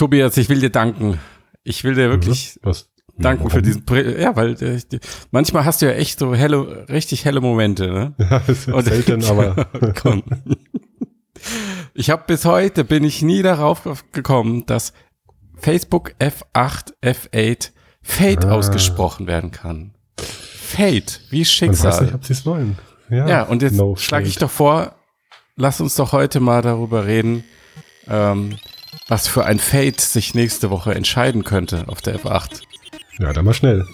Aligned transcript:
Tobias, 0.00 0.34
ich 0.38 0.48
will 0.48 0.60
dir 0.60 0.70
danken. 0.70 1.20
Ich 1.62 1.84
will 1.84 1.94
dir 1.94 2.08
wirklich 2.08 2.58
Was? 2.62 2.88
danken 3.18 3.40
Warum? 3.44 3.50
für 3.50 3.60
diesen, 3.60 3.82
Pri- 3.84 4.18
ja, 4.18 4.34
weil 4.34 4.52
äh, 4.62 4.80
manchmal 5.30 5.66
hast 5.66 5.82
du 5.82 5.86
ja 5.86 5.92
echt 5.92 6.18
so 6.18 6.34
helle, 6.34 6.88
richtig 6.88 7.26
helle 7.26 7.42
Momente, 7.42 7.88
ne? 7.88 8.14
Ja, 8.18 8.38
das 8.38 8.48
ist 8.48 8.68
Und- 8.68 8.84
selten, 8.86 9.22
aber 9.26 9.66
Komm. 10.02 10.22
Ich 11.92 12.08
habe 12.08 12.24
bis 12.26 12.46
heute 12.46 12.84
bin 12.84 13.04
ich 13.04 13.20
nie 13.20 13.42
darauf 13.42 13.82
gekommen, 14.12 14.64
dass 14.64 14.94
Facebook 15.56 16.14
F8 16.18 16.94
F8 17.04 17.70
Fate 18.02 18.44
Ah. 18.46 18.52
ausgesprochen 18.52 19.26
werden 19.26 19.50
kann. 19.50 19.92
Fate, 20.16 21.20
wie 21.28 21.40
man 21.40 21.42
weiß 21.42 21.60
nicht, 21.60 21.78
Schicksal. 21.82 22.14
ob 22.14 22.24
sie 22.24 22.32
es 22.32 22.46
wollen. 22.46 22.78
Ja, 23.10 23.28
Ja, 23.28 23.42
und 23.42 23.60
jetzt 23.60 23.76
no 23.76 23.96
schlage 23.96 24.26
ich 24.28 24.36
doch 24.36 24.50
vor, 24.50 24.94
lass 25.56 25.78
uns 25.82 25.94
doch 25.96 26.12
heute 26.12 26.40
mal 26.40 26.62
darüber 26.62 27.04
reden, 27.06 27.44
ähm, 28.08 28.56
was 29.08 29.28
für 29.28 29.44
ein 29.44 29.58
Fate 29.58 30.00
sich 30.00 30.34
nächste 30.34 30.70
Woche 30.70 30.94
entscheiden 30.94 31.44
könnte 31.44 31.84
auf 31.88 32.00
der 32.00 32.18
F8. 32.18 32.62
Ja, 33.18 33.32
dann 33.32 33.44
mal 33.44 33.54
schnell. 33.54 33.86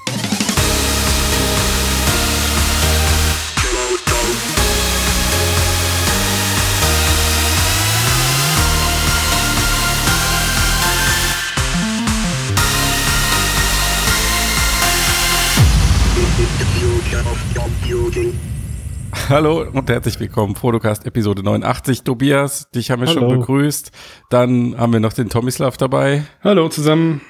Hallo 19.28 19.62
und 19.72 19.88
herzlich 19.90 20.20
willkommen, 20.20 20.54
Fotocast 20.54 21.04
Episode 21.06 21.42
89. 21.42 22.02
Tobias, 22.02 22.70
dich 22.70 22.90
haben 22.90 23.00
wir 23.00 23.08
schon 23.08 23.24
Hallo. 23.24 23.40
begrüßt. 23.40 23.90
Dann 24.30 24.76
haben 24.78 24.92
wir 24.92 25.00
noch 25.00 25.12
den 25.12 25.28
Tomislav 25.28 25.76
dabei 25.76 26.24
Hallo 26.44 26.68
zusammen. 26.68 27.20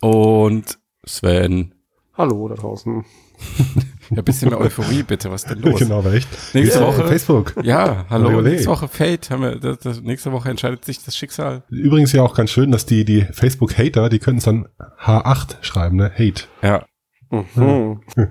und 0.00 0.78
Sven. 1.06 1.74
Hallo 2.16 2.48
da 2.48 2.54
draußen. 2.54 3.04
Ja, 4.08 4.22
bisschen 4.22 4.50
mehr 4.50 4.60
Euphorie 4.60 5.02
bitte, 5.02 5.32
was 5.32 5.42
ist 5.42 5.50
denn 5.50 5.62
los? 5.62 5.80
genau, 5.80 5.98
aber 5.98 6.12
echt. 6.14 6.28
Nächste 6.54 6.78
Ja, 6.78 6.86
Woche. 6.86 7.08
Facebook. 7.08 7.54
Ja, 7.64 8.06
hallo, 8.08 8.28
Ole, 8.28 8.36
ole. 8.36 8.50
nächste 8.50 8.68
Woche 8.68 8.86
Fate. 8.86 9.30
Haben 9.30 9.42
wir, 9.42 9.56
das, 9.58 9.80
das, 9.80 10.00
nächste 10.00 10.30
Woche 10.30 10.48
entscheidet 10.48 10.84
sich 10.84 11.04
das 11.04 11.16
Schicksal. 11.16 11.64
Übrigens 11.70 12.12
ja 12.12 12.22
auch 12.22 12.36
ganz 12.36 12.50
schön, 12.52 12.70
dass 12.70 12.86
die, 12.86 13.04
die 13.04 13.22
Facebook-Hater, 13.22 14.08
die 14.08 14.20
können 14.20 14.38
es 14.38 14.44
dann 14.44 14.68
H8 15.02 15.56
schreiben, 15.62 15.96
ne? 15.96 16.12
Hate. 16.12 16.44
Ja, 16.62 16.84
Mhm. 17.30 18.00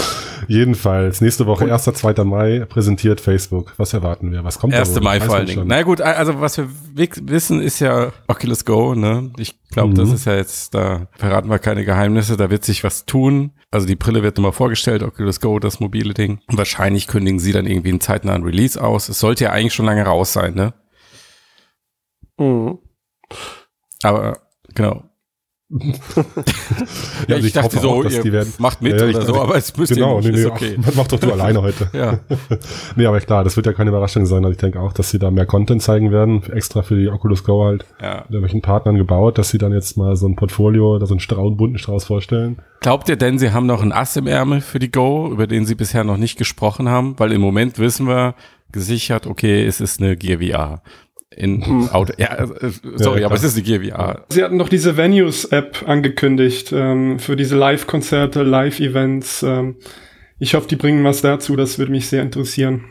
Jedenfalls, 0.48 1.20
nächste 1.20 1.46
Woche, 1.46 1.72
1. 1.72 1.84
2. 1.84 2.24
Mai, 2.24 2.64
präsentiert 2.68 3.20
Facebook. 3.20 3.74
Was 3.76 3.92
erwarten 3.92 4.30
wir? 4.32 4.44
Was 4.44 4.58
kommt 4.58 4.74
1. 4.74 4.90
da 4.90 4.94
wohl? 4.96 5.02
Mai 5.02 5.18
Weiß 5.20 5.26
vor 5.26 5.34
allen 5.36 5.46
Dingen. 5.46 5.66
Na 5.66 5.82
gut, 5.82 6.00
also 6.00 6.40
was 6.40 6.56
wir 6.58 6.68
wi- 6.94 7.08
wissen 7.22 7.60
ist 7.60 7.80
ja 7.80 8.12
Oculus 8.28 8.64
Go, 8.64 8.94
ne? 8.94 9.30
Ich 9.38 9.60
glaube, 9.70 9.90
Mhm. 9.90 9.94
das 9.96 10.10
ist 10.12 10.24
ja 10.24 10.34
jetzt, 10.34 10.74
da 10.74 11.06
verraten 11.16 11.48
wir 11.50 11.58
keine 11.58 11.84
Geheimnisse, 11.84 12.36
da 12.36 12.50
wird 12.50 12.64
sich 12.64 12.82
was 12.84 13.06
tun. 13.06 13.52
Also 13.70 13.86
die 13.86 13.96
Brille 13.96 14.22
wird 14.22 14.36
nochmal 14.36 14.52
vorgestellt, 14.52 15.02
Oculus 15.02 15.40
Go, 15.40 15.58
das 15.58 15.80
mobile 15.80 16.14
Ding. 16.14 16.40
Und 16.48 16.58
wahrscheinlich 16.58 17.06
kündigen 17.06 17.38
sie 17.38 17.52
dann 17.52 17.66
irgendwie 17.66 17.90
einen 17.90 18.00
zeitnahen 18.00 18.42
Release 18.42 18.82
aus. 18.82 19.08
Es 19.08 19.20
sollte 19.20 19.44
ja 19.44 19.50
eigentlich 19.50 19.74
schon 19.74 19.86
lange 19.86 20.04
raus 20.04 20.32
sein, 20.32 20.54
ne? 20.54 20.74
Mhm. 22.38 22.78
Aber, 24.02 24.38
genau. 24.74 25.04
Ja, 27.28 27.36
also 27.36 27.46
ich 27.46 27.56
hoffe 27.56 27.86
auch, 27.88 28.02
dass 28.02 28.20
die 28.20 28.32
werden- 28.32 28.52
macht 28.58 28.82
mit 28.82 28.98
Ja, 28.98 29.06
ich- 29.06 29.16
oder 29.16 29.26
so, 29.26 29.40
aber 29.40 29.54
es 29.56 29.76
müsste 29.76 29.94
Genau, 29.94 30.20
nee, 30.20 30.30
ist 30.30 30.34
nee, 30.36 30.44
okay. 30.46 30.76
ach, 30.86 30.92
mach 30.96 31.06
doch 31.06 31.20
du 31.20 31.30
alleine 31.32 31.62
heute. 31.62 31.88
Ja. 31.92 32.18
Nee, 32.96 33.06
aber 33.06 33.20
klar, 33.20 33.44
das 33.44 33.56
wird 33.56 33.66
ja 33.66 33.72
keine 33.72 33.90
Überraschung 33.90 34.26
sein. 34.26 34.38
Also 34.44 34.50
ich 34.52 34.56
denke 34.58 34.80
auch, 34.80 34.92
dass 34.92 35.10
sie 35.10 35.18
da 35.18 35.30
mehr 35.30 35.46
Content 35.46 35.80
zeigen 35.82 36.10
werden, 36.10 36.42
extra 36.52 36.82
für 36.82 36.96
die 36.98 37.08
Oculus 37.08 37.44
Go 37.44 37.64
halt, 37.64 37.84
ja. 38.02 38.16
mit 38.22 38.30
irgendwelchen 38.30 38.62
Partnern 38.62 38.96
gebaut, 38.96 39.38
dass 39.38 39.50
sie 39.50 39.58
dann 39.58 39.72
jetzt 39.72 39.96
mal 39.96 40.16
so 40.16 40.26
ein 40.26 40.34
Portfolio 40.36 40.96
oder 40.96 41.06
so 41.06 41.14
einen 41.14 41.20
Strauß, 41.20 41.46
einen 41.48 41.56
bunten 41.56 41.78
Strauß 41.78 42.04
vorstellen. 42.04 42.58
Glaubt 42.80 43.08
ihr 43.08 43.16
denn, 43.16 43.38
sie 43.38 43.52
haben 43.52 43.66
noch 43.66 43.82
ein 43.82 43.92
Ass 43.92 44.16
im 44.16 44.26
Ärmel 44.26 44.60
für 44.60 44.78
die 44.80 44.90
Go, 44.90 45.28
über 45.30 45.46
den 45.46 45.66
sie 45.66 45.74
bisher 45.76 46.02
noch 46.04 46.16
nicht 46.16 46.36
gesprochen 46.36 46.88
haben? 46.88 47.14
Weil 47.18 47.32
im 47.32 47.40
Moment 47.40 47.78
wissen 47.78 48.06
wir 48.08 48.34
gesichert, 48.72 49.26
okay, 49.26 49.64
es 49.64 49.80
ist 49.80 50.00
eine 50.00 50.16
Gear 50.16 50.40
VR. 50.40 50.82
In 51.36 51.88
Auto, 51.92 52.12
ja, 52.18 52.34
äh, 52.38 52.48
sorry, 52.96 53.20
Ja, 53.20 53.26
aber 53.26 53.36
es 53.36 53.44
ist 53.44 53.62
Gear 53.64 53.80
VR. 53.82 54.24
Sie 54.30 54.42
hatten 54.42 54.58
doch 54.58 54.68
diese 54.68 54.96
Venues-App 54.96 55.84
angekündigt 55.86 56.72
ähm, 56.72 57.20
für 57.20 57.36
diese 57.36 57.56
Live-Konzerte, 57.56 58.42
Live-Events. 58.42 59.44
Ähm, 59.44 59.76
ich 60.40 60.54
hoffe, 60.54 60.66
die 60.66 60.74
bringen 60.76 61.04
was 61.04 61.20
dazu. 61.20 61.54
Das 61.54 61.78
würde 61.78 61.92
mich 61.92 62.08
sehr 62.08 62.22
interessieren. 62.22 62.84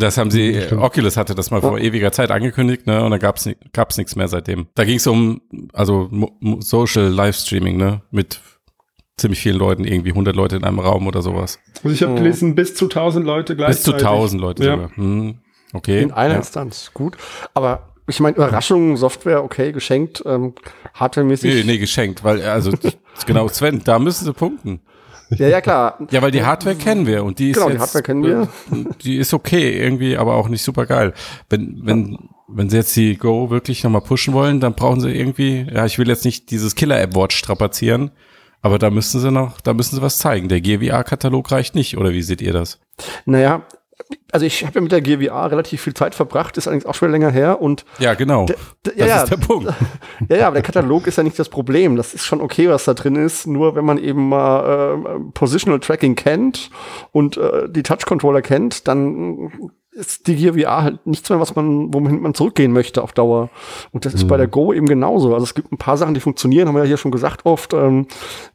Das 0.00 0.16
haben 0.16 0.30
sie, 0.30 0.54
äh, 0.54 0.72
Oculus 0.74 1.16
hatte 1.16 1.34
das 1.34 1.50
mal 1.50 1.60
vor 1.60 1.78
ewiger 1.78 2.10
Zeit 2.10 2.30
angekündigt, 2.30 2.86
ne? 2.86 3.04
Und 3.04 3.10
da 3.12 3.18
gab's 3.18 3.48
gab's 3.72 3.96
nichts 3.98 4.16
mehr 4.16 4.26
seitdem. 4.28 4.66
Da 4.74 4.84
ging 4.84 4.96
es 4.96 5.06
um, 5.06 5.40
also 5.72 6.10
Social 6.60 7.06
Livestreaming, 7.08 7.76
ne? 7.76 8.00
Mit 8.10 8.40
ziemlich 9.18 9.40
vielen 9.40 9.56
Leuten, 9.58 9.84
irgendwie 9.84 10.10
100 10.10 10.34
Leute 10.34 10.56
in 10.56 10.64
einem 10.64 10.78
Raum 10.80 11.06
oder 11.06 11.22
sowas. 11.22 11.58
Also 11.84 11.90
ich 11.90 12.02
habe 12.02 12.12
Mhm. 12.12 12.16
gelesen, 12.16 12.54
bis 12.54 12.74
zu 12.74 12.88
1000 12.88 13.26
Leute 13.26 13.54
Bis 13.54 13.58
gleichzeitig. 13.64 14.00
zu 14.00 14.06
1000 14.06 14.40
Leute 14.40 14.64
Ja. 14.64 14.72
sogar. 14.74 14.96
Hm, 14.96 15.38
okay. 15.72 16.02
In 16.02 16.12
einer 16.12 16.34
ja. 16.34 16.38
Instanz. 16.38 16.90
Gut. 16.94 17.16
Aber 17.54 17.88
ich 18.06 18.20
meine, 18.20 18.36
Überraschung, 18.36 18.96
Software, 18.96 19.44
okay, 19.44 19.72
geschenkt, 19.72 20.22
ähm, 20.26 20.54
hardwaremäßig. 20.94 21.54
Nee, 21.54 21.72
nee, 21.72 21.78
geschenkt, 21.78 22.24
weil, 22.24 22.42
also, 22.42 22.72
genau, 23.26 23.48
Sven, 23.48 23.82
da 23.84 23.98
müssen 23.98 24.24
sie 24.24 24.32
punkten. 24.32 24.80
Ja, 25.30 25.46
ja, 25.48 25.60
klar. 25.60 25.98
Ja, 26.10 26.22
weil 26.22 26.30
die 26.30 26.42
Hardware 26.42 26.74
kennen 26.74 27.06
wir 27.06 27.22
und 27.22 27.38
die 27.38 27.50
ist 27.50 27.56
Genau, 27.56 27.66
die 27.66 27.72
jetzt, 27.74 27.82
Hardware 27.82 28.02
kennen 28.02 28.24
wir. 28.24 28.48
Die 29.02 29.16
ist 29.16 29.34
okay 29.34 29.78
irgendwie, 29.78 30.16
aber 30.16 30.36
auch 30.36 30.48
nicht 30.48 30.62
super 30.62 30.86
geil. 30.86 31.12
Wenn 31.50 31.80
wenn 31.82 32.30
wenn 32.48 32.70
sie 32.70 32.78
jetzt 32.78 32.96
die 32.96 33.16
Go 33.16 33.50
wirklich 33.50 33.84
nochmal 33.84 34.00
pushen 34.00 34.32
wollen, 34.32 34.58
dann 34.58 34.74
brauchen 34.74 35.00
sie 35.00 35.10
irgendwie, 35.10 35.66
ja, 35.70 35.84
ich 35.84 35.98
will 35.98 36.08
jetzt 36.08 36.24
nicht 36.24 36.50
dieses 36.50 36.74
Killer 36.74 36.98
App 36.98 37.14
Watch 37.14 37.36
strapazieren, 37.36 38.10
aber 38.62 38.78
da 38.78 38.88
müssen 38.88 39.20
sie 39.20 39.30
noch, 39.30 39.60
da 39.60 39.74
müssen 39.74 39.96
sie 39.96 40.02
was 40.02 40.16
zeigen. 40.16 40.48
Der 40.48 40.62
GWA 40.62 41.02
Katalog 41.02 41.52
reicht 41.52 41.74
nicht, 41.74 41.98
oder 41.98 42.12
wie 42.12 42.22
seht 42.22 42.40
ihr 42.40 42.54
das? 42.54 42.80
Naja, 43.26 43.66
also 44.30 44.46
ich 44.46 44.64
habe 44.64 44.74
ja 44.76 44.80
mit 44.80 44.92
der 44.92 45.00
GWA 45.00 45.46
relativ 45.46 45.82
viel 45.82 45.94
Zeit 45.94 46.14
verbracht, 46.14 46.56
ist 46.56 46.66
allerdings 46.66 46.86
auch 46.86 46.94
schon 46.94 47.10
länger 47.10 47.30
her 47.30 47.60
und 47.60 47.84
Ja, 47.98 48.14
genau. 48.14 48.46
das 48.82 48.94
ja, 48.96 49.06
ja, 49.06 49.22
ist 49.22 49.30
der 49.30 49.36
Punkt. 49.36 49.72
ja, 50.28 50.36
ja, 50.36 50.46
aber 50.46 50.54
der 50.54 50.62
Katalog 50.62 51.06
ist 51.06 51.16
ja 51.16 51.22
nicht 51.22 51.38
das 51.38 51.48
Problem. 51.48 51.96
Das 51.96 52.14
ist 52.14 52.24
schon 52.24 52.40
okay, 52.40 52.68
was 52.68 52.84
da 52.84 52.94
drin 52.94 53.16
ist. 53.16 53.46
Nur 53.46 53.74
wenn 53.74 53.84
man 53.84 53.98
eben 53.98 54.28
mal 54.28 54.98
äh, 55.04 55.20
Positional 55.32 55.80
Tracking 55.80 56.14
kennt 56.14 56.70
und 57.12 57.36
äh, 57.36 57.68
die 57.68 57.82
Touch-Controller 57.82 58.42
kennt, 58.42 58.86
dann 58.86 59.50
ist 59.98 60.28
die 60.28 60.36
Gear 60.36 60.54
VR 60.54 60.82
halt 60.82 61.06
nichts 61.06 61.28
mehr, 61.28 61.40
was 61.40 61.54
man, 61.56 61.92
womit 61.92 62.20
man 62.20 62.34
zurückgehen 62.34 62.72
möchte 62.72 63.02
auf 63.02 63.12
Dauer. 63.12 63.50
Und 63.92 64.04
das 64.04 64.14
ist 64.14 64.28
bei 64.28 64.36
der 64.36 64.46
Go 64.46 64.72
eben 64.72 64.86
genauso. 64.86 65.34
Also 65.34 65.44
es 65.44 65.54
gibt 65.54 65.72
ein 65.72 65.78
paar 65.78 65.96
Sachen, 65.96 66.14
die 66.14 66.20
funktionieren, 66.20 66.68
haben 66.68 66.76
wir 66.76 66.82
ja 66.82 66.88
hier 66.88 66.96
schon 66.96 67.10
gesagt 67.10 67.44
oft. 67.44 67.74
Ähm, 67.74 68.06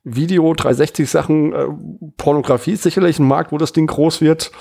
Video, 0.03 0.53
360 0.53 1.09
Sachen, 1.09 1.53
äh, 1.53 1.65
Pornografie 2.17 2.71
ist 2.71 2.83
sicherlich 2.83 3.19
ein 3.19 3.27
Markt, 3.27 3.51
wo 3.51 3.57
das 3.57 3.73
Ding 3.73 3.87
groß 3.87 4.21
wird. 4.21 4.51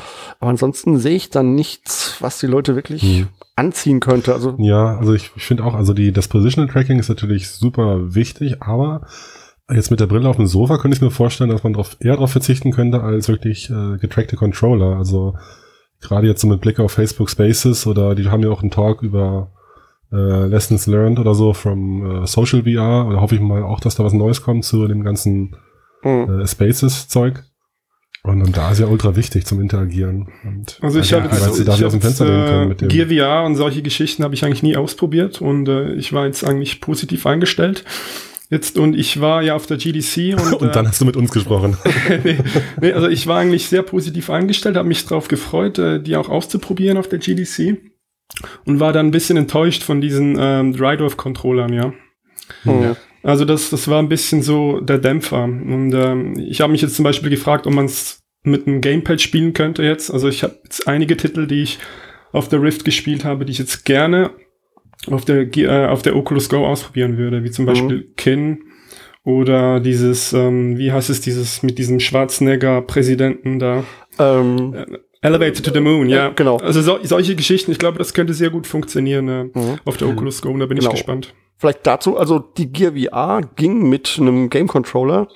Aber 0.41 0.51
ansonsten 0.51 0.99
sehe 0.99 1.15
ich 1.15 1.31
dann 1.31 1.55
nichts, 1.55 2.17
was 2.21 2.39
die 2.39 2.47
Leute 2.47 2.75
wirklich 2.75 3.27
anziehen 3.55 4.01
könnte. 4.01 4.33
Also 4.33 4.57
Ja, 4.59 4.97
also 4.99 5.15
ich, 5.15 5.31
ich 5.37 5.45
finde 5.45 5.65
auch, 5.65 5.75
also 5.75 5.95
die, 5.95 6.13
das 6.13 6.29
Positional 6.29 6.73
Tracking 6.73 6.99
ist 6.99 7.09
natürlich 7.09 7.51
super 7.51 8.15
wichtig, 8.15 8.63
aber 8.63 9.07
jetzt 9.71 9.91
mit 9.91 10.01
der 10.01 10.07
Brille 10.07 10.29
auf 10.29 10.37
dem 10.37 10.47
Sofa 10.47 10.79
könnte 10.79 10.97
ich 10.97 11.03
mir 11.03 11.11
vorstellen, 11.11 11.51
dass 11.51 11.63
man 11.63 11.75
drauf, 11.75 11.97
eher 12.01 12.15
darauf 12.15 12.33
verzichten 12.33 12.73
könnte 12.73 13.03
als 13.03 13.29
wirklich 13.29 13.71
äh, 13.71 13.99
getrackte 13.99 14.37
Controller. 14.37 14.97
Also 14.97 15.35
gerade 16.03 16.27
jetzt 16.27 16.41
so 16.41 16.47
mit 16.47 16.61
Blick 16.61 16.79
auf 16.81 16.93
Facebook 16.93 17.31
Spaces 17.31 17.87
oder 17.87 18.15
die 18.15 18.29
haben 18.29 18.43
ja 18.43 18.51
auch 18.51 18.63
einen 18.63 18.71
Talk 18.71 19.03
über 19.03 19.51
äh, 20.13 20.47
Lessons 20.47 20.87
Learned 20.87 21.19
oder 21.19 21.35
so 21.35 21.53
from 21.55 22.25
äh, 22.25 22.27
Social 22.27 22.65
VR. 22.65 23.07
Oder 23.07 23.21
hoffe 23.21 23.35
ich 23.35 23.41
mal 23.41 23.63
auch, 23.63 23.81
dass 23.81 23.95
da 23.95 24.05
was 24.05 24.13
Neues 24.13 24.43
kommt 24.43 24.65
zu 24.65 24.87
dem 24.87 25.03
ganzen 25.03 25.57
hm. 26.03 26.41
äh, 26.41 26.47
Spaces-Zeug. 26.47 27.45
Und, 28.25 28.41
und 28.41 28.57
da 28.57 28.71
ist 28.71 28.79
ja 28.79 28.87
ultra 28.87 29.17
wichtig 29.17 29.47
zum 29.47 29.61
Interagieren. 29.61 30.29
Und 30.45 30.79
Also 30.81 31.01
ich 31.01 31.13
habe 31.13 31.25
jetzt, 31.25 31.67
da 31.67 31.75
ich 31.75 31.83
hab 31.83 31.93
jetzt 31.93 32.21
äh, 32.21 32.67
mit 32.67 32.81
dem. 32.81 32.89
Gear 32.89 33.09
VR 33.09 33.45
und 33.45 33.57
solche 33.57 33.83
Geschichten 33.83 34.23
habe 34.23 34.35
ich 34.35 34.45
eigentlich 34.45 34.63
nie 34.63 34.77
ausprobiert 34.77 35.41
und 35.41 35.69
äh, 35.69 35.93
ich 35.95 36.13
war 36.13 36.27
jetzt 36.27 36.45
eigentlich 36.45 36.81
positiv 36.81 37.27
eingestellt. 37.27 37.85
Jetzt 38.53 38.77
und 38.77 38.95
ich 38.95 39.19
war 39.19 39.41
ja 39.41 39.57
auf 39.57 39.65
der 39.65 39.79
GDC 39.79 40.35
und, 40.39 40.53
Und 40.61 40.77
dann 40.77 40.85
äh, 40.85 40.89
hast 40.89 41.01
du 41.01 41.07
mit 41.07 41.17
uns 41.17 41.31
gesprochen. 41.31 41.79
nee, 42.23 42.37
nee, 42.79 42.93
also 42.93 43.09
ich 43.09 43.27
war 43.27 43.39
eigentlich 43.39 43.67
sehr 43.67 43.83
positiv 43.83 44.29
eingestellt, 44.29 44.77
habe 44.77 44.87
mich 44.87 45.07
darauf 45.07 45.29
gefreut, 45.29 45.79
äh, 45.79 46.03
die 46.03 46.17
auch 46.17 46.29
auszuprobieren 46.29 46.99
auf 46.99 47.09
der 47.09 47.19
GDC 47.19 47.79
und 48.67 48.79
war 48.79 48.93
dann 48.93 49.07
ein 49.07 49.11
bisschen 49.11 49.39
enttäuscht 49.39 49.83
von 49.83 50.03
diesen 50.03 50.37
ähm, 50.39 50.77
Drive-Controllern, 50.77 51.73
ja. 51.73 51.95
Hm. 52.65 52.95
Also 53.23 53.47
das, 53.47 53.71
das 53.71 53.89
war 53.89 54.01
ein 54.01 54.11
bisschen 54.11 54.43
so 54.43 54.81
der 54.81 54.99
Dämpfer. 54.99 55.45
Und 55.45 55.95
ähm, 55.95 56.39
ich 56.39 56.61
habe 56.61 56.73
mich 56.73 56.83
jetzt 56.83 56.97
zum 56.97 57.05
Beispiel 57.05 57.31
gefragt, 57.31 57.67
ob 57.67 57.73
man 57.73 57.87
es 57.87 58.21
mit 58.43 58.67
einem 58.67 58.83
Gamepad 58.83 59.23
spielen 59.23 59.55
könnte 59.55 59.83
jetzt. 59.83 60.11
Also 60.11 60.29
ich 60.29 60.43
habe 60.43 60.59
jetzt 60.65 60.87
einige 60.87 61.17
Titel, 61.17 61.47
die 61.47 61.63
ich 61.63 61.79
auf 62.33 62.51
der 62.51 62.61
Rift 62.61 62.85
gespielt 62.85 63.25
habe, 63.25 63.47
die 63.47 63.53
ich 63.53 63.59
jetzt 63.59 63.87
gerne 63.87 64.31
auf 65.11 65.25
der, 65.25 65.57
äh, 65.57 65.87
auf 65.87 66.03
der 66.03 66.17
Oculus 66.17 66.49
Go 66.49 66.67
ausprobieren 66.67 67.17
würde, 67.17 67.45
wie 67.45 67.51
zum 67.51 67.67
Beispiel 67.67 68.09
Kin 68.17 68.65
oder 69.25 69.81
dieses, 69.81 70.33
ähm, 70.33 70.79
wie 70.79 70.93
heißt 70.93 71.11
es, 71.11 71.21
dieses 71.21 71.63
mit 71.63 71.79
diesem 71.79 72.01
Schwarzenegger-Präsidenten 72.01 73.59
da. 73.59 73.85
Ähm, 74.19 74.75
Elevator 75.23 75.63
to 75.63 75.73
the 75.73 75.81
Moon, 75.81 76.09
ja. 76.09 76.29
Äh, 76.29 76.33
genau. 76.35 76.57
Also 76.59 76.83
so, 76.83 76.99
solche 77.03 77.37
Geschichten, 77.37 77.71
ich 77.73 77.79
glaube, 77.79 77.97
das 77.99 78.13
könnte 78.13 78.35
sehr 78.35 78.51
gut 78.51 78.67
funktionieren 78.67 79.29
äh, 79.29 79.45
Mhm. 79.45 79.79
auf 79.85 79.97
der 79.97 80.09
Oculus 80.09 80.43
Go, 80.43 80.57
da 80.59 80.67
bin 80.67 80.77
Genau. 80.79 80.91
ich 80.91 80.97
gespannt. 80.97 81.35
Vielleicht 81.59 81.87
dazu, 81.87 82.17
also 82.19 82.41
die 82.41 82.73
Gear 82.73 82.93
VR 82.97 83.41
ging 83.55 83.89
mit 83.89 84.17
einem 84.19 84.51
Game 84.51 84.67
Controller. 84.67 85.29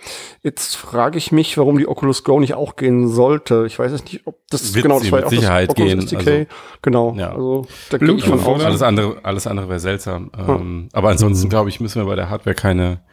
Jetzt 0.43 0.75
frage 0.77 1.19
ich 1.19 1.31
mich, 1.31 1.57
warum 1.57 1.79
die 1.79 1.87
Oculus 1.87 2.25
Go 2.25 2.41
nicht 2.41 2.55
auch 2.55 2.75
gehen 2.75 3.07
sollte. 3.07 3.63
Ich 3.69 3.79
weiß 3.79 3.93
jetzt 3.93 4.13
nicht, 4.13 4.27
ob 4.27 4.41
das 4.51 4.75
Wird 4.75 4.83
genau 4.83 4.99
das 4.99 5.13
war 5.13 5.19
mit 5.21 5.27
auch 5.27 5.31
das 5.31 5.39
Sicherheit 5.39 5.71
Oculus 5.71 5.89
gehen, 5.89 6.01
SDK. 6.01 6.27
also- 6.33 6.47
genau. 6.83 7.15
Ja. 7.17 7.31
Also 7.31 7.67
da 7.91 7.99
gehe 7.99 8.13
ich 8.15 8.25
von 8.25 8.41
aus. 8.41 8.65
Alles 8.65 8.83
andere, 8.83 9.19
alles 9.23 9.47
andere 9.47 9.69
wäre 9.69 9.79
seltsam. 9.79 10.33
Ähm, 10.37 10.89
aber 10.93 11.11
ansonsten, 11.11 11.49
glaube 11.49 11.69
ich, 11.69 11.79
müssen 11.79 12.03
wir 12.03 12.07
bei 12.07 12.17
der 12.17 12.29
Hardware 12.29 12.57
keine, 12.57 13.05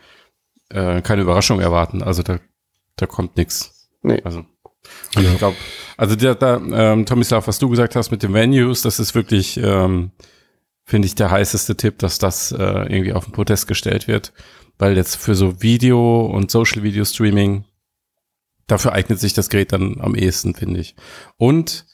äh, 0.70 1.04
keine 1.04 1.22
Überraschung 1.22 1.60
erwarten. 1.60 2.02
Also 2.02 2.24
da, 2.24 2.40
da 2.96 3.06
kommt 3.06 3.38
nichts. 3.38 3.92
Nee. 4.02 4.22
Also, 4.24 4.40
und 5.16 5.24
ich 5.24 5.38
glaube, 5.38 5.56
also 5.98 6.16
der, 6.16 6.36
da, 6.36 6.58
ähm, 6.58 7.06
Tomislav, 7.06 7.48
was 7.48 7.60
du 7.60 7.70
gesagt 7.70 7.96
hast 7.96 8.12
mit 8.12 8.24
den 8.24 8.34
Venues, 8.34 8.82
das 8.82 9.00
ist 9.00 9.16
wirklich, 9.16 9.58
ähm, 9.58 10.12
finde 10.84 11.06
ich, 11.08 11.16
der 11.16 11.32
heißeste 11.32 11.76
Tipp, 11.78 12.00
dass 12.00 12.20
das 12.20 12.52
äh, 12.52 12.56
irgendwie 12.58 13.14
auf 13.14 13.26
den 13.26 13.34
Protest 13.34 13.68
gestellt 13.68 14.08
wird. 14.08 14.34
Weil 14.78 14.98
jetzt 14.98 15.16
für 15.18 15.36
so 15.36 15.62
Video 15.62 16.26
und 16.26 16.50
Social 16.52 16.84
Video 16.84 17.06
Streaming, 17.06 17.66
dafür 18.68 18.94
eignet 18.94 19.20
sich 19.20 19.34
das 19.34 19.50
Gerät 19.50 19.72
dann 19.72 20.02
am 20.02 20.16
ehesten, 20.16 20.56
finde 20.56 20.80
ich. 20.80 20.96
Und 21.38 21.86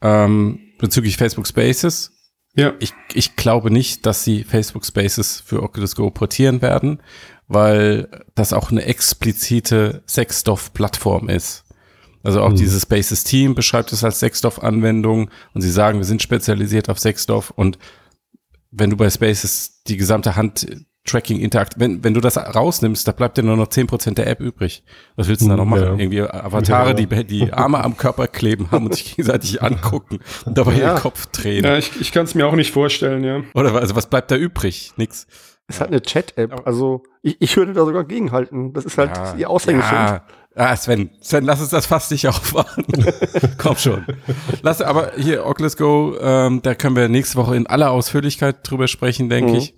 ähm, 0.00 0.60
bezüglich 0.78 1.16
Facebook 1.16 1.46
Spaces, 1.46 2.12
Ja. 2.54 2.72
ich, 2.78 2.92
ich 3.14 3.36
glaube 3.36 3.70
nicht, 3.70 4.06
dass 4.06 4.24
sie 4.24 4.44
Facebook 4.44 4.86
Spaces 4.86 5.40
für 5.40 5.62
Oculus 5.62 5.96
Go 5.96 6.10
portieren 6.10 6.62
werden, 6.62 7.02
weil 7.48 8.08
das 8.34 8.52
auch 8.52 8.70
eine 8.70 8.84
explizite 8.84 10.02
Sexstoff-Plattform 10.06 11.28
ist. 11.28 11.64
Also 12.22 12.40
auch 12.42 12.50
Hm. 12.50 12.56
dieses 12.56 12.82
Spaces 12.82 13.24
Team 13.24 13.54
beschreibt 13.54 13.92
es 13.92 14.04
als 14.04 14.20
Sexstoff-Anwendung 14.20 15.30
und 15.54 15.60
sie 15.62 15.70
sagen, 15.70 15.98
wir 15.98 16.04
sind 16.04 16.22
spezialisiert 16.22 16.88
auf 16.90 16.98
Sexstoff 16.98 17.50
und 17.50 17.78
wenn 18.70 18.90
du 18.90 18.96
bei 18.96 19.08
Spaces 19.10 19.82
die 19.88 19.96
gesamte 19.96 20.36
Hand-Tracking 20.36 21.40
interakt, 21.40 21.74
wenn, 21.78 22.04
wenn 22.04 22.14
du 22.14 22.20
das 22.20 22.36
rausnimmst, 22.36 23.08
da 23.08 23.10
bleibt 23.12 23.36
dir 23.36 23.42
nur 23.42 23.56
noch 23.56 23.66
10% 23.66 24.14
der 24.14 24.28
App 24.28 24.38
übrig. 24.40 24.84
Was 25.16 25.26
willst 25.28 25.42
du 25.42 25.48
da 25.48 25.56
noch 25.56 25.64
Hm, 25.64 25.70
machen? 25.70 25.82
ja. 25.82 25.96
Irgendwie 25.96 26.20
Avatare, 26.22 26.90
Ja, 26.92 26.98
ja. 26.98 27.22
die 27.22 27.24
die 27.26 27.52
Arme 27.52 27.82
am 27.82 27.96
Körper 27.96 28.28
kleben 28.28 28.70
haben 28.70 28.86
und 28.86 28.94
sich 28.94 29.16
gegenseitig 29.16 29.60
angucken 29.62 30.20
und 30.44 30.56
dabei 30.56 30.74
Ja. 30.74 30.92
ihren 30.92 30.98
Kopf 31.00 31.26
drehen. 31.26 31.64
Ja, 31.64 31.78
ich, 31.78 31.90
ich 32.00 32.12
kann 32.12 32.24
es 32.26 32.34
mir 32.36 32.46
auch 32.46 32.54
nicht 32.54 32.70
vorstellen, 32.70 33.24
ja. 33.24 33.42
Oder 33.54 33.74
also 33.74 33.96
was 33.96 34.08
bleibt 34.08 34.30
da 34.30 34.36
übrig? 34.36 34.92
Nix. 34.96 35.26
Es 35.70 35.80
hat 35.80 35.88
eine 35.88 36.02
Chat-App. 36.02 36.66
Also 36.66 37.02
ich, 37.22 37.36
ich 37.40 37.56
würde 37.56 37.72
da 37.72 37.84
sogar 37.84 38.04
gegenhalten. 38.04 38.72
Das 38.72 38.84
ist 38.84 38.98
halt 38.98 39.12
ihr 39.38 39.48
Aushängeschild. 39.48 39.92
Ja. 39.92 40.24
Ah, 40.56 40.76
Sven, 40.76 41.10
Sven, 41.22 41.44
lass 41.44 41.60
uns 41.60 41.70
das 41.70 41.86
fast 41.86 42.10
nicht 42.10 42.26
aufmachen. 42.28 42.84
Komm 43.58 43.76
schon. 43.76 44.04
Lass, 44.62 44.82
aber 44.82 45.12
hier, 45.16 45.46
Oculus 45.46 45.76
Go, 45.76 46.16
ähm, 46.20 46.60
da 46.62 46.74
können 46.74 46.96
wir 46.96 47.08
nächste 47.08 47.36
Woche 47.38 47.54
in 47.56 47.66
aller 47.68 47.90
Ausführlichkeit 47.92 48.58
drüber 48.68 48.88
sprechen, 48.88 49.28
denke 49.28 49.52
Mhm. 49.52 49.58
ich. 49.58 49.74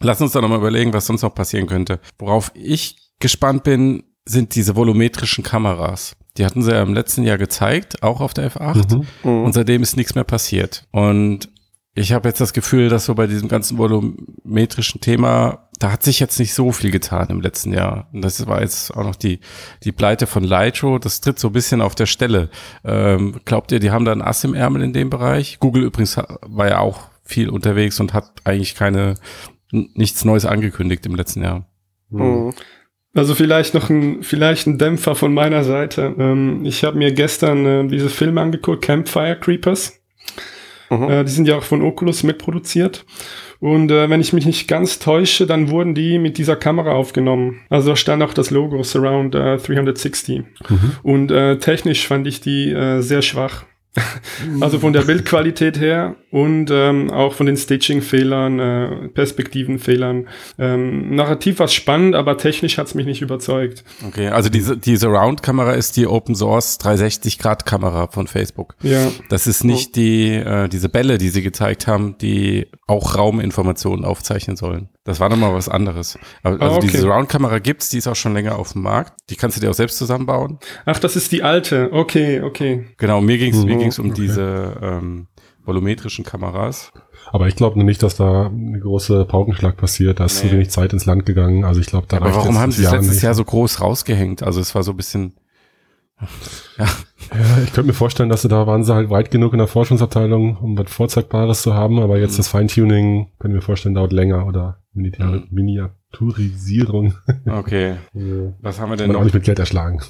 Lass 0.00 0.20
uns 0.20 0.32
da 0.32 0.40
nochmal 0.42 0.58
überlegen, 0.58 0.92
was 0.92 1.06
sonst 1.06 1.22
noch 1.22 1.34
passieren 1.34 1.66
könnte. 1.68 2.00
Worauf 2.18 2.50
ich 2.54 3.12
gespannt 3.20 3.62
bin, 3.62 4.02
sind 4.26 4.54
diese 4.56 4.76
volumetrischen 4.76 5.44
Kameras. 5.44 6.16
Die 6.36 6.44
hatten 6.44 6.62
sie 6.62 6.72
ja 6.72 6.82
im 6.82 6.92
letzten 6.92 7.22
Jahr 7.22 7.38
gezeigt, 7.38 8.02
auch 8.02 8.20
auf 8.20 8.34
der 8.34 8.50
F8. 8.50 8.94
Mhm. 8.96 9.06
Mhm. 9.22 9.44
Und 9.44 9.52
seitdem 9.54 9.82
ist 9.82 9.96
nichts 9.96 10.14
mehr 10.16 10.24
passiert. 10.24 10.84
Und 10.90 11.48
ich 11.98 12.12
habe 12.12 12.28
jetzt 12.28 12.42
das 12.42 12.52
Gefühl, 12.52 12.90
dass 12.90 13.06
so 13.06 13.14
bei 13.14 13.26
diesem 13.26 13.48
ganzen 13.48 13.78
volumetrischen 13.78 15.00
Thema, 15.00 15.70
da 15.78 15.90
hat 15.90 16.02
sich 16.02 16.20
jetzt 16.20 16.38
nicht 16.38 16.52
so 16.52 16.70
viel 16.70 16.90
getan 16.90 17.28
im 17.30 17.40
letzten 17.40 17.72
Jahr. 17.72 18.08
Und 18.12 18.22
das 18.22 18.46
war 18.46 18.60
jetzt 18.60 18.94
auch 18.94 19.02
noch 19.02 19.16
die, 19.16 19.40
die 19.82 19.92
Pleite 19.92 20.26
von 20.26 20.44
Lytro. 20.44 20.98
Das 20.98 21.22
tritt 21.22 21.38
so 21.38 21.48
ein 21.48 21.54
bisschen 21.54 21.80
auf 21.80 21.94
der 21.94 22.04
Stelle. 22.04 22.50
Ähm, 22.84 23.40
glaubt 23.46 23.72
ihr, 23.72 23.80
die 23.80 23.92
haben 23.92 24.04
da 24.04 24.12
ein 24.12 24.20
Ass 24.20 24.44
im 24.44 24.52
Ärmel 24.52 24.82
in 24.82 24.92
dem 24.92 25.08
Bereich? 25.08 25.58
Google 25.58 25.84
übrigens 25.84 26.18
war 26.42 26.68
ja 26.68 26.80
auch 26.80 27.08
viel 27.24 27.48
unterwegs 27.48 27.98
und 27.98 28.12
hat 28.12 28.30
eigentlich 28.44 28.74
keine, 28.74 29.14
nichts 29.72 30.22
Neues 30.22 30.44
angekündigt 30.44 31.06
im 31.06 31.14
letzten 31.14 31.42
Jahr. 31.42 31.66
Mhm. 32.10 32.52
Also 33.14 33.34
vielleicht 33.34 33.72
noch 33.72 33.88
ein, 33.88 34.22
vielleicht 34.22 34.66
ein 34.66 34.76
Dämpfer 34.76 35.14
von 35.14 35.32
meiner 35.32 35.64
Seite. 35.64 36.14
Ähm, 36.18 36.66
ich 36.66 36.84
habe 36.84 36.98
mir 36.98 37.12
gestern 37.12 37.64
äh, 37.64 37.88
diese 37.88 38.10
Filme 38.10 38.42
angeguckt, 38.42 38.84
Campfire 38.84 39.40
Creepers. 39.40 39.98
Mhm. 40.90 41.10
Äh, 41.10 41.24
die 41.24 41.30
sind 41.30 41.48
ja 41.48 41.56
auch 41.56 41.62
von 41.62 41.82
Oculus 41.82 42.22
mitproduziert. 42.22 43.04
Und 43.58 43.90
äh, 43.90 44.10
wenn 44.10 44.20
ich 44.20 44.32
mich 44.32 44.46
nicht 44.46 44.68
ganz 44.68 44.98
täusche, 44.98 45.46
dann 45.46 45.70
wurden 45.70 45.94
die 45.94 46.18
mit 46.18 46.38
dieser 46.38 46.56
Kamera 46.56 46.92
aufgenommen. 46.92 47.60
Also 47.70 47.90
da 47.90 47.96
stand 47.96 48.22
auch 48.22 48.34
das 48.34 48.50
Logo 48.50 48.82
Surround 48.82 49.34
äh, 49.34 49.56
360. 49.56 50.42
Und 51.02 51.30
äh, 51.30 51.58
technisch 51.58 52.06
fand 52.06 52.26
ich 52.26 52.40
die 52.40 52.70
äh, 52.70 53.00
sehr 53.00 53.22
schwach. 53.22 53.64
Also 54.60 54.78
von 54.78 54.92
der 54.92 55.02
Bildqualität 55.02 55.80
her 55.80 56.16
und 56.30 56.70
ähm, 56.70 57.10
auch 57.10 57.32
von 57.32 57.46
den 57.46 57.56
Stitching-Fehlern, 57.56 58.58
äh, 58.58 59.08
Perspektivenfehlern. 59.08 60.28
Ähm, 60.58 61.14
narrativ 61.14 61.58
war 61.58 61.68
spannend, 61.68 62.14
aber 62.14 62.36
technisch 62.36 62.78
hat's 62.78 62.94
mich 62.94 63.06
nicht 63.06 63.22
überzeugt. 63.22 63.84
Okay, 64.06 64.28
also 64.28 64.48
diese, 64.48 64.76
die 64.76 64.96
Surround-Kamera 64.96 65.72
ist 65.72 65.96
die 65.96 66.06
Open 66.06 66.34
Source 66.34 66.78
360-Grad-Kamera 66.80 68.08
von 68.08 68.26
Facebook. 68.26 68.76
Ja, 68.82 69.10
Das 69.28 69.46
ist 69.46 69.64
nicht 69.64 69.96
die, 69.96 70.34
äh, 70.34 70.68
diese 70.68 70.88
Bälle, 70.88 71.18
die 71.18 71.30
sie 71.30 71.42
gezeigt 71.42 71.86
haben, 71.86 72.16
die 72.18 72.66
auch 72.86 73.16
Rauminformationen 73.16 74.04
aufzeichnen 74.04 74.56
sollen. 74.56 74.88
Das 75.06 75.20
war 75.20 75.28
nochmal 75.30 75.54
was 75.54 75.68
anderes. 75.68 76.18
Aber, 76.42 76.60
also 76.60 76.74
Ah, 76.74 76.76
okay. 76.78 76.88
diese 76.88 76.98
Surround-Kamera 77.02 77.58
gibt's, 77.60 77.88
die 77.90 77.98
ist 77.98 78.06
auch 78.08 78.16
schon 78.16 78.34
länger 78.34 78.58
auf 78.58 78.72
dem 78.72 78.82
Markt. 78.82 79.14
Die 79.30 79.36
kannst 79.36 79.56
du 79.56 79.60
dir 79.62 79.70
auch 79.70 79.74
selbst 79.74 79.96
zusammenbauen. 79.98 80.58
ach, 80.84 80.98
das 80.98 81.16
ist 81.16 81.32
die 81.32 81.42
alte. 81.42 81.90
Okay, 81.92 82.42
okay. 82.42 82.86
Genau, 82.98 83.20
mir 83.20 83.38
ging's 83.38 83.64
mir 83.64 83.76
Mhm, 83.76 83.78
ging's 83.78 83.98
um 83.98 84.10
okay. 84.10 84.20
diese 84.22 84.76
ähm, 84.82 85.28
volumetrischen 85.64 86.24
Kameras. 86.24 86.92
Aber 87.32 87.48
ich 87.48 87.56
glaube 87.56 87.82
nicht, 87.82 88.02
dass 88.02 88.16
da 88.16 88.46
ein 88.46 88.80
großer 88.80 89.24
Paukenschlag 89.24 89.76
passiert. 89.76 90.20
Da 90.20 90.26
ist 90.26 90.42
Nee. 90.42 90.48
zu 90.50 90.54
wenig 90.54 90.70
Zeit 90.70 90.92
ins 90.92 91.06
Land 91.06 91.26
gegangen. 91.26 91.64
Also 91.64 91.80
ich 91.80 91.86
glaube, 91.86 92.06
da 92.08 92.18
Aber 92.18 92.34
warum 92.34 92.58
haben 92.58 92.70
sie 92.72 92.84
es 92.84 92.90
letztes 92.92 93.14
nicht. 93.14 93.22
Jahr 93.22 93.34
so 93.34 93.44
groß 93.44 93.80
rausgehängt? 93.80 94.42
Also 94.42 94.60
es 94.60 94.74
war 94.74 94.82
so 94.84 94.92
ein 94.92 94.96
bisschen, 94.96 95.32
ja, 96.78 96.86
Ja, 97.32 97.58
ich 97.64 97.72
könnte 97.72 97.88
mir 97.88 97.92
vorstellen, 97.94 98.28
dass 98.28 98.42
sie 98.42 98.48
da 98.48 98.66
waren 98.66 98.84
sie 98.84 98.94
halt 98.94 99.10
weit 99.10 99.30
genug 99.30 99.52
in 99.52 99.58
der 99.58 99.66
Forschungsabteilung, 99.66 100.56
um 100.58 100.78
was 100.78 100.90
Vorzeigbares 100.92 101.62
zu 101.62 101.74
haben. 101.74 101.98
Aber 101.98 102.18
jetzt 102.18 102.34
Mhm. 102.34 102.36
das 102.38 102.48
Feintuning, 102.48 103.28
können 103.38 103.54
wir 103.54 103.62
vorstellen, 103.62 103.94
dauert 103.96 104.12
länger 104.12 104.46
oder 104.46 104.78
Mhm. 104.94 105.48
Miniaturisierung. 105.50 107.14
okay. 107.46 107.96
Ja. 108.14 108.52
Was 108.60 108.80
haben 108.80 108.90
wir 108.90 108.96
denn 108.96 109.12
noch? 109.12 109.24
nicht 109.24 109.34
mit 109.34 109.44
Geld 109.44 109.58
erschlagen. 109.58 110.00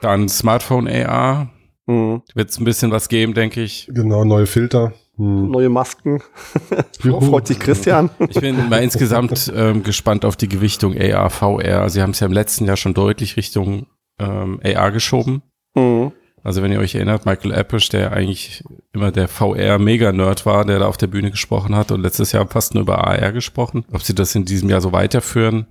Dann 0.00 0.28
Smartphone 0.28 0.86
AR. 0.88 1.50
Mhm. 1.86 2.22
Wird 2.34 2.50
es 2.50 2.58
ein 2.58 2.64
bisschen 2.64 2.90
was 2.90 3.08
geben, 3.08 3.34
denke 3.34 3.62
ich. 3.62 3.88
Genau, 3.92 4.24
neue 4.24 4.46
Filter. 4.46 4.92
Hm. 5.16 5.50
Neue 5.50 5.68
Masken. 5.68 6.20
Freut 7.00 7.46
sich 7.46 7.58
Christian. 7.60 8.10
Ich 8.28 8.40
bin 8.40 8.68
mal 8.68 8.82
insgesamt 8.82 9.52
ähm, 9.54 9.82
gespannt 9.84 10.24
auf 10.24 10.36
die 10.36 10.48
Gewichtung 10.48 10.96
AR, 10.98 11.30
VR. 11.30 11.88
Sie 11.88 12.02
haben 12.02 12.10
es 12.10 12.20
ja 12.20 12.26
im 12.26 12.32
letzten 12.32 12.64
Jahr 12.64 12.76
schon 12.76 12.94
deutlich 12.94 13.36
Richtung 13.36 13.86
ähm, 14.18 14.60
AR 14.64 14.92
geschoben. 14.92 15.42
Mhm. 15.74 16.12
Also 16.42 16.62
wenn 16.62 16.70
ihr 16.70 16.78
euch 16.78 16.94
erinnert, 16.94 17.24
Michael 17.24 17.54
Appisch, 17.54 17.88
der 17.88 18.12
eigentlich 18.12 18.62
immer 18.92 19.10
der 19.10 19.28
VR-Mega-Nerd 19.28 20.44
war, 20.44 20.66
der 20.66 20.78
da 20.78 20.86
auf 20.86 20.98
der 20.98 21.06
Bühne 21.06 21.30
gesprochen 21.30 21.74
hat 21.74 21.90
und 21.90 22.02
letztes 22.02 22.32
Jahr 22.32 22.46
fast 22.46 22.74
nur 22.74 22.82
über 22.82 23.06
AR 23.06 23.32
gesprochen. 23.32 23.86
Ob 23.92 24.02
sie 24.02 24.14
das 24.14 24.34
in 24.34 24.44
diesem 24.44 24.68
Jahr 24.68 24.82
so 24.82 24.92
weiterführen? 24.92 25.66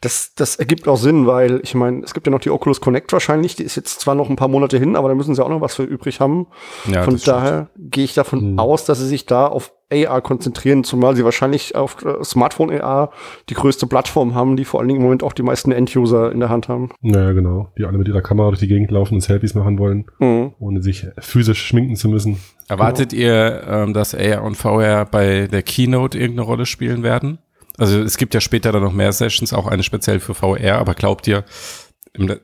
Das, 0.00 0.34
das 0.34 0.56
ergibt 0.56 0.86
auch 0.88 0.96
Sinn, 0.96 1.26
weil 1.26 1.60
ich 1.62 1.74
meine, 1.74 2.02
es 2.04 2.14
gibt 2.14 2.26
ja 2.26 2.30
noch 2.30 2.40
die 2.40 2.50
Oculus 2.50 2.80
Connect 2.80 3.12
wahrscheinlich, 3.12 3.56
die 3.56 3.62
ist 3.64 3.76
jetzt 3.76 4.00
zwar 4.00 4.14
noch 4.14 4.28
ein 4.28 4.36
paar 4.36 4.48
Monate 4.48 4.78
hin, 4.78 4.96
aber 4.96 5.08
da 5.08 5.14
müssen 5.14 5.34
sie 5.34 5.44
auch 5.44 5.48
noch 5.48 5.60
was 5.60 5.74
für 5.74 5.84
übrig 5.84 6.20
haben. 6.20 6.46
Ja, 6.90 7.02
Von 7.04 7.18
daher 7.24 7.70
gehe 7.78 8.04
ich 8.04 8.14
davon 8.14 8.40
Hm. 8.40 8.58
aus, 8.58 8.84
dass 8.84 8.98
sie 8.98 9.06
sich 9.08 9.26
da 9.26 9.46
auf 9.46 9.72
AR 9.92 10.22
konzentrieren, 10.22 10.84
zumal 10.84 11.14
sie 11.16 11.24
wahrscheinlich 11.24 11.76
auf 11.76 12.02
äh, 12.04 12.24
Smartphone 12.24 12.70
AR 12.70 13.10
die 13.50 13.54
größte 13.54 13.86
Plattform 13.86 14.34
haben, 14.34 14.56
die 14.56 14.64
vor 14.64 14.80
allen 14.80 14.88
Dingen 14.88 15.00
im 15.00 15.04
Moment 15.04 15.22
auch 15.22 15.34
die 15.34 15.42
meisten 15.42 15.70
End-User 15.70 16.32
in 16.32 16.40
der 16.40 16.48
Hand 16.48 16.68
haben. 16.68 16.90
Naja, 17.02 17.32
genau. 17.32 17.68
Die 17.76 17.84
alle 17.84 17.98
mit 17.98 18.08
ihrer 18.08 18.22
Kamera 18.22 18.48
durch 18.48 18.60
die 18.60 18.68
Gegend 18.68 18.90
laufen 18.90 19.14
und 19.14 19.20
Selfies 19.20 19.54
machen 19.54 19.78
wollen, 19.78 20.06
Mhm. 20.18 20.52
ohne 20.58 20.82
sich 20.82 21.06
physisch 21.18 21.62
schminken 21.66 21.96
zu 21.96 22.08
müssen. 22.08 22.38
Erwartet 22.68 23.12
ihr, 23.12 23.62
ähm, 23.68 23.92
dass 23.92 24.14
AR 24.14 24.42
und 24.44 24.56
VR 24.56 25.04
bei 25.04 25.46
der 25.46 25.62
Keynote 25.62 26.18
irgendeine 26.18 26.46
Rolle 26.46 26.64
spielen 26.64 27.02
werden? 27.02 27.38
Also 27.82 28.00
es 28.00 28.16
gibt 28.16 28.32
ja 28.32 28.40
später 28.40 28.70
dann 28.70 28.82
noch 28.82 28.92
mehr 28.92 29.10
Sessions, 29.12 29.52
auch 29.52 29.66
eine 29.66 29.82
speziell 29.82 30.20
für 30.20 30.34
VR, 30.34 30.78
aber 30.78 30.94
glaubt 30.94 31.26
ihr, 31.26 31.42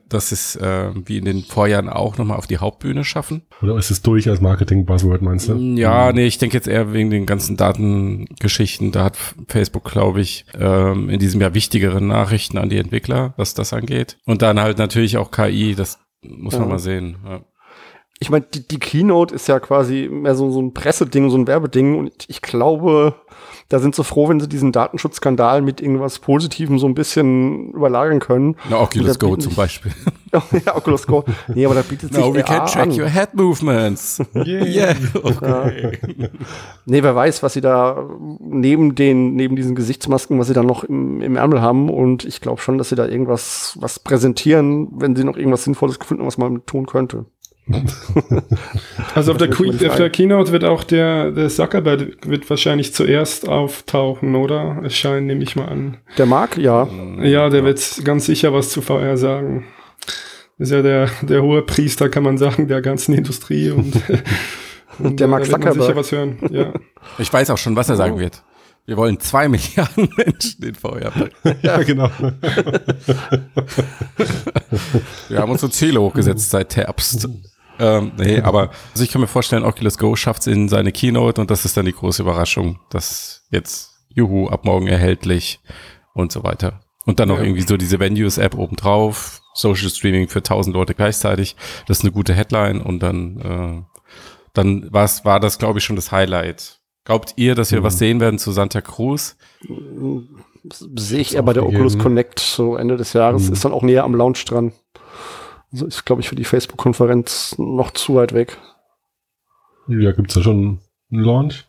dass 0.09 0.31
es 0.33 0.55
äh, 0.57 0.89
wie 1.05 1.17
in 1.19 1.23
den 1.25 1.43
Vorjahren 1.43 1.87
auch 1.87 2.17
nochmal 2.17 2.37
auf 2.37 2.47
die 2.47 2.57
Hauptbühne 2.57 3.05
schaffen? 3.05 3.43
Oder 3.61 3.77
ist 3.77 3.89
es 3.89 4.01
durch 4.01 4.27
als 4.27 4.41
Marketing-Buzzword, 4.41 5.21
meinst 5.21 5.47
du? 5.47 5.55
Ja, 5.55 6.11
nee, 6.11 6.25
ich 6.25 6.39
denke 6.39 6.57
jetzt 6.57 6.67
eher 6.67 6.91
wegen 6.91 7.09
den 7.09 7.25
ganzen 7.25 7.55
Datengeschichten. 7.55 8.91
Da 8.91 9.05
hat 9.05 9.17
Facebook, 9.47 9.85
glaube 9.85 10.21
ich, 10.21 10.45
ähm, 10.59 11.09
in 11.09 11.19
diesem 11.19 11.39
Jahr 11.39 11.53
wichtigere 11.53 12.01
Nachrichten 12.01 12.57
an 12.57 12.67
die 12.69 12.77
Entwickler, 12.77 13.33
was 13.37 13.53
das 13.53 13.71
angeht. 13.71 14.17
Und 14.25 14.41
dann 14.41 14.59
halt 14.59 14.77
natürlich 14.77 15.17
auch 15.17 15.31
KI, 15.31 15.75
das 15.75 15.99
muss 16.21 16.53
man 16.53 16.63
Ja. 16.63 16.67
mal 16.69 16.79
sehen. 16.79 17.17
Ja. 17.25 17.41
Ich 18.19 18.29
meine, 18.29 18.45
die, 18.53 18.67
die 18.67 18.79
Keynote 18.79 19.33
ist 19.33 19.47
ja 19.47 19.59
quasi 19.61 20.09
mehr 20.11 20.35
so, 20.35 20.51
so 20.51 20.61
ein 20.61 20.73
Presseding, 20.73 21.29
so 21.29 21.37
ein 21.37 21.47
Werbeding 21.47 21.97
und 21.97 22.25
ich 22.27 22.41
glaube, 22.41 23.15
da 23.69 23.77
sind 23.77 23.93
sie 23.93 24.03
froh, 24.03 24.27
wenn 24.27 24.39
sie 24.39 24.49
diesen 24.49 24.71
Datenschutzskandal 24.71 25.61
mit 25.61 25.79
irgendwas 25.79 26.17
Positivem 26.17 26.79
so 26.79 26.87
ein 26.87 26.95
bisschen 26.95 27.71
überlagern 27.71 28.19
können. 28.19 28.55
Na, 28.67 28.81
Oculus 28.81 29.19
Go 29.19 29.35
zum 29.37 29.53
Beispiel. 29.53 29.91
ja, 30.65 30.75
Oculus 30.75 31.05
Go. 31.05 31.23
Nee, 31.47 31.65
aber 31.67 31.75
da 31.75 31.83
bietet 31.83 32.11
sich 32.13 32.23
Now 32.23 32.33
we 32.33 32.41
can 32.41 32.65
track 32.65 32.87
an. 32.87 32.99
your 32.99 33.07
head 33.07 33.35
movements. 33.35 34.23
yeah. 34.33 34.95
Okay. 35.13 35.99
Nee, 36.85 37.03
wer 37.03 37.15
weiß, 37.15 37.43
was 37.43 37.53
sie 37.53 37.61
da 37.61 38.09
neben 38.39 38.95
den, 38.95 39.35
neben 39.35 39.55
diesen 39.55 39.75
Gesichtsmasken, 39.75 40.39
was 40.39 40.47
sie 40.47 40.53
da 40.53 40.63
noch 40.63 40.83
im, 40.83 41.21
im 41.21 41.35
Ärmel 41.35 41.61
haben. 41.61 41.89
Und 41.89 42.25
ich 42.25 42.41
glaube 42.41 42.61
schon, 42.61 42.79
dass 42.79 42.89
sie 42.89 42.95
da 42.95 43.05
irgendwas 43.05 43.77
was 43.79 43.99
präsentieren, 43.99 44.87
wenn 44.99 45.15
sie 45.15 45.23
noch 45.23 45.37
irgendwas 45.37 45.63
Sinnvolles 45.63 45.99
gefunden 45.99 46.21
haben, 46.21 46.27
was 46.27 46.39
man 46.39 46.65
tun 46.65 46.87
könnte. 46.87 47.25
Also 49.15 49.31
auf 49.31 49.37
der, 49.37 49.49
auf 49.49 49.95
der 49.95 50.09
Keynote 50.09 50.51
wird 50.51 50.63
auch 50.63 50.83
der, 50.83 51.31
der 51.31 51.49
Zuckerberg 51.49 52.17
wird 52.25 52.49
wahrscheinlich 52.49 52.93
zuerst 52.93 53.47
auftauchen, 53.47 54.35
oder? 54.35 54.81
Es 54.83 54.95
scheint, 54.95 55.27
nehme 55.27 55.43
ich 55.43 55.55
mal 55.55 55.65
an. 55.67 55.97
Der 56.17 56.25
Marc, 56.25 56.57
ja. 56.57 56.87
Ja, 57.21 57.49
der 57.49 57.63
wird 57.63 58.01
ganz 58.03 58.25
sicher 58.25 58.53
was 58.53 58.69
zu 58.69 58.81
VR 58.81 59.17
sagen. 59.17 59.65
Ist 60.57 60.71
ja 60.71 60.81
der, 60.81 61.09
der 61.21 61.41
hohe 61.41 61.61
Priester, 61.63 62.09
kann 62.09 62.23
man 62.23 62.37
sagen, 62.37 62.67
der 62.67 62.81
ganzen 62.81 63.13
Industrie 63.13 63.71
und, 63.71 63.95
und 64.99 65.19
Der 65.19 65.27
Mark 65.27 65.41
man 65.49 65.61
sicher 65.61 65.71
Zuckerberg. 65.71 65.95
was 65.95 66.11
hören. 66.11 66.37
Ja. 66.51 66.73
Ich 67.17 67.31
weiß 67.31 67.49
auch 67.49 67.57
schon, 67.57 67.75
was 67.75 67.89
er 67.89 67.95
sagen 67.95 68.19
wird. 68.19 68.43
Wir 68.85 68.97
wollen 68.97 69.19
zwei 69.19 69.47
Milliarden 69.47 70.09
Menschen 70.17 70.63
in 70.63 70.75
VR. 70.75 71.11
Ja, 71.61 71.77
genau. 71.83 72.09
Wir 75.29 75.39
haben 75.39 75.51
unsere 75.51 75.71
Ziele 75.71 76.01
hochgesetzt 76.01 76.49
seit 76.49 76.75
Herbst. 76.75 77.29
Ähm, 77.79 78.11
nee, 78.17 78.41
aber 78.41 78.71
also 78.91 79.03
ich 79.03 79.09
kann 79.11 79.21
mir 79.21 79.27
vorstellen, 79.27 79.63
Oculus 79.63 79.97
Go 79.97 80.15
schafft 80.15 80.41
es 80.41 80.47
in 80.47 80.67
seine 80.69 80.91
Keynote 80.91 81.39
und 81.39 81.49
das 81.49 81.63
ist 81.65 81.77
dann 81.77 81.85
die 81.85 81.93
große 81.93 82.21
Überraschung, 82.21 82.79
dass 82.89 83.47
jetzt 83.51 83.91
Juhu 84.09 84.47
ab 84.49 84.65
morgen 84.65 84.87
erhältlich 84.87 85.59
und 86.13 86.31
so 86.31 86.43
weiter. 86.43 86.81
Und 87.05 87.19
dann 87.19 87.29
noch 87.29 87.37
Ja. 87.37 87.43
irgendwie 87.43 87.61
so 87.61 87.77
diese 87.77 87.99
Venues-App 87.99 88.55
obendrauf, 88.55 89.41
Social 89.53 89.89
Streaming 89.89 90.27
für 90.27 90.39
1000 90.43 90.75
Leute 90.75 90.93
gleichzeitig. 90.93 91.55
Das 91.87 91.99
ist 91.99 92.03
eine 92.03 92.11
gute 92.11 92.33
Headline 92.33 92.81
und 92.81 92.99
dann, 93.01 93.39
äh, 93.39 94.09
dann 94.53 94.91
war's, 94.91 95.23
war 95.25 95.39
das, 95.39 95.57
glaube 95.57 95.79
ich, 95.79 95.85
schon 95.85 95.95
das 95.95 96.11
Highlight. 96.11 96.79
Glaubt 97.05 97.33
ihr, 97.37 97.55
dass 97.55 97.71
wir 97.71 97.81
was 97.81 97.97
sehen 97.97 98.19
werden 98.19 98.37
zu 98.37 98.51
Santa 98.51 98.81
Cruz? 98.81 99.37
Sehe 100.95 101.19
ich 101.21 101.35
eher 101.35 101.41
bei 101.43 101.53
der. 101.53 101.65
Oculus 101.65 101.97
Connect 101.97 102.39
so 102.39 102.75
Ende 102.75 102.97
des 102.97 103.13
Jahres. 103.13 103.47
Mhm. 103.47 103.53
Ist 103.53 103.65
dann 103.65 103.71
auch 103.71 103.81
näher 103.81 104.03
am 104.03 104.13
Launch 104.13 104.43
dran. 104.45 104.73
Also 105.71 105.85
ist, 105.85 106.05
glaube 106.05 106.21
ich, 106.21 106.29
für 106.29 106.35
die 106.35 106.43
Facebook-Konferenz 106.43 107.55
noch 107.57 107.91
zu 107.91 108.15
weit 108.15 108.33
weg. 108.33 108.57
Ja, 109.87 110.11
gibt's 110.11 110.33
da 110.33 110.41
schon 110.41 110.79
einen 111.11 111.23
Launch? 111.23 111.67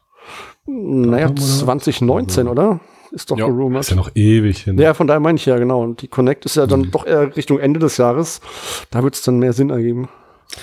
Naja, 0.66 1.28
Datum, 1.28 1.44
oder? 1.44 1.54
2019, 1.58 2.48
oder? 2.48 2.80
Ist 3.12 3.30
doch 3.30 3.38
Ja, 3.38 3.46
gerumort. 3.46 3.82
Ist 3.82 3.90
ja 3.90 3.96
noch 3.96 4.10
ewig 4.14 4.58
hin. 4.58 4.78
Ja, 4.78 4.94
von 4.94 5.06
daher 5.06 5.20
meine 5.20 5.36
ich 5.36 5.46
ja, 5.46 5.58
genau. 5.58 5.82
Und 5.82 6.02
die 6.02 6.08
Connect 6.08 6.44
ist 6.44 6.56
ja 6.56 6.66
dann 6.66 6.90
doch 6.90 7.06
eher 7.06 7.36
Richtung 7.36 7.58
Ende 7.58 7.80
des 7.80 7.96
Jahres. 7.96 8.40
Da 8.90 9.02
wird 9.02 9.14
es 9.14 9.22
dann 9.22 9.38
mehr 9.38 9.52
Sinn 9.52 9.70
ergeben. 9.70 10.08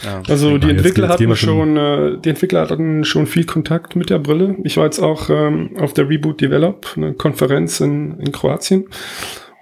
Ja. 0.04 0.22
Also 0.28 0.58
die 0.58 0.70
Entwickler 0.70 1.10
hatten 1.10 1.36
schon, 1.36 1.78
äh, 1.78 2.18
die 2.20 2.30
Entwickler 2.30 2.70
hatten 2.70 3.04
schon 3.06 3.26
viel 3.26 3.46
Kontakt 3.46 3.96
mit 3.96 4.10
der 4.10 4.20
Brille. 4.20 4.58
Ich 4.64 4.78
war 4.78 4.86
jetzt 4.86 5.00
auch 5.00 5.30
ähm, 5.30 5.72
auf 5.80 5.94
der 5.94 6.10
Reboot 6.10 6.42
Develop, 6.42 6.94
eine 6.96 7.14
Konferenz 7.14 7.80
in, 7.80 8.20
in 8.20 8.32
Kroatien. 8.32 8.88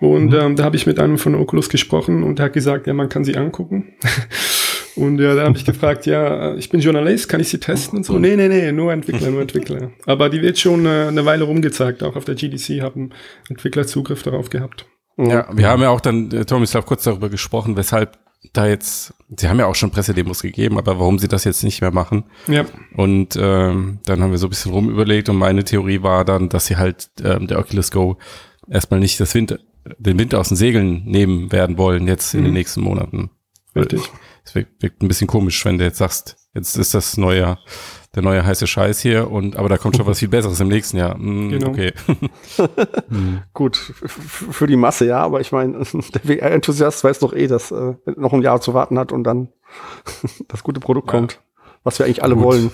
Und 0.01 0.33
ähm, 0.33 0.55
da 0.55 0.63
habe 0.63 0.75
ich 0.75 0.85
mit 0.85 0.99
einem 0.99 1.17
von 1.17 1.35
Oculus 1.35 1.69
gesprochen 1.69 2.23
und 2.23 2.39
der 2.39 2.47
hat 2.47 2.53
gesagt, 2.53 2.87
ja, 2.87 2.93
man 2.93 3.09
kann 3.09 3.23
sie 3.23 3.35
angucken. 3.35 3.93
und 4.95 5.19
ja, 5.19 5.35
da 5.35 5.43
habe 5.43 5.57
ich 5.57 5.65
gefragt, 5.65 6.05
ja, 6.05 6.55
ich 6.55 6.69
bin 6.69 6.81
Journalist, 6.81 7.29
kann 7.29 7.39
ich 7.39 7.49
sie 7.49 7.59
testen 7.59 7.97
und 7.97 8.03
so? 8.03 8.19
Nee, 8.19 8.35
nee, 8.35 8.47
nee, 8.47 8.71
nur 8.71 8.91
Entwickler, 8.91 9.31
nur 9.31 9.41
Entwickler. 9.41 9.91
Aber 10.05 10.29
die 10.29 10.41
wird 10.41 10.59
schon 10.59 10.85
äh, 10.85 11.07
eine 11.07 11.25
Weile 11.25 11.45
rumgezeigt, 11.45 12.03
auch 12.03 12.15
auf 12.15 12.25
der 12.25 12.35
GDC 12.35 12.81
haben 12.81 13.11
Entwickler 13.49 13.87
Zugriff 13.87 14.23
darauf 14.23 14.49
gehabt. 14.49 14.85
Ja, 15.17 15.47
wir 15.53 15.69
haben 15.69 15.81
ja 15.81 15.89
auch 15.89 16.01
dann, 16.01 16.29
äh, 16.31 16.45
Tomislav, 16.45 16.85
kurz 16.85 17.03
darüber 17.03 17.29
gesprochen, 17.29 17.77
weshalb 17.77 18.17
da 18.53 18.67
jetzt, 18.67 19.13
sie 19.35 19.47
haben 19.47 19.59
ja 19.59 19.65
auch 19.65 19.75
schon 19.75 19.91
Pressedemos 19.91 20.41
gegeben, 20.41 20.77
aber 20.77 20.99
warum 20.99 21.19
sie 21.19 21.27
das 21.27 21.45
jetzt 21.45 21.63
nicht 21.63 21.81
mehr 21.81 21.91
machen. 21.91 22.25
Ja, 22.47 22.65
Und 22.95 23.37
ähm, 23.39 23.99
dann 24.05 24.21
haben 24.21 24.31
wir 24.31 24.37
so 24.37 24.47
ein 24.47 24.49
bisschen 24.49 24.71
rumüberlegt 24.71 25.29
und 25.29 25.37
meine 25.37 25.63
Theorie 25.63 26.03
war 26.03 26.25
dann, 26.25 26.49
dass 26.49 26.67
sie 26.67 26.77
halt 26.77 27.09
ähm, 27.23 27.47
der 27.47 27.59
Oculus 27.59 27.91
Go 27.91 28.17
erstmal 28.69 28.99
nicht 28.99 29.19
das 29.19 29.33
Wind, 29.33 29.57
den 29.97 30.17
Wind 30.19 30.33
aus 30.35 30.49
den 30.49 30.57
Segeln 30.57 31.03
nehmen 31.05 31.51
werden 31.51 31.77
wollen 31.77 32.07
jetzt 32.07 32.33
in 32.33 32.41
Mhm. 32.41 32.45
den 32.45 32.53
nächsten 32.53 32.81
Monaten. 32.81 33.29
richtig. 33.75 34.01
Es 34.43 34.53
wirkt, 34.55 34.81
wirkt 34.83 35.01
ein 35.01 35.07
bisschen 35.07 35.27
komisch, 35.27 35.63
wenn 35.65 35.77
du 35.79 35.83
jetzt 35.83 35.97
sagst, 35.97 36.37
jetzt 36.53 36.77
ist 36.77 36.93
das 36.93 37.17
neue, 37.17 37.57
der 38.13 38.21
neue 38.23 38.45
heiße 38.45 38.67
Scheiß 38.67 38.99
hier 39.01 39.29
und 39.31 39.55
aber 39.55 39.69
da 39.69 39.77
kommt 39.77 39.97
schon 39.97 40.05
was 40.05 40.19
viel 40.19 40.27
Besseres 40.27 40.59
im 40.59 40.67
nächsten 40.67 40.97
Jahr. 40.97 41.15
Hm, 41.15 41.49
Genau. 41.49 41.69
Okay. 41.69 41.91
Gut, 43.53 43.75
f- 43.77 44.03
f- 44.03 44.45
für 44.51 44.67
die 44.67 44.75
Masse 44.75 45.05
ja, 45.05 45.17
aber 45.19 45.41
ich 45.41 45.51
meine, 45.51 45.79
der 46.13 46.21
VR-Enthusiast 46.39 47.03
weiß 47.03 47.19
doch 47.19 47.33
eh, 47.33 47.47
dass 47.47 47.71
äh, 47.71 47.95
noch 48.15 48.33
ein 48.33 48.41
Jahr 48.41 48.61
zu 48.61 48.73
warten 48.73 48.99
hat 48.99 49.11
und 49.11 49.23
dann 49.23 49.49
das 50.47 50.63
gute 50.63 50.79
Produkt 50.79 51.07
Ja. 51.11 51.19
kommt, 51.19 51.41
was 51.83 51.99
wir 51.99 52.05
eigentlich 52.05 52.23
alle 52.23 52.35
Gut. 52.35 52.43
wollen. 52.43 52.71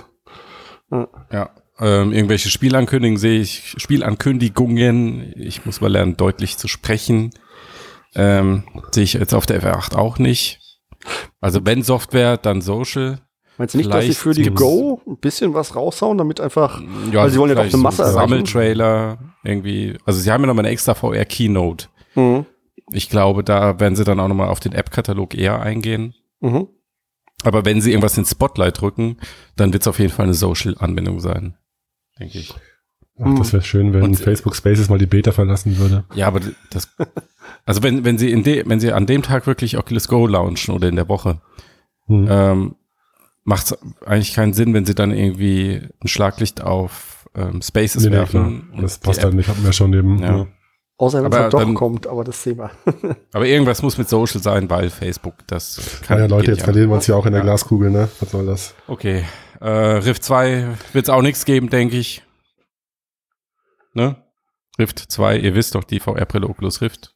Ja. 1.32 1.50
Ähm, 1.82 2.14
irgendwelche 2.14 2.50
Spielankündigungen 2.50 3.18
sehe 3.20 3.42
ich, 3.42 3.74
Spielankündigungen, 3.78 5.34
ich 5.36 5.66
muss 5.66 5.82
mal 5.82 5.92
lernen, 5.92 6.16
deutlich 6.16 6.58
zu 6.58 6.68
sprechen. 6.68 7.32
Ähm, 8.14 8.64
sehe 8.92 9.04
ich 9.04 9.14
jetzt 9.14 9.34
auf 9.34 9.48
der 9.48 9.64
FR8 9.64 9.96
auch 9.96 10.20
nicht. 10.20 10.60
Also 11.40 11.62
wenn 11.64 11.82
Software, 11.82 12.38
dann 12.38 12.62
Social. 12.62 13.20
Meinst 13.58 13.74
du 13.74 13.80
nicht, 13.80 13.90
dass 13.92 14.06
sie 14.06 14.14
Vielleicht 14.14 14.20
für 14.20 14.34
die 14.34 14.52
Go 14.52 15.02
ein 15.08 15.18
bisschen 15.18 15.56
was 15.56 15.76
raushauen, 15.76 16.18
damit 16.18 16.40
einfach 16.40 16.82
Ja, 17.12 17.24
Weil 17.24 17.32
sie 17.32 17.40
wollen 17.40 17.50
ja 17.50 17.56
doch 17.56 17.62
vielleicht 17.64 17.74
eine 17.74 17.84
Masse 17.84 17.98
so 17.98 18.04
erreichen. 18.04 18.30
Sammeltrailer 18.30 19.18
irgendwie. 19.44 19.98
Also 20.06 20.20
sie 20.20 20.32
haben 20.32 20.42
ja 20.42 20.48
nochmal 20.48 20.66
eine 20.66 20.74
extra 20.74 20.94
VR 20.94 21.26
Keynote. 21.26 21.88
Mhm. 22.16 22.46
Ich 22.92 23.10
glaube, 23.10 23.44
da 23.44 23.80
werden 23.80 23.96
sie 23.96 24.04
dann 24.04 24.20
auch 24.20 24.28
nochmal 24.28 24.50
auf 24.50 24.60
den 24.60 24.74
App-Katalog 24.74 25.34
eher 25.34 25.62
eingehen. 25.62 26.14
Mhm. 26.42 26.68
Aber 27.44 27.66
wenn 27.66 27.82
sie 27.82 27.92
irgendwas 27.92 28.18
ins 28.18 28.32
Spotlight 28.32 28.82
drücken, 28.82 29.18
dann 29.56 29.74
wird 29.74 29.82
es 29.82 29.88
auf 29.88 29.98
jeden 29.98 30.12
Fall 30.12 30.26
eine 30.26 30.36
Social-Anwendung 30.36 31.20
sein. 31.20 31.58
Denke 32.22 32.38
ich. 32.40 32.54
Ach, 33.24 33.38
das 33.38 33.54
wäre 33.54 33.62
schön, 33.64 33.94
wenn 33.94 34.04
Und- 34.04 34.20
Facebook 34.20 34.56
Spaces 34.56 34.90
mal 34.90 34.98
die 34.98 35.06
Beta 35.06 35.32
verlassen 35.32 35.78
würde. 35.78 36.06
Ja, 36.16 36.28
aber 36.28 36.40
das, 36.72 36.88
also 37.66 37.84
wenn, 37.84 38.04
wenn 38.06 38.18
sie 38.18 38.32
in 38.32 38.44
de, 38.44 38.64
wenn 38.68 38.80
sie 38.80 38.92
an 38.94 39.06
dem 39.06 39.22
Tag 39.22 39.46
wirklich 39.46 39.78
Oculus 39.78 40.08
Go 40.08 40.26
launchen 40.26 40.74
oder 40.74 40.88
in 40.88 40.96
der 40.96 41.08
Woche, 41.10 41.40
Hm. 42.08 42.28
ähm, 42.30 42.76
macht 43.44 43.66
es 43.66 43.78
eigentlich 44.06 44.34
keinen 44.34 44.54
Sinn, 44.54 44.74
wenn 44.74 44.86
sie 44.86 44.96
dann 44.96 45.12
irgendwie 45.12 45.82
ein 46.04 46.08
Schlaglicht 46.08 46.62
auf 46.62 47.28
ähm, 47.36 47.62
Spaces 47.62 48.04
Nee, 48.04 48.10
nee, 48.10 48.16
werfen. 48.16 48.70
klar. 48.72 48.82
Das 48.82 48.98
passt 48.98 49.20
halt 49.24 49.34
App- 49.34 49.38
nicht, 49.38 49.50
hatten 49.50 49.64
wir 49.64 49.74
schon 49.74 49.94
eben. 49.94 50.20
Ja. 50.20 50.38
Ja. 50.38 50.48
Außer 50.98 51.24
wenn 51.24 51.32
es 51.32 51.38
halt 51.38 51.54
doch 51.54 51.60
dann- 51.60 51.74
kommt, 51.76 52.06
aber 52.08 52.24
das 52.24 52.44
Thema. 52.44 52.72
Aber 53.34 53.46
irgendwas 53.48 53.82
muss 53.82 53.98
mit 53.98 54.08
Social 54.10 54.42
sein, 54.42 54.70
weil 54.70 54.90
Facebook 54.92 55.34
das 55.48 55.80
kann. 56.06 56.18
Ja, 56.20 56.26
ja, 56.26 56.30
Leute, 56.30 56.52
jetzt 56.52 56.64
verlieren 56.64 56.90
wir 56.90 56.96
uns 56.96 57.08
ja 57.08 57.16
auch 57.16 57.26
in 57.26 57.32
der 57.32 57.40
Ja. 57.42 57.46
Glaskugel, 57.46 57.90
ne? 57.90 58.08
Was 58.20 58.30
soll 58.32 58.46
das? 58.46 58.76
Okay. 58.88 59.24
Äh, 59.62 59.70
Rift 59.70 60.24
2 60.24 60.76
wird 60.94 61.06
es 61.06 61.10
auch 61.10 61.22
nichts 61.22 61.46
geben, 61.46 61.70
denke 61.70 61.98
ich. 61.98 62.24
Ne? 63.94 64.16
Rift 64.80 65.00
2, 65.00 65.38
ihr 65.38 65.54
wisst 65.56 65.76
doch, 65.76 65.84
die 65.84 66.00
VR-Brille 66.00 66.48
Oculus 66.48 66.82
Rift. 66.82 67.14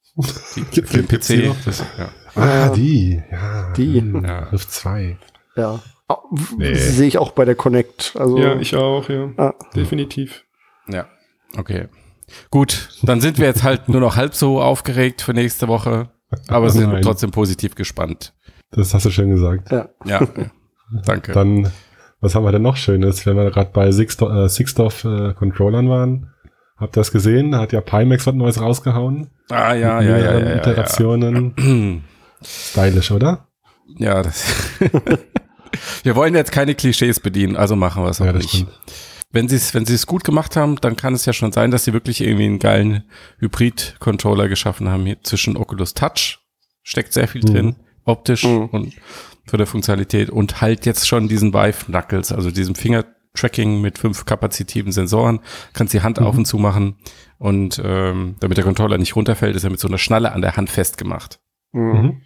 Die, 0.55 0.61
Gibt- 0.63 0.89
für 0.89 1.01
den 1.03 1.07
PC. 1.07 1.47
noch? 1.47 1.55
Das, 1.65 1.83
ja. 1.97 2.09
Ah, 2.35 2.69
die. 2.69 3.21
Ja. 3.31 3.73
Die. 3.73 3.99
hm, 4.01 4.23
Ja. 4.25 4.39
Rift 4.49 4.71
2. 4.71 5.17
Ja. 5.55 5.75
W- 6.07 6.55
Nee. 6.57 6.75
Sehe 6.75 7.07
ich 7.07 7.17
auch 7.17 7.31
bei 7.31 7.45
der 7.45 7.55
Connect. 7.55 8.13
Also, 8.15 8.37
Ja, 8.37 8.59
ich 8.59 8.75
auch, 8.75 9.09
ja. 9.09 9.31
Ah. 9.37 9.53
Definitiv. 9.75 10.45
ja, 10.87 11.07
okay. 11.57 11.87
Gut, 12.51 12.89
dann 13.03 13.21
sind 13.21 13.37
wir 13.39 13.45
jetzt 13.47 13.63
halt 13.63 13.87
nur 13.89 14.01
noch 14.01 14.15
halb 14.15 14.33
so 14.35 14.61
aufgeregt 14.61 15.21
für 15.21 15.33
nächste 15.33 15.67
Woche, 15.67 16.09
aber 16.47 16.69
sind 16.69 16.91
Nein. 16.91 17.01
trotzdem 17.03 17.31
positiv 17.31 17.75
gespannt. 17.75 18.33
Das 18.71 18.93
hast 18.93 19.05
du 19.05 19.09
schön 19.11 19.29
gesagt. 19.29 19.71
ja. 19.71 19.89
Ja, 20.05 20.27
danke. 21.05 21.31
Dann, 21.33 21.71
was 22.21 22.35
haben 22.35 22.43
wir 22.43 22.51
denn 22.51 22.61
noch 22.61 22.77
Schönes? 22.77 23.25
Wenn 23.25 23.35
wir 23.37 23.49
gerade 23.51 23.71
bei 23.73 23.89
Sixto- 23.91 24.45
äh, 24.45 24.49
Sixdorf 24.49 25.03
äh, 25.05 25.33
Controllern 25.33 25.89
waren, 25.89 26.31
habt 26.77 26.95
ihr 26.97 27.01
das 27.01 27.11
gesehen? 27.11 27.51
Da 27.51 27.59
hat 27.59 27.71
ja 27.73 27.81
Pimax 27.81 28.25
was 28.27 28.35
Neues 28.35 28.59
rausgehauen. 28.61 29.29
ah, 29.51 29.73
ja, 29.73 29.99
Mit 29.99 30.09
ja, 30.09 30.17
ja, 30.17 30.39
ja, 30.39 30.39
ja, 30.39 30.55
Iterationen. 30.57 31.55
ja. 31.57 32.47
Stylisch, 32.47 33.11
oder? 33.11 33.47
Ja, 33.97 34.21
das. 34.23 34.45
wir 36.03 36.15
wollen 36.15 36.35
jetzt 36.35 36.51
keine 36.51 36.75
Klischees 36.75 37.19
bedienen, 37.19 37.55
also 37.55 37.75
machen 37.75 38.03
wir 38.03 38.09
es 38.09 38.21
auch 38.21 38.25
Ja, 38.25 38.33
nicht. 38.33 38.49
stimmt. 38.49 38.71
Wenn 39.31 39.49
sie 39.49 39.57
es, 39.57 39.73
wenn 39.73 39.85
sie 39.85 39.95
es 39.95 40.07
gut 40.07 40.23
gemacht 40.23 40.55
haben, 40.55 40.77
dann 40.79 40.95
kann 40.95 41.13
es 41.13 41.25
ja 41.25 41.33
schon 41.33 41.51
sein, 41.51 41.69
dass 41.71 41.83
sie 41.83 41.91
wirklich 41.93 42.21
irgendwie 42.21 42.45
einen 42.45 42.59
geilen 42.59 43.03
Hybrid-Controller 43.39 44.47
geschaffen 44.47 44.87
haben. 44.89 45.05
Hier 45.05 45.21
zwischen 45.23 45.57
Oculus 45.57 45.93
Touch 45.93 46.39
steckt 46.83 47.11
sehr 47.11 47.27
viel 47.27 47.41
Mhm. 47.41 47.53
drin, 47.53 47.75
optisch 48.05 48.45
Mhm. 48.45 48.65
und 48.71 48.93
für 49.45 49.57
der 49.57 49.67
Funktionalität 49.67 50.29
und 50.29 50.61
halt 50.61 50.85
jetzt 50.85 51.07
schon 51.07 51.27
diesen 51.27 51.53
Vive 51.53 51.85
Knuckles, 51.85 52.31
also 52.31 52.51
diesem 52.51 52.75
Finger-Tracking 52.75 53.81
mit 53.81 53.97
fünf 53.97 54.25
kapazitiven 54.25 54.91
Sensoren, 54.91 55.39
kannst 55.73 55.93
die 55.93 56.01
Hand 56.01 56.19
Mhm. 56.19 56.25
auf 56.25 56.37
und 56.37 56.45
zu 56.45 56.57
machen 56.57 56.95
und 57.37 57.81
ähm, 57.83 58.35
damit 58.39 58.57
der 58.57 58.63
Controller 58.65 58.97
nicht 58.97 59.15
runterfällt, 59.15 59.55
ist 59.55 59.63
er 59.63 59.69
mit 59.69 59.79
so 59.79 59.87
einer 59.87 59.97
Schnalle 59.97 60.31
an 60.31 60.41
der 60.41 60.57
Hand 60.57 60.69
festgemacht. 60.69 61.39
Mhm. 61.73 61.81
Mhm. 61.83 62.21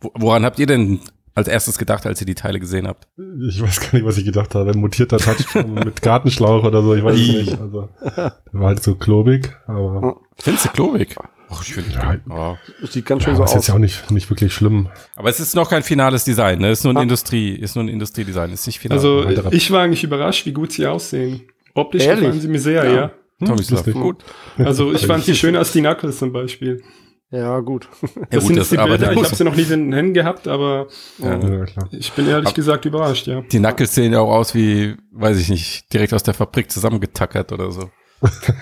Wo, 0.00 0.10
woran 0.14 0.44
habt 0.44 0.58
ihr 0.58 0.66
denn 0.66 1.00
als 1.34 1.48
erstes 1.48 1.76
gedacht, 1.76 2.06
als 2.06 2.18
ihr 2.22 2.26
die 2.26 2.34
Teile 2.34 2.58
gesehen 2.60 2.86
habt? 2.88 3.08
Ich 3.48 3.60
weiß 3.60 3.80
gar 3.80 3.92
nicht, 3.92 4.06
was 4.06 4.16
ich 4.16 4.24
gedacht 4.24 4.54
habe. 4.54 4.70
Ein 4.70 4.78
mutierter 4.78 5.18
Touch 5.18 5.54
mit 5.66 6.00
Gartenschlauch 6.00 6.64
oder 6.64 6.80
so, 6.82 6.94
ich 6.94 7.04
weiß 7.04 7.14
es 7.18 7.28
nicht. 7.28 7.60
Also, 7.60 7.88
der 8.00 8.32
war 8.52 8.68
halt 8.68 8.82
so 8.82 8.94
klobig, 8.94 9.54
aber 9.66 10.16
Findest 10.38 10.64
du 10.66 10.68
klobig? 10.70 11.14
Ach, 11.48 11.62
ich 11.62 11.74
finde, 11.74 11.90
Ja. 11.92 12.16
ja. 12.28 12.58
Das 12.80 12.92
sieht 12.92 13.06
ganz 13.06 13.22
schön 13.22 13.32
Ja, 13.32 13.36
so 13.36 13.42
aber 13.42 13.50
ist 13.50 13.54
jetzt 13.54 13.62
aus. 13.64 13.68
ja 13.68 13.74
auch 13.74 13.78
nicht, 13.78 14.10
nicht 14.10 14.28
wirklich 14.30 14.52
schlimm. 14.52 14.88
Aber 15.14 15.28
es 15.28 15.38
ist 15.40 15.54
noch 15.54 15.70
kein 15.70 15.82
finales 15.82 16.24
Design, 16.24 16.58
ne? 16.58 16.70
Ist 16.70 16.84
nur 16.84 16.92
ein 16.92 16.96
Ah. 16.96 17.02
Industrie, 17.02 17.54
ist 17.54 17.76
nur 17.76 17.84
ein 17.84 17.88
Industriedesign, 17.88 18.52
ist 18.52 18.66
nicht 18.66 18.78
final. 18.80 18.98
Also 18.98 19.26
ich 19.50 19.70
war 19.70 19.82
eigentlich 19.82 20.02
überrascht, 20.04 20.44
wie 20.46 20.52
gut 20.52 20.72
sie 20.72 20.86
aussehen. 20.86 21.42
Optisch 21.74 22.04
Ehrlich? 22.04 22.24
gefallen 22.24 22.40
sie 22.40 22.48
mir 22.48 22.58
sehr, 22.60 22.84
Ja. 22.84 22.92
ja. 22.94 23.10
Tomislav, 23.46 23.84
lustig. 23.86 23.94
gut. 23.94 24.24
Also 24.58 24.92
ich 24.94 25.06
fand 25.06 25.24
sie 25.24 25.34
schöner 25.36 25.58
als 25.60 25.70
die 25.72 25.80
Knuckles 25.80 26.18
zum 26.18 26.32
Beispiel. 26.32 26.82
Ja, 27.30 27.58
gut. 27.60 27.88
Ja, 28.02 28.08
Das 28.30 28.40
gut, 28.40 28.46
sind 28.46 28.56
das, 28.58 28.68
die 28.70 28.78
aber 28.78 28.90
Bilder. 28.96 29.06
der 29.08 29.16
Ich 29.16 29.24
habe 29.24 29.34
sie 29.36 29.44
noch 29.44 29.54
nie 29.56 29.62
in 29.62 29.68
den 29.68 29.92
Händen 29.92 30.14
gehabt, 30.14 30.48
aber 30.48 30.86
Ja. 31.18 31.36
Ja, 31.38 31.64
klar. 31.66 31.88
ich 31.90 32.12
bin 32.12 32.28
ehrlich 32.28 32.48
Ab- 32.48 32.54
gesagt 32.54 32.84
überrascht, 32.86 33.26
ja. 33.26 33.42
die 33.42 33.58
Knuckles 33.58 33.94
sehen 33.94 34.12
ja 34.12 34.20
auch 34.20 34.30
aus 34.30 34.54
wie, 34.54 34.94
weiß 35.12 35.36
ich 35.38 35.48
nicht, 35.50 35.92
direkt 35.92 36.14
aus 36.14 36.22
der 36.22 36.34
Fabrik 36.34 36.70
zusammengetackert 36.70 37.52
oder 37.52 37.70
so. 37.72 37.90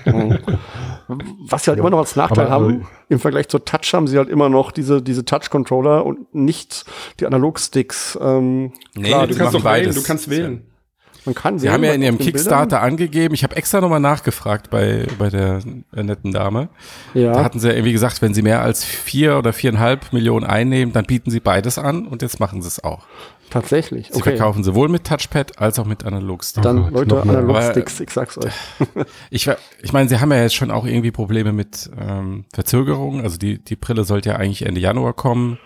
Was 1.48 1.64
sie 1.64 1.70
halt 1.70 1.78
immer 1.78 1.90
noch 1.90 1.98
als 1.98 2.16
Nachteil 2.16 2.46
Aber, 2.46 2.54
haben, 2.54 2.80
äh, 2.80 2.84
im 3.10 3.20
Vergleich 3.20 3.48
zur 3.48 3.64
Touch 3.64 3.92
haben 3.92 4.06
sie 4.06 4.16
halt 4.16 4.28
immer 4.30 4.48
noch 4.48 4.72
diese, 4.72 5.02
diese 5.02 5.24
Touch-Controller 5.24 6.04
und 6.06 6.34
nicht 6.34 6.84
die 7.20 7.26
Analog-Sticks. 7.26 8.18
Ähm, 8.20 8.72
Nee, 8.94 9.08
klar, 9.08 9.26
du 9.26 9.34
kannst 9.34 9.54
doch 9.54 9.64
wählen, 9.64 9.84
beides. 9.84 9.94
du 9.96 10.02
kannst 10.02 10.30
wählen. 10.30 10.62
Man 11.24 11.34
kann 11.34 11.58
Sie 11.58 11.70
haben 11.70 11.82
ja 11.84 11.92
in 11.92 12.02
ihrem 12.02 12.18
Kickstarter 12.18 12.80
angegeben, 12.82 13.34
ich 13.34 13.42
habe 13.44 13.56
extra 13.56 13.80
nochmal 13.80 14.00
nachgefragt 14.00 14.70
bei, 14.70 15.06
bei 15.18 15.30
der 15.30 15.60
äh, 15.94 16.02
netten 16.02 16.32
Dame. 16.32 16.68
Bildern. 17.12 17.32
Da 17.32 17.38
Ja, 17.38 17.44
hatten 17.44 17.58
sie 17.60 17.68
ja 17.68 17.74
irgendwie 17.74 17.92
gesagt, 17.92 18.20
wenn 18.22 18.34
sie 18.34 18.42
mehr 18.42 18.60
als 18.62 18.84
vier 18.84 19.38
oder 19.38 19.52
viereinhalb 19.52 20.12
Millionen 20.12 20.44
einnehmen, 20.46 20.92
dann 20.92 21.04
bieten 21.04 21.30
sie 21.30 21.40
beides 21.40 21.78
an 21.78 22.06
und 22.06 22.22
jetzt 22.22 22.40
machen 22.40 22.60
sie 22.62 22.68
es 22.68 22.82
auch. 22.84 23.06
tatsächlich. 23.50 24.08
Sie 24.08 24.14
Okay. 24.20 24.30
verkaufen 24.36 24.64
sowohl 24.64 24.88
mit 24.88 25.04
Touchpad 25.04 25.58
als 25.60 25.78
auch 25.78 25.84
mit 25.86 26.04
Analogstick. 26.04 26.62
Dann, 26.62 26.84
Oh 26.86 26.88
Leute. 26.90 27.20
Analog-Sticks, 27.22 28.00
ich 28.00 28.10
sag's 28.10 28.36
euch. 28.38 28.52
Ich, 29.30 29.48
ich 29.82 29.92
meine, 29.92 30.08
sie 30.08 30.18
haben 30.20 30.32
ja 30.32 30.42
jetzt 30.42 30.54
schon 30.54 30.70
auch 30.70 30.84
irgendwie 30.86 31.10
Probleme 31.10 31.52
mit 31.52 31.90
ähm, 31.98 32.44
Verzögerungen. 32.52 33.22
Also 33.22 33.36
die, 33.38 33.62
die 33.62 33.76
Brille 33.76 34.04
sollte 34.04 34.30
ja 34.30 34.36
eigentlich 34.36 34.66
Ende 34.66 34.80
Januar 34.80 35.12
kommen. 35.12 35.58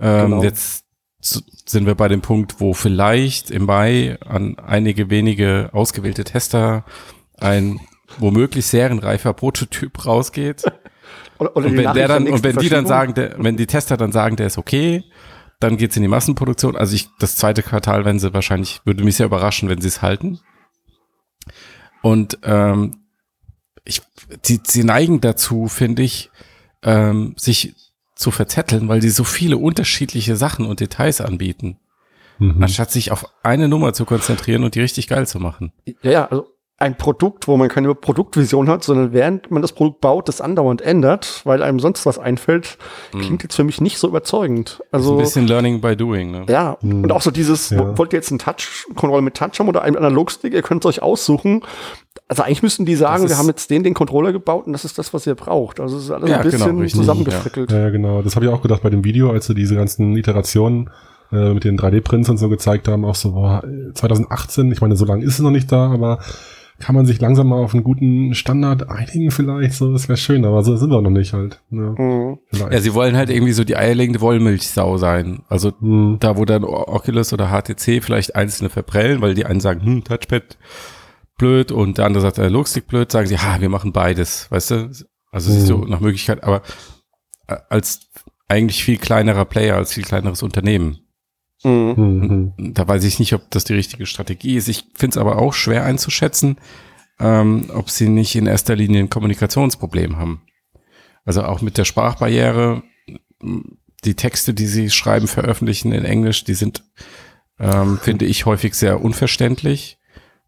Ähm, 0.00 0.30
Genau. 0.30 0.42
Jetzt 0.42 0.84
s- 1.20 1.42
sind 1.68 1.86
wir 1.86 1.94
bei 1.94 2.08
dem 2.08 2.20
Punkt, 2.20 2.60
wo 2.60 2.72
vielleicht 2.74 3.50
im 3.50 3.66
Mai 3.66 4.18
an 4.26 4.58
einige 4.58 5.10
wenige 5.10 5.70
ausgewählte 5.72 6.24
Tester 6.24 6.84
ein 7.38 7.80
womöglich 8.18 8.66
serienreifer 8.66 9.32
Prototyp 9.34 10.06
rausgeht. 10.06 10.62
Oder, 11.38 11.56
oder 11.56 11.66
Und 11.66 11.76
wenn 11.76 11.94
der 11.94 12.08
dann, 12.08 12.26
und 12.26 12.42
wenn 12.42 12.56
die 12.56 12.68
dann 12.68 12.86
sagen, 12.86 13.14
der, 13.14 13.36
wenn 13.38 13.56
die 13.56 13.66
Tester 13.66 13.96
dann 13.96 14.12
sagen, 14.12 14.36
der 14.36 14.46
ist 14.46 14.58
okay, 14.58 15.04
dann 15.60 15.76
geht's 15.76 15.96
in 15.96 16.02
die 16.02 16.08
Massenproduktion. 16.08 16.76
Also 16.76 16.94
ich, 16.94 17.08
das 17.18 17.36
zweite 17.36 17.62
Quartal, 17.62 18.04
wenn 18.04 18.18
sie 18.18 18.32
wahrscheinlich, 18.32 18.80
würde 18.84 19.04
mich 19.04 19.16
sehr 19.16 19.26
überraschen, 19.26 19.68
wenn 19.68 19.80
sie 19.80 19.88
es 19.88 20.02
halten. 20.02 20.40
Und 22.02 22.38
ähm, 22.44 23.02
ich, 23.84 24.02
die, 24.44 24.60
sie 24.64 24.84
neigen 24.84 25.20
dazu, 25.20 25.68
finde 25.68 26.02
ich, 26.02 26.30
ähm, 26.82 27.34
sich 27.36 27.74
zu 28.18 28.30
verzetteln, 28.32 28.88
weil 28.88 29.00
die 29.00 29.10
so 29.10 29.22
viele 29.24 29.56
unterschiedliche 29.56 30.36
Sachen 30.36 30.66
und 30.66 30.80
Details 30.80 31.20
anbieten, 31.20 31.78
Mhm. 32.40 32.62
anstatt 32.62 32.90
sich 32.90 33.10
auf 33.10 33.24
eine 33.42 33.68
Nummer 33.68 33.92
zu 33.94 34.04
konzentrieren 34.04 34.62
und 34.64 34.74
die 34.74 34.80
richtig 34.80 35.08
geil 35.08 35.26
zu 35.26 35.40
machen. 35.40 35.72
Ja, 36.02 36.10
ja, 36.10 36.24
also 36.26 36.46
ein 36.80 36.96
Produkt, 36.96 37.48
wo 37.48 37.56
man 37.56 37.68
keine 37.68 37.92
Produktvision 37.94 38.68
hat, 38.68 38.84
sondern 38.84 39.12
während 39.12 39.50
man 39.50 39.62
das 39.62 39.72
Produkt 39.72 40.00
baut, 40.00 40.28
das 40.28 40.40
andauernd 40.40 40.80
ändert, 40.80 41.40
weil 41.44 41.60
einem 41.62 41.80
sonst 41.80 42.06
was 42.06 42.20
einfällt, 42.20 42.78
klingt 43.10 43.42
jetzt 43.42 43.56
für 43.56 43.64
mich 43.64 43.80
nicht 43.80 43.98
so 43.98 44.06
überzeugend. 44.06 44.78
Ist 44.80 44.94
Also 44.94 45.12
ein 45.14 45.18
bisschen 45.18 45.48
Learning 45.48 45.80
by 45.80 45.96
Doing. 45.96 46.30
Ne? 46.30 46.46
ja, 46.48 46.76
Hm. 46.80 47.02
und 47.02 47.10
auch 47.10 47.20
so 47.20 47.32
dieses, 47.32 47.70
Ja. 47.70 47.80
wo- 47.80 47.98
wollt 47.98 48.12
ihr 48.12 48.18
jetzt 48.20 48.30
einen 48.30 48.38
Touch-Controller 48.38 49.22
mit 49.22 49.34
Touch 49.34 49.58
haben 49.58 49.68
oder 49.68 49.82
einen 49.82 49.96
Analogstick, 49.96 50.54
ihr 50.54 50.62
könnt 50.62 50.84
es 50.84 50.88
euch 50.88 51.02
aussuchen. 51.02 51.62
Also 52.28 52.44
eigentlich 52.44 52.62
müssten 52.62 52.84
die 52.86 52.94
sagen, 52.94 53.28
wir 53.28 53.36
haben 53.38 53.48
jetzt 53.48 53.70
den, 53.70 53.82
den 53.82 53.94
Controller 53.94 54.30
gebaut 54.32 54.66
und 54.66 54.72
das 54.72 54.84
ist 54.84 54.98
das, 54.98 55.12
was 55.12 55.26
ihr 55.26 55.34
braucht. 55.34 55.80
Also 55.80 55.96
es 55.96 56.04
ist 56.04 56.10
alles 56.12 56.30
Ja, 56.30 56.36
ein 56.38 56.42
bisschen 56.44 56.76
genau, 56.76 56.86
zusammengefrickelt. 56.88 57.72
Ja, 57.72 57.78
ja, 57.80 57.90
genau. 57.90 58.22
Das 58.22 58.36
habe 58.36 58.46
ich 58.46 58.52
auch 58.52 58.62
gedacht 58.62 58.82
bei 58.82 58.90
dem 58.90 59.02
Video, 59.02 59.30
als 59.32 59.46
sie 59.46 59.54
diese 59.54 59.74
ganzen 59.74 60.16
Iterationen 60.16 60.90
äh, 61.32 61.54
mit 61.54 61.64
den 61.64 61.76
3D-Prints 61.78 62.28
und 62.30 62.36
so 62.38 62.48
gezeigt 62.48 62.86
haben, 62.88 63.04
auch 63.04 63.14
so, 63.16 63.32
boah, 63.32 63.62
2018, 63.94 64.70
ich 64.72 64.80
meine, 64.80 64.94
so 64.96 65.04
lange 65.04 65.24
ist 65.24 65.34
es 65.34 65.40
noch 65.40 65.50
nicht 65.50 65.70
da, 65.72 65.90
aber 65.90 66.20
kann 66.80 66.94
man 66.94 67.06
sich 67.06 67.20
langsam 67.20 67.48
mal 67.48 67.56
auf 67.62 67.74
einen 67.74 67.82
guten 67.82 68.34
Standard 68.34 68.88
einigen 68.88 69.30
vielleicht, 69.32 69.72
so, 69.74 69.92
das 69.92 70.08
wäre 70.08 70.16
schön, 70.16 70.44
aber 70.44 70.62
so 70.62 70.76
sind 70.76 70.90
wir 70.90 71.02
noch 71.02 71.10
nicht 71.10 71.32
halt. 71.32 71.60
Ja, 71.70 71.94
Mhm. 71.98 72.38
vielleicht. 72.52 72.72
Ja, 72.72 72.80
sie 72.80 72.94
wollen 72.94 73.16
halt 73.16 73.30
irgendwie 73.30 73.52
so 73.52 73.64
die 73.64 73.76
eierlegende 73.76 74.20
Wollmilchsau 74.20 74.96
sein. 74.96 75.42
Also 75.48 75.72
Hm. 75.80 76.18
da, 76.20 76.36
wo 76.36 76.44
dann 76.44 76.62
Oculus 76.64 77.32
oder 77.32 77.48
HTC 77.50 78.00
vielleicht 78.00 78.36
einzelne 78.36 78.70
verprellen, 78.70 79.20
weil 79.20 79.34
die 79.34 79.44
einen 79.44 79.60
sagen, 79.60 79.82
hm, 79.84 80.04
Touchpad 80.04 80.56
blöd 81.36 81.72
und 81.72 81.98
der 81.98 82.06
andere 82.06 82.20
sagt, 82.22 82.38
äh, 82.38 82.48
Logstick 82.48 82.86
blöd, 82.86 83.10
sagen 83.10 83.26
sie, 83.26 83.38
ha, 83.38 83.60
wir 83.60 83.68
machen 83.68 83.92
beides, 83.92 84.50
weißt 84.50 84.70
du? 84.70 84.90
Also 85.30 85.52
siehst 85.52 85.68
du 85.68 85.78
Mhm. 85.78 85.90
nach 85.90 86.00
Möglichkeit, 86.00 86.42
aber 86.44 86.62
äh, 87.48 87.56
als 87.70 88.08
eigentlich 88.48 88.82
viel 88.82 88.98
kleinerer 88.98 89.44
Player, 89.44 89.76
als 89.76 89.92
viel 89.92 90.04
kleineres 90.04 90.42
Unternehmen. 90.42 90.98
Mhm. 91.64 91.96
Hm, 91.96 92.52
hm. 92.56 92.74
Da 92.74 92.86
weiß 92.86 93.04
ich 93.04 93.18
nicht, 93.18 93.32
ob 93.34 93.50
das 93.50 93.64
die 93.64 93.74
richtige 93.74 94.06
Strategie 94.06 94.56
ist. 94.56 94.68
Ich 94.68 94.84
finde 94.94 95.14
es 95.14 95.18
aber 95.18 95.38
auch 95.38 95.54
schwer 95.54 95.84
einzuschätzen, 95.84 96.56
ähm, 97.18 97.70
ob 97.74 97.90
sie 97.90 98.08
nicht 98.08 98.36
in 98.36 98.46
erster 98.46 98.76
Linie 98.76 99.00
ein 99.00 99.10
Kommunikationsproblem 99.10 100.16
haben. 100.16 100.42
Also 101.24 101.42
auch 101.42 101.60
mit 101.60 101.76
der 101.76 101.84
Sprachbarriere, 101.84 102.82
die 104.04 104.14
Texte, 104.14 104.54
die 104.54 104.66
sie 104.66 104.90
schreiben, 104.90 105.26
veröffentlichen 105.26 105.92
in 105.92 106.04
Englisch, 106.04 106.44
die 106.44 106.54
sind, 106.54 106.84
ähm, 107.58 107.98
finde 107.98 108.24
ich, 108.24 108.46
häufig 108.46 108.74
sehr 108.74 109.02
unverständlich. 109.02 109.98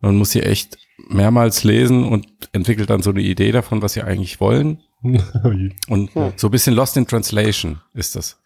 Man 0.01 0.17
muss 0.17 0.31
sie 0.31 0.43
echt 0.43 0.79
mehrmals 1.09 1.65
lesen 1.65 2.05
und 2.05 2.27
entwickelt 2.53 2.91
dann 2.91 3.03
so 3.03 3.11
eine 3.11 3.21
Idee 3.21 3.53
davon, 3.53 3.83
was 3.83 3.95
sie 3.95 4.03
eigentlich 4.03 4.41
wollen. 4.41 4.81
Und 5.03 6.11
so 6.37 6.49
ein 6.49 6.51
bisschen 6.51 6.75
lost 6.75 6.97
in 6.97 7.07
translation 7.07 7.81
ist 7.95 8.17
das. 8.17 8.40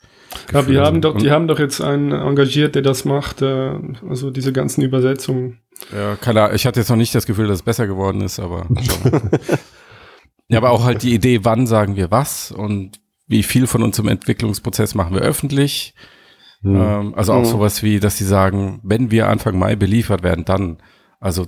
Ja, 0.52 0.62
die 0.62 0.78
haben 0.78 1.00
doch, 1.00 1.16
die 1.16 1.30
haben 1.30 1.48
doch 1.48 1.58
jetzt 1.58 1.80
einen 1.80 2.12
engagiert, 2.12 2.74
der 2.74 2.82
das 2.82 3.04
macht, 3.04 3.42
äh, 3.42 3.72
also 4.08 4.30
diese 4.30 4.52
ganzen 4.52 4.82
Übersetzungen. 4.82 5.60
Ja, 5.92 6.16
keine 6.16 6.42
Ahnung. 6.42 6.56
Ich 6.56 6.66
hatte 6.66 6.80
jetzt 6.80 6.88
noch 6.88 6.96
nicht 6.96 7.14
das 7.14 7.26
Gefühl, 7.26 7.48
dass 7.48 7.58
es 7.58 7.62
besser 7.62 7.86
geworden 7.86 8.20
ist, 8.20 8.38
aber. 8.38 8.66
ja, 10.48 10.58
aber 10.58 10.70
auch 10.70 10.84
halt 10.84 11.02
die 11.02 11.14
Idee, 11.14 11.40
wann 11.44 11.66
sagen 11.66 11.96
wir 11.96 12.10
was 12.10 12.52
und 12.52 13.00
wie 13.26 13.42
viel 13.42 13.66
von 13.66 13.82
uns 13.82 13.98
im 13.98 14.08
Entwicklungsprozess 14.08 14.94
machen 14.94 15.14
wir 15.14 15.22
öffentlich. 15.22 15.94
Hm. 16.62 16.76
Ähm, 16.76 17.14
also 17.14 17.32
auch 17.32 17.40
Mhm. 17.40 17.46
sowas 17.46 17.82
wie, 17.82 18.00
dass 18.00 18.16
sie 18.18 18.24
sagen, 18.24 18.80
wenn 18.82 19.10
wir 19.10 19.28
Anfang 19.28 19.58
Mai 19.58 19.76
beliefert 19.76 20.22
werden, 20.22 20.44
dann, 20.44 20.78
also 21.20 21.46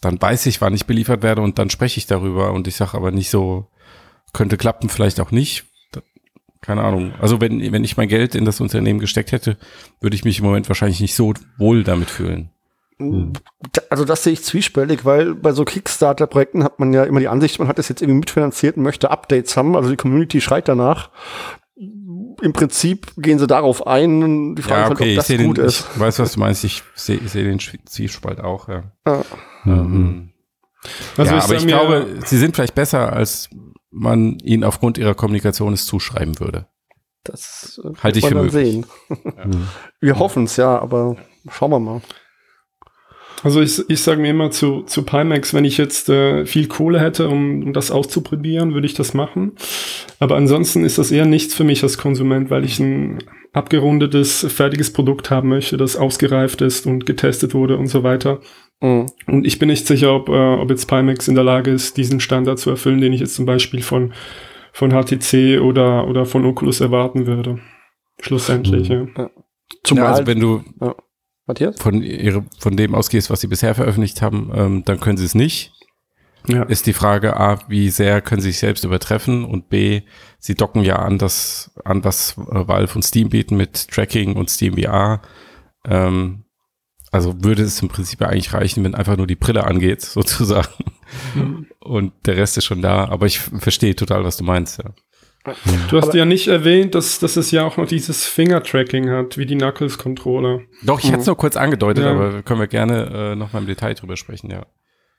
dann 0.00 0.20
weiß 0.20 0.46
ich, 0.46 0.60
wann 0.60 0.74
ich 0.74 0.86
beliefert 0.86 1.22
werde 1.22 1.42
und 1.42 1.58
dann 1.58 1.70
spreche 1.70 1.98
ich 1.98 2.06
darüber 2.06 2.52
und 2.52 2.68
ich 2.68 2.76
sage 2.76 2.96
aber 2.96 3.10
nicht 3.10 3.30
so, 3.30 3.66
könnte 4.32 4.56
klappen, 4.56 4.88
vielleicht 4.88 5.20
auch 5.20 5.30
nicht. 5.30 5.64
Keine 6.60 6.82
Ahnung. 6.82 7.12
Also 7.20 7.40
wenn, 7.40 7.72
wenn 7.72 7.84
ich 7.84 7.96
mein 7.96 8.08
Geld 8.08 8.34
in 8.34 8.44
das 8.44 8.60
Unternehmen 8.60 8.98
gesteckt 8.98 9.32
hätte, 9.32 9.56
würde 10.00 10.16
ich 10.16 10.24
mich 10.24 10.38
im 10.40 10.44
Moment 10.44 10.68
wahrscheinlich 10.68 11.00
nicht 11.00 11.14
so 11.14 11.32
wohl 11.56 11.84
damit 11.84 12.10
fühlen. 12.10 12.50
Da- 12.98 13.82
Also 13.90 14.04
das 14.04 14.24
sehe 14.24 14.32
ich 14.32 14.42
zwiespältig, 14.42 15.04
weil 15.04 15.34
bei 15.36 15.52
so 15.52 15.64
Kickstarter-Projekten 15.64 16.64
hat 16.64 16.80
man 16.80 16.92
ja 16.92 17.04
immer 17.04 17.20
die 17.20 17.28
Ansicht, 17.28 17.58
man 17.60 17.68
hat 17.68 17.78
es 17.78 17.88
jetzt 17.88 18.02
irgendwie 18.02 18.18
mitfinanziert 18.20 18.76
und 18.76 18.82
möchte 18.82 19.10
Updates 19.12 19.56
haben. 19.56 19.76
Also 19.76 19.88
die 19.90 19.96
Community 19.96 20.40
schreit 20.40 20.66
danach. 20.68 21.10
Im 21.76 22.52
Prinzip 22.52 23.12
gehen 23.16 23.38
sie 23.38 23.46
darauf 23.46 23.86
ein. 23.86 24.56
Die 24.56 24.62
Frage 24.62 24.74
Ja, 24.80 24.82
ist 24.84 24.88
halt, 24.90 25.00
okay, 25.00 25.04
ob 25.04 25.08
ich 25.10 25.16
das 25.16 25.26
sehe 25.28 25.38
den, 25.38 25.46
gut 25.48 25.58
ich 25.58 25.64
ist. 25.64 26.00
weiß, 26.00 26.18
was 26.18 26.32
du 26.32 26.40
meinst. 26.40 26.64
Ich 26.64 26.82
sehe 26.96 27.20
sehe 27.26 27.44
den 27.44 27.58
Zwiespalt 27.60 28.40
auch, 28.40 28.68
ja. 28.68 28.82
Ja. 29.06 29.22
Ähm, 29.66 30.30
Also 31.16 31.32
ja, 31.32 31.38
ich 31.38 31.44
aber 31.44 31.54
ich 31.54 31.66
glaube, 31.66 32.06
sie 32.26 32.36
sind 32.38 32.54
vielleicht 32.56 32.74
besser, 32.74 33.12
als 33.12 33.48
man 33.90 34.38
ihnen 34.40 34.64
aufgrund 34.64 34.98
ihrer 34.98 35.14
Kommunikation 35.14 35.72
es 35.72 35.86
zuschreiben 35.86 36.40
würde. 36.40 36.66
Das 37.24 37.80
äh, 37.84 37.90
Halte 38.02 38.18
ich 38.18 38.26
für 38.26 38.34
möglich. 38.34 38.52
sehen. 38.52 38.86
Hm. 39.08 39.68
Wir 40.00 40.18
hoffen 40.18 40.44
es 40.44 40.56
ja, 40.56 40.78
aber 40.78 41.16
schauen 41.50 41.70
wir 41.70 41.80
mal. 41.80 42.02
Also 43.44 43.60
ich, 43.60 43.88
ich 43.88 44.02
sage 44.02 44.20
mir 44.20 44.30
immer 44.30 44.50
zu, 44.50 44.82
zu 44.82 45.04
Pimax, 45.04 45.54
wenn 45.54 45.64
ich 45.64 45.78
jetzt 45.78 46.08
äh, 46.08 46.44
viel 46.44 46.66
Kohle 46.66 47.00
hätte, 47.00 47.28
um, 47.28 47.62
um 47.62 47.72
das 47.72 47.92
auszuprobieren, 47.92 48.74
würde 48.74 48.86
ich 48.86 48.94
das 48.94 49.14
machen. 49.14 49.52
Aber 50.18 50.36
ansonsten 50.36 50.84
ist 50.84 50.98
das 50.98 51.12
eher 51.12 51.24
nichts 51.24 51.54
für 51.54 51.62
mich 51.62 51.82
als 51.84 51.98
Konsument, 51.98 52.50
weil 52.50 52.64
ich 52.64 52.80
ein 52.80 53.22
abgerundetes, 53.52 54.44
fertiges 54.48 54.92
Produkt 54.92 55.30
haben 55.30 55.48
möchte, 55.50 55.76
das 55.76 55.96
ausgereift 55.96 56.62
ist 56.62 56.86
und 56.86 57.06
getestet 57.06 57.54
wurde 57.54 57.76
und 57.76 57.86
so 57.86 58.02
weiter. 58.02 58.40
Mhm. 58.80 59.06
Und 59.26 59.46
ich 59.46 59.58
bin 59.58 59.68
nicht 59.68 59.86
sicher, 59.86 60.14
ob, 60.14 60.28
äh, 60.28 60.32
ob 60.54 60.70
jetzt 60.70 60.86
Pimax 60.86 61.28
in 61.28 61.34
der 61.34 61.44
Lage 61.44 61.70
ist, 61.70 61.96
diesen 61.96 62.20
Standard 62.20 62.58
zu 62.58 62.70
erfüllen, 62.70 63.00
den 63.00 63.12
ich 63.12 63.20
jetzt 63.20 63.34
zum 63.34 63.46
Beispiel 63.46 63.82
von, 63.82 64.12
von 64.72 64.90
HTC 64.92 65.60
oder, 65.60 66.06
oder 66.06 66.26
von 66.26 66.44
Oculus 66.44 66.80
erwarten 66.80 67.26
würde. 67.26 67.58
Schlussendlich, 68.20 68.88
Mhm. 68.88 69.10
ja. 69.16 69.30
Zumal, 69.84 70.04
ja, 70.04 70.10
also 70.10 70.26
wenn 70.26 70.40
du 70.40 70.62
Matthias? 71.46 71.80
von, 71.80 72.02
ihre, 72.02 72.44
von 72.58 72.76
dem 72.76 72.94
ausgehst, 72.94 73.30
was 73.30 73.40
sie 73.40 73.46
bisher 73.46 73.74
veröffentlicht 73.74 74.22
haben, 74.22 74.50
ähm, 74.54 74.82
dann 74.84 74.98
können 75.00 75.16
sie 75.18 75.24
es 75.24 75.34
nicht. 75.34 75.72
ja. 76.46 76.62
Ist 76.64 76.86
die 76.86 76.92
Frage 76.94 77.36
A, 77.38 77.58
wie 77.68 77.90
sehr 77.90 78.20
können 78.22 78.40
sie 78.40 78.50
sich 78.50 78.58
selbst 78.58 78.84
übertreffen 78.84 79.44
und 79.44 79.68
B, 79.68 80.02
sie 80.38 80.54
docken 80.54 80.82
ja 80.82 80.96
an 80.96 81.18
das, 81.18 81.70
an 81.84 82.02
was 82.04 82.36
äh, 82.38 82.66
Valve 82.68 82.94
und 82.94 83.02
Steam 83.02 83.28
bieten 83.28 83.56
mit 83.56 83.88
Tracking 83.88 84.36
und 84.36 84.50
Steam 84.50 84.76
VR. 84.78 85.20
Ähm, 85.86 86.44
also 87.10 87.42
würde 87.42 87.62
es 87.62 87.80
im 87.82 87.88
Prinzip 87.88 88.20
ja 88.20 88.28
eigentlich 88.28 88.52
reichen, 88.52 88.84
wenn 88.84 88.94
einfach 88.94 89.16
nur 89.16 89.26
die 89.26 89.36
Brille 89.36 89.64
angeht, 89.64 90.00
sozusagen. 90.02 90.68
Mhm. 91.34 91.66
Und 91.80 92.12
der 92.26 92.36
Rest 92.36 92.58
ist 92.58 92.64
schon 92.66 92.82
da. 92.82 93.06
Aber 93.08 93.26
ich 93.26 93.38
verstehe 93.38 93.94
total, 93.96 94.24
was 94.24 94.36
du 94.36 94.44
meinst, 94.44 94.78
ja. 94.82 94.90
Du 95.88 95.96
hast 95.96 96.12
ja 96.12 96.26
nicht 96.26 96.48
erwähnt, 96.48 96.94
dass, 96.94 97.20
dass 97.20 97.36
es 97.36 97.50
ja 97.52 97.64
auch 97.64 97.78
noch 97.78 97.86
dieses 97.86 98.26
Finger-Tracking 98.26 99.08
hat, 99.08 99.38
wie 99.38 99.46
die 99.46 99.56
Knuckles-Controller. 99.56 100.60
Doch, 100.82 100.98
ich 100.98 101.06
Mhm. 101.06 101.12
hatte 101.12 101.20
es 101.22 101.26
nur 101.26 101.36
kurz 101.38 101.56
angedeutet, 101.56 102.04
Ja. 102.04 102.10
aber 102.10 102.42
können 102.42 102.60
wir 102.60 102.66
gerne 102.66 103.06
äh, 103.32 103.34
noch 103.36 103.52
mal 103.54 103.60
im 103.60 103.66
Detail 103.66 103.94
drüber 103.94 104.16
sprechen, 104.18 104.50
ja. 104.50 104.66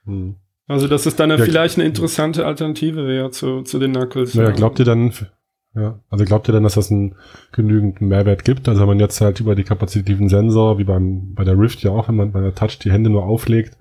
Hm. 0.04 0.36
Also, 0.68 0.86
dass 0.86 1.06
es 1.06 1.16
dann 1.16 1.30
ja 1.30 1.36
Ja, 1.36 1.44
vielleicht 1.44 1.78
eine 1.78 1.86
interessante 1.86 2.46
Alternative 2.46 3.08
wäre 3.08 3.30
zu, 3.32 3.62
zu 3.62 3.80
den 3.80 3.92
Knuckles. 3.92 4.34
Naja, 4.36 4.50
glaubt 4.52 4.78
ihr 4.78 4.84
dann, 4.84 5.12
ja, 5.74 6.00
also 6.08 6.24
glaubt 6.24 6.48
ihr 6.48 6.52
dann, 6.52 6.64
dass 6.64 6.74
das 6.74 6.90
einen 6.90 7.14
genügend 7.52 8.00
Mehrwert 8.00 8.44
gibt? 8.44 8.68
Also 8.68 8.80
wenn 8.80 8.88
man 8.88 9.00
jetzt 9.00 9.20
halt 9.20 9.38
über 9.38 9.54
die 9.54 9.62
kapazitiven 9.62 10.28
Sensor, 10.28 10.78
wie 10.78 10.84
beim, 10.84 11.34
bei 11.34 11.44
der 11.44 11.58
Rift 11.58 11.82
ja 11.82 11.92
auch, 11.92 12.08
wenn 12.08 12.16
man 12.16 12.32
bei 12.32 12.40
der 12.40 12.54
Touch 12.54 12.78
die 12.80 12.90
Hände 12.90 13.08
nur 13.08 13.24
auflegt, 13.24 13.76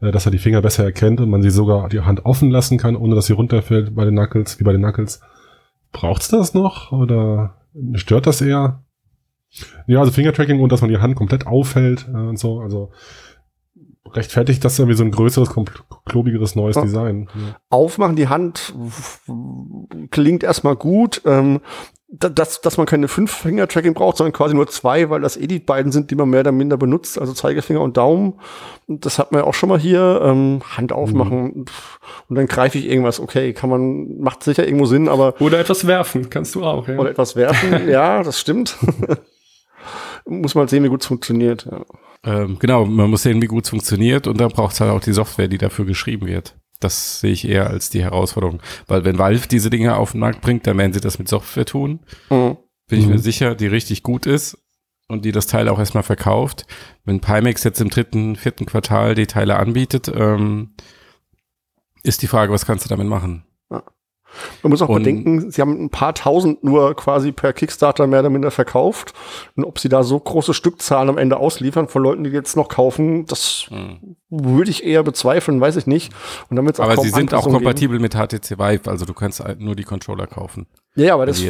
äh, 0.00 0.10
dass 0.10 0.26
er 0.26 0.32
die 0.32 0.38
Finger 0.38 0.62
besser 0.62 0.84
erkennt 0.84 1.20
und 1.20 1.28
man 1.28 1.42
sie 1.42 1.50
sogar 1.50 1.88
die 1.90 2.00
Hand 2.00 2.24
offen 2.24 2.50
lassen 2.50 2.78
kann, 2.78 2.96
ohne 2.96 3.14
dass 3.14 3.26
sie 3.26 3.34
runterfällt 3.34 3.94
bei 3.94 4.06
den 4.06 4.14
Knuckles, 4.14 4.58
wie 4.58 4.64
bei 4.64 4.72
den 4.72 4.82
Knuckles. 4.82 5.20
Braucht's 5.92 6.28
das 6.28 6.54
noch 6.54 6.92
oder 6.92 7.56
stört 7.94 8.26
das 8.26 8.40
eher? 8.40 8.82
Ja, 9.86 10.00
also 10.00 10.12
Fingertracking 10.12 10.60
und 10.60 10.72
dass 10.72 10.80
man 10.80 10.90
die 10.90 10.98
Hand 10.98 11.14
komplett 11.14 11.46
aufhält 11.46 12.08
äh, 12.08 12.16
und 12.16 12.38
so, 12.38 12.60
also 12.60 12.90
rechtfertigt 14.12 14.64
das 14.64 14.78
irgendwie 14.78 14.96
so 14.96 15.04
ein 15.04 15.10
größeres, 15.10 15.50
klobigeres 16.06 16.54
neues 16.56 16.76
Ja. 16.76 16.82
Design. 16.82 17.28
Ja. 17.34 17.56
Aufmachen 17.70 18.16
die 18.16 18.28
Hand 18.28 18.74
klingt 20.10 20.42
erstmal 20.44 20.76
gut. 20.76 21.22
Ähm, 21.24 21.60
da- 22.16 22.28
dass, 22.28 22.60
dass 22.60 22.76
man 22.76 22.86
keine 22.86 23.08
fünf 23.08 23.32
Finger-Tracking 23.32 23.94
braucht, 23.94 24.18
sondern 24.18 24.32
quasi 24.32 24.54
nur 24.54 24.68
zwei, 24.68 25.10
weil 25.10 25.20
das 25.22 25.36
eh 25.36 25.48
die 25.48 25.58
beiden 25.58 25.90
sind, 25.90 26.12
die 26.12 26.14
man 26.14 26.28
mehr 26.30 26.40
oder 26.40 26.52
minder 26.52 26.76
benutzt, 26.76 27.18
also 27.18 27.32
Zeigefinger 27.32 27.80
und 27.80 27.96
Daumen. 27.96 28.34
Und 28.86 29.04
Das 29.04 29.18
hat 29.18 29.32
man 29.32 29.40
ja 29.40 29.46
auch 29.48 29.54
schon 29.54 29.68
mal 29.68 29.80
hier. 29.80 30.20
Ähm, 30.22 30.60
Hand 30.76 30.92
aufmachen 30.92 31.64
pff, 31.66 31.98
und 32.28 32.36
dann 32.36 32.46
greife 32.46 32.78
ich 32.78 32.86
irgendwas. 32.88 33.18
Okay, 33.18 33.52
kann 33.52 33.68
man, 33.68 34.18
macht 34.20 34.44
sicher 34.44 34.64
irgendwo 34.64 34.86
Sinn, 34.86 35.08
aber 35.08 35.34
Oder 35.40 35.58
etwas 35.58 35.88
werfen, 35.88 36.30
kannst 36.30 36.54
du 36.54 36.62
auch, 36.62 36.86
ja. 36.86 36.98
oder 36.98 37.10
etwas 37.10 37.34
werfen, 37.34 37.88
ja, 37.88 38.22
das 38.22 38.38
stimmt. 38.38 38.76
Muss 40.26 40.54
man 40.54 40.68
sehen, 40.68 40.84
wie 40.84 40.88
gut 40.88 41.00
es 41.02 41.06
funktioniert. 41.08 41.66
Ja. 41.70 41.80
Ähm, 42.24 42.58
genau, 42.58 42.86
man 42.86 43.10
muss 43.10 43.22
sehen, 43.22 43.42
wie 43.42 43.46
gut 43.46 43.64
es 43.64 43.70
funktioniert 43.70 44.26
und 44.26 44.40
dann 44.40 44.50
braucht 44.50 44.72
es 44.74 44.80
halt 44.80 44.90
auch 44.90 45.00
die 45.00 45.12
Software, 45.12 45.48
die 45.48 45.58
dafür 45.58 45.84
geschrieben 45.84 46.26
wird. 46.26 46.56
Das 46.80 47.20
sehe 47.20 47.32
ich 47.32 47.46
eher 47.48 47.68
als 47.70 47.90
die 47.90 48.02
Herausforderung. 48.02 48.60
Weil 48.86 49.04
wenn 49.04 49.18
Valve 49.18 49.46
diese 49.48 49.70
Dinge 49.70 49.96
auf 49.96 50.12
den 50.12 50.20
Markt 50.20 50.40
bringt, 50.40 50.66
dann 50.66 50.76
werden 50.78 50.92
sie 50.92 51.00
das 51.00 51.18
mit 51.18 51.28
Software 51.28 51.64
tun. 51.66 52.00
Mhm. 52.30 52.56
Bin 52.88 52.98
ich 52.98 53.06
Mhm. 53.06 53.12
mir 53.12 53.18
sicher, 53.18 53.54
die 53.54 53.66
richtig 53.66 54.02
gut 54.02 54.26
ist 54.26 54.58
und 55.08 55.24
die 55.24 55.32
das 55.32 55.46
Teil 55.46 55.68
auch 55.68 55.78
erstmal 55.78 56.02
verkauft. 56.02 56.66
Wenn 57.04 57.20
Pimax 57.20 57.62
jetzt 57.64 57.80
im 57.80 57.90
dritten, 57.90 58.36
vierten 58.36 58.66
Quartal 58.66 59.14
die 59.14 59.26
Teile 59.26 59.56
anbietet, 59.56 60.10
ähm, 60.14 60.74
ist 62.02 62.22
die 62.22 62.26
Frage, 62.26 62.52
was 62.52 62.66
kannst 62.66 62.84
du 62.84 62.88
damit 62.88 63.06
machen? 63.06 63.44
Man 64.62 64.70
muss 64.70 64.82
auch 64.82 64.88
Und- 64.88 64.96
bedenken, 65.02 65.50
sie 65.50 65.60
haben 65.60 65.84
ein 65.84 65.90
paar 65.90 66.14
tausend 66.14 66.62
nur 66.64 66.94
quasi 66.96 67.32
per 67.32 67.52
Kickstarter 67.52 68.06
mehr 68.06 68.20
oder 68.20 68.30
minder 68.30 68.50
verkauft. 68.50 69.12
Und 69.56 69.64
ob 69.64 69.78
sie 69.78 69.88
da 69.88 70.02
so 70.02 70.18
große 70.18 70.54
Stückzahlen 70.54 71.08
am 71.08 71.18
Ende 71.18 71.36
ausliefern 71.36 71.88
von 71.88 72.02
Leuten, 72.02 72.24
die 72.24 72.30
jetzt 72.30 72.56
noch 72.56 72.68
kaufen, 72.68 73.26
das 73.26 73.66
würde 74.30 74.70
ich 74.70 74.84
eher 74.84 75.02
bezweifeln, 75.02 75.60
weiß 75.60 75.76
ich 75.76 75.86
nicht. 75.86 76.12
Und 76.50 76.56
wird's 76.64 76.80
Aber 76.80 76.96
sie 76.96 77.10
sind 77.10 77.32
auch 77.34 77.44
kompatibel 77.48 77.98
mit 78.00 78.14
HTC 78.14 78.58
Vive, 78.58 78.90
also 78.90 79.04
du 79.04 79.14
kannst 79.14 79.40
halt 79.40 79.60
nur 79.60 79.76
die 79.76 79.84
Controller 79.84 80.26
kaufen, 80.26 80.66
Geben. 80.94 81.06
Ja, 81.06 81.14
aber 81.14 81.26
das. 81.26 81.40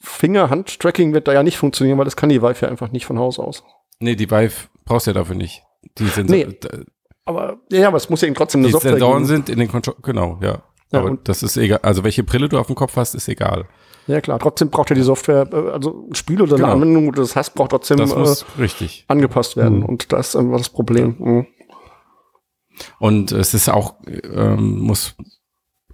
Finger-Hand-Tracking 0.00 1.12
wird 1.12 1.28
da 1.28 1.32
ja 1.32 1.42
nicht 1.42 1.58
funktionieren, 1.58 1.98
weil 1.98 2.04
das 2.04 2.16
kann 2.16 2.28
die 2.28 2.42
Vive 2.42 2.62
ja 2.62 2.68
einfach 2.68 2.92
nicht 2.92 3.06
von 3.06 3.18
Haus 3.18 3.38
aus. 3.38 3.64
Nee, 4.00 4.14
die 4.14 4.30
Vive 4.30 4.68
brauchst 4.84 5.06
du 5.06 5.10
ja 5.10 5.14
dafür 5.14 5.34
nicht. 5.36 5.62
Die 5.98 6.06
sind 6.06 6.30
Nee. 6.30 6.44
d- 6.44 6.68
Aber 7.24 7.58
ja, 7.70 7.88
aber 7.88 7.96
es 7.96 8.08
muss 8.08 8.20
ja 8.20 8.26
eben 8.28 8.34
trotzdem 8.36 8.60
eine 8.60 8.68
die 8.68 8.72
Software 8.72 8.92
Sensoren 8.92 9.18
geben. 9.18 9.26
sind 9.26 9.48
in 9.48 9.58
den 9.58 9.68
Controller, 9.68 9.98
genau, 10.02 10.38
ja. 10.42 10.62
Ja, 10.92 11.00
Aber 11.00 11.10
und- 11.10 11.28
das 11.28 11.42
ist 11.42 11.56
egal. 11.56 11.80
Also 11.82 12.04
welche 12.04 12.22
Brille 12.24 12.48
du 12.48 12.58
auf 12.58 12.66
dem 12.66 12.76
Kopf 12.76 12.96
hast, 12.96 13.14
ist 13.14 13.28
egal. 13.28 13.66
Ja 14.06 14.22
klar, 14.22 14.38
trotzdem 14.38 14.70
braucht 14.70 14.88
ja 14.88 14.96
die 14.96 15.02
Software, 15.02 15.46
äh, 15.52 15.70
also 15.70 16.06
ein 16.10 16.14
Spiel 16.14 16.40
oder 16.40 16.54
eine 16.54 16.62
Genau. 16.62 16.74
Anwendung, 16.74 17.06
wo 17.08 17.10
du 17.10 17.20
das 17.20 17.36
hast, 17.36 17.54
braucht 17.54 17.70
trotzdem 17.72 17.98
Das 17.98 18.42
äh, 18.42 18.60
richtig. 18.60 19.04
angepasst 19.08 19.56
werden. 19.56 19.80
Mhm. 19.80 19.84
Und 19.84 20.12
das 20.12 20.28
ist 20.28 20.36
einfach 20.36 20.56
das 20.58 20.70
Problem. 20.70 21.16
Mhm. 21.18 21.46
Und 22.98 23.32
es 23.32 23.54
ist 23.54 23.68
auch, 23.68 23.94
ähm, 24.06 24.78
muss, 24.80 25.14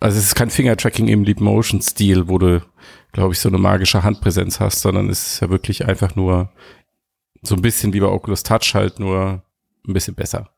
also 0.00 0.18
es 0.18 0.24
ist 0.26 0.34
kein 0.34 0.50
Finger-Tracking 0.50 1.08
im 1.08 1.24
Leap-Motion-Stil, 1.24 2.28
wo 2.28 2.38
du, 2.38 2.62
glaube 3.12 3.32
ich, 3.32 3.40
so 3.40 3.48
eine 3.48 3.58
magische 3.58 4.02
Handpräsenz 4.02 4.60
hast, 4.60 4.80
sondern 4.80 5.08
es 5.08 5.26
ist 5.34 5.40
ja 5.40 5.50
wirklich 5.50 5.86
einfach 5.86 6.14
nur 6.14 6.50
so 7.42 7.54
ein 7.54 7.62
bisschen 7.62 7.92
wie 7.94 8.00
bei 8.00 8.06
Oculus 8.06 8.42
Touch 8.42 8.74
halt 8.74 9.00
nur 9.00 9.42
ein 9.86 9.92
bisschen 9.92 10.14
besser. 10.14 10.50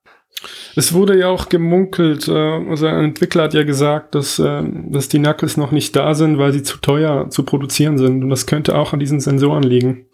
Es 0.76 0.92
wurde 0.92 1.18
ja 1.18 1.28
auch 1.28 1.48
gemunkelt, 1.48 2.28
äh, 2.28 2.32
also 2.32 2.86
ein 2.86 3.04
Entwickler 3.06 3.44
hat 3.44 3.54
ja 3.54 3.62
gesagt, 3.64 4.14
dass, 4.14 4.38
äh, 4.38 4.62
dass 4.90 5.08
die 5.08 5.18
Knuckles 5.18 5.56
noch 5.56 5.70
nicht 5.72 5.96
da 5.96 6.14
sind, 6.14 6.36
weil 6.38 6.52
sie 6.52 6.62
zu 6.62 6.78
teuer 6.78 7.30
zu 7.30 7.44
produzieren 7.44 7.96
sind. 7.98 8.22
Und 8.22 8.28
das 8.30 8.46
könnte 8.46 8.76
auch 8.76 8.92
an 8.92 9.00
diesen 9.00 9.20
Sensoren 9.20 9.62
liegen. 9.62 10.06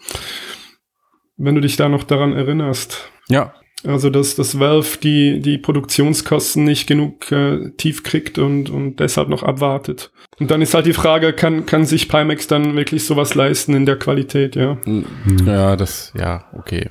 Wenn 1.36 1.54
du 1.56 1.60
dich 1.60 1.76
da 1.76 1.88
noch 1.88 2.04
daran 2.04 2.32
erinnerst. 2.34 3.10
Ja, 3.28 3.52
Also, 3.84 4.10
dass, 4.10 4.36
dass 4.36 4.60
Valve 4.60 4.98
die, 5.02 5.40
die 5.40 5.58
Produktionskosten 5.58 6.62
nicht 6.62 6.86
genug 6.86 7.32
äh, 7.32 7.70
tief 7.76 8.04
kriegt 8.04 8.38
und, 8.38 8.70
und 8.70 9.00
deshalb 9.00 9.28
noch 9.28 9.42
abwartet. 9.42 10.12
Und 10.38 10.52
dann 10.52 10.62
ist 10.62 10.72
halt 10.74 10.86
die 10.86 10.92
Frage, 10.92 11.32
kann, 11.32 11.66
kann 11.66 11.84
sich 11.84 12.08
Pimax 12.08 12.46
dann 12.46 12.76
wirklich 12.76 13.04
sowas 13.04 13.34
leisten 13.34 13.74
in 13.74 13.86
der 13.86 13.98
Qualität, 13.98 14.54
ja? 14.54 14.78
N- 14.86 15.04
ja, 15.46 15.74
das, 15.74 16.12
ja, 16.16 16.44
okay. 16.56 16.90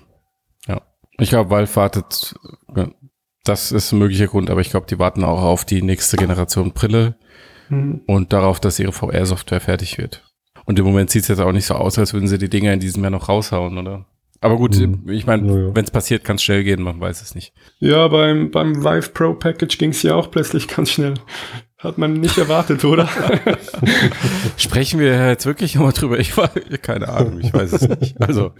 Ja. 0.67 0.81
Ich 1.17 1.29
glaube, 1.29 1.49
Valve 1.49 1.73
wartet, 1.77 2.36
ja, 2.75 2.89
das 3.43 3.71
ist 3.71 3.91
ein 3.91 3.99
möglicher 3.99 4.27
Grund, 4.27 4.49
aber 4.49 4.62
ich 4.62 4.69
glaube, 4.69 4.86
die 4.89 4.99
warten 4.99 5.23
auch 5.23 5.41
auf 5.43 5.65
die 5.65 5.82
nächste 5.82 6.17
Generation 6.17 6.71
Brille 6.73 7.15
Mhm. 7.69 8.01
und 8.06 8.34
darauf, 8.34 8.60
dass 8.60 8.80
ihre 8.80 8.91
VR-Software 8.91 9.62
fertig 9.62 9.97
wird. 9.97 10.23
Und 10.65 10.77
im 10.77 10.86
Moment 10.86 11.10
sieht 11.10 11.23
es 11.23 11.27
jetzt 11.30 11.39
auch 11.39 11.51
nicht 11.54 11.65
so 11.65 11.73
aus, 11.75 11.97
als 11.97 12.13
würden 12.13 12.27
sie 12.27 12.38
die 12.38 12.49
Dinger 12.49 12.73
in 12.73 12.80
diesem 12.82 13.01
Jahr 13.04 13.12
noch 13.12 13.30
raushauen, 13.30 13.77
oder? 13.77 14.06
Aber 14.41 14.58
gut, 14.58 14.75
Mhm. 14.77 15.08
ich 15.10 15.25
meine, 15.25 15.47
Ja, 15.47 15.67
ja. 15.67 15.75
wenn 15.75 15.86
es 15.86 15.91
passiert, 15.91 16.23
kann 16.23 16.36
es 16.36 16.43
schnell 16.43 16.63
gehen, 16.63 16.82
man 16.82 16.99
weiß 16.99 17.21
es 17.21 17.34
nicht. 17.36 17.54
Ja, 17.80 18.08
beim, 18.08 18.51
beim 18.51 18.84
Vive 18.84 19.10
Pro 19.10 19.34
Package 19.34 19.77
ging 19.77 19.91
es 19.91 20.01
ja 20.04 20.15
auch 20.15 20.30
plötzlich 20.32 20.67
ganz 20.67 20.89
schnell. 20.91 21.13
Hat 21.77 21.97
man 21.97 22.13
nicht 22.13 22.38
erwartet, 22.38 22.84
oder? 22.86 23.08
Sprechen 24.58 24.99
wir 24.99 25.30
jetzt 25.30 25.45
wirklich 25.45 25.75
nochmal 25.75 25.93
drüber? 25.93 26.19
Ich 26.19 26.36
war, 26.38 26.49
keine 26.82 27.10
Ahnung, 27.10 27.39
ich 27.41 27.54
weiß 27.54 27.73
es 27.73 27.88
nicht. 27.99 28.21
Also, 28.21 28.51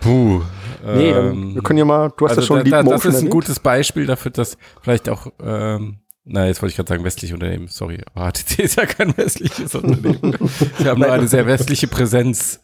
puh. 0.00 0.42
Nee, 0.84 1.10
ähm, 1.10 1.54
wir 1.54 1.62
können 1.62 1.78
ja 1.78 1.84
mal, 1.84 2.12
du 2.16 2.24
hast 2.26 2.32
also 2.32 2.40
ja 2.42 2.46
schon 2.46 2.56
da, 2.58 2.62
Leap 2.62 2.72
da, 2.72 2.82
das 2.82 2.84
Motion 2.84 2.98
ist 2.98 3.04
ein 3.04 3.14
erwähnt. 3.16 3.30
gutes 3.32 3.60
Beispiel 3.60 4.06
dafür, 4.06 4.30
dass 4.30 4.58
vielleicht 4.82 5.08
auch, 5.08 5.26
ähm, 5.42 5.98
na, 6.24 6.46
jetzt 6.46 6.62
wollte 6.62 6.70
ich 6.70 6.76
gerade 6.76 6.88
sagen 6.88 7.04
westliche 7.04 7.34
Unternehmen, 7.34 7.68
sorry, 7.68 8.00
aber 8.14 8.30
HTC 8.32 8.58
ist 8.62 8.76
ja 8.76 8.86
kein 8.86 9.16
westliches 9.16 9.74
Unternehmen. 9.74 10.36
Sie 10.78 10.88
haben 10.88 11.00
nur 11.00 11.12
eine 11.12 11.28
sehr 11.28 11.46
westliche 11.46 11.86
Präsenz 11.86 12.60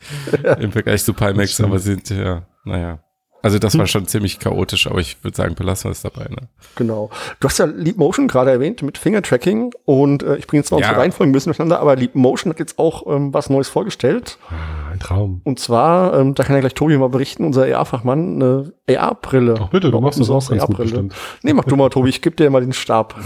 im 0.59 0.73
Vergleich 0.73 1.05
zu 1.05 1.13
Pimax, 1.15 1.61
aber 1.61 1.79
sind, 1.79 2.11
ja, 2.11 2.47
naja. 2.65 3.01
Also 3.43 3.59
das 3.59 3.77
war 3.79 3.87
schon 3.87 4.07
ziemlich 4.07 4.39
chaotisch, 4.39 4.87
aber 4.87 4.99
ich 5.01 5.23
würde 5.25 5.37
sagen, 5.37 5.55
belassen 5.55 5.85
wir 5.89 5.93
es 5.93 6.03
dabei. 6.03 6.25
Ne? 6.25 6.49
Genau. 6.77 7.11
Du 7.41 7.49
hast 7.49 7.59
ja 7.59 7.65
Leap 7.65 7.97
Motion 7.97 8.29
gerade 8.29 8.51
erwähnt 8.51 8.83
mit 8.83 8.99
Finger-Tracking 8.99 9.73
und 9.85 10.23
äh, 10.23 10.37
ich 10.37 10.47
bringe 10.47 10.61
jetzt 10.61 10.71
mal 10.71 10.79
Ja. 10.81 10.87
unsere 10.89 11.01
Reihenfolge 11.03 11.31
ein 11.31 11.33
bisschen 11.33 11.51
durcheinander, 11.51 11.81
aber 11.81 11.97
Leap 11.97 12.15
Motion 12.15 12.53
hat 12.53 12.59
jetzt 12.59 12.79
auch 12.79 13.07
ähm, 13.07 13.33
was 13.33 13.49
Neues 13.51 13.69
vorgestellt. 13.69 14.39
Ah, 14.51 14.93
Ein 14.93 15.01
Traum. 15.01 15.41
Und 15.45 15.59
zwar, 15.59 16.19
ähm, 16.19 16.35
da 16.35 16.45
kann 16.45 16.55
ja 16.57 16.61
gleich 16.61 16.75
Tobi 16.75 16.97
mal 16.99 17.09
berichten, 17.09 17.45
unser 17.45 17.65
AR-Fachmann, 17.65 18.43
eine 18.43 18.73
AR-Brille. 18.89 19.55
Ach 19.61 19.69
bitte, 19.71 19.91
du 19.91 20.01
machst 20.01 20.21
das 20.21 20.29
auch 20.31 20.49
ganz 20.49 20.51
gut 20.51 20.61
AR-Brille. 20.61 20.83
bestimmt. 20.91 21.15
Nee, 21.43 21.55
mach 21.55 21.65
du 21.65 21.77
mal, 21.77 21.89
Tobi, 21.89 22.11
ich 22.11 22.23
gebe 22.23 22.37
dir 22.37 22.51
mal 22.51 22.61
den 22.61 22.73
Stab. 22.73 23.15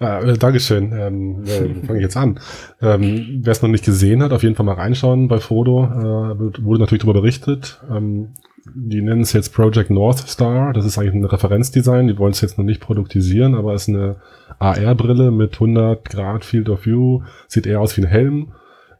Ah, 0.00 0.20
äh, 0.20 0.38
Dankeschön. 0.38 0.92
Ähm, 0.92 1.42
äh, 1.44 1.84
fange 1.84 1.98
ich 1.98 2.04
jetzt 2.04 2.16
an. 2.16 2.38
Ähm, 2.80 3.40
Wer 3.42 3.50
es 3.50 3.62
noch 3.62 3.68
nicht 3.68 3.84
gesehen 3.84 4.22
hat, 4.22 4.32
auf 4.32 4.44
jeden 4.44 4.54
Fall 4.54 4.64
mal 4.64 4.76
reinschauen 4.76 5.26
bei 5.26 5.40
Frodo. 5.40 5.82
Äh, 5.86 6.62
wurde 6.64 6.78
natürlich 6.78 7.02
darüber 7.02 7.20
berichtet. 7.20 7.80
Ähm, 7.90 8.28
die 8.74 9.02
nennen 9.02 9.22
es 9.22 9.32
jetzt 9.32 9.54
Project 9.54 9.90
North 9.90 10.18
Star. 10.18 10.72
Das 10.72 10.84
ist 10.84 10.98
eigentlich 10.98 11.14
ein 11.14 11.24
Referenzdesign. 11.24 12.08
Die 12.08 12.18
wollen 12.18 12.32
es 12.32 12.40
jetzt 12.40 12.58
noch 12.58 12.64
nicht 12.64 12.80
produktisieren, 12.80 13.54
aber 13.54 13.74
ist 13.74 13.88
eine 13.88 14.16
AR-Brille 14.58 15.30
mit 15.30 15.54
100 15.54 16.08
Grad 16.08 16.44
Field 16.44 16.68
of 16.68 16.86
View. 16.86 17.22
Sieht 17.46 17.66
eher 17.66 17.80
aus 17.80 17.96
wie 17.96 18.02
ein 18.02 18.08
Helm. 18.08 18.52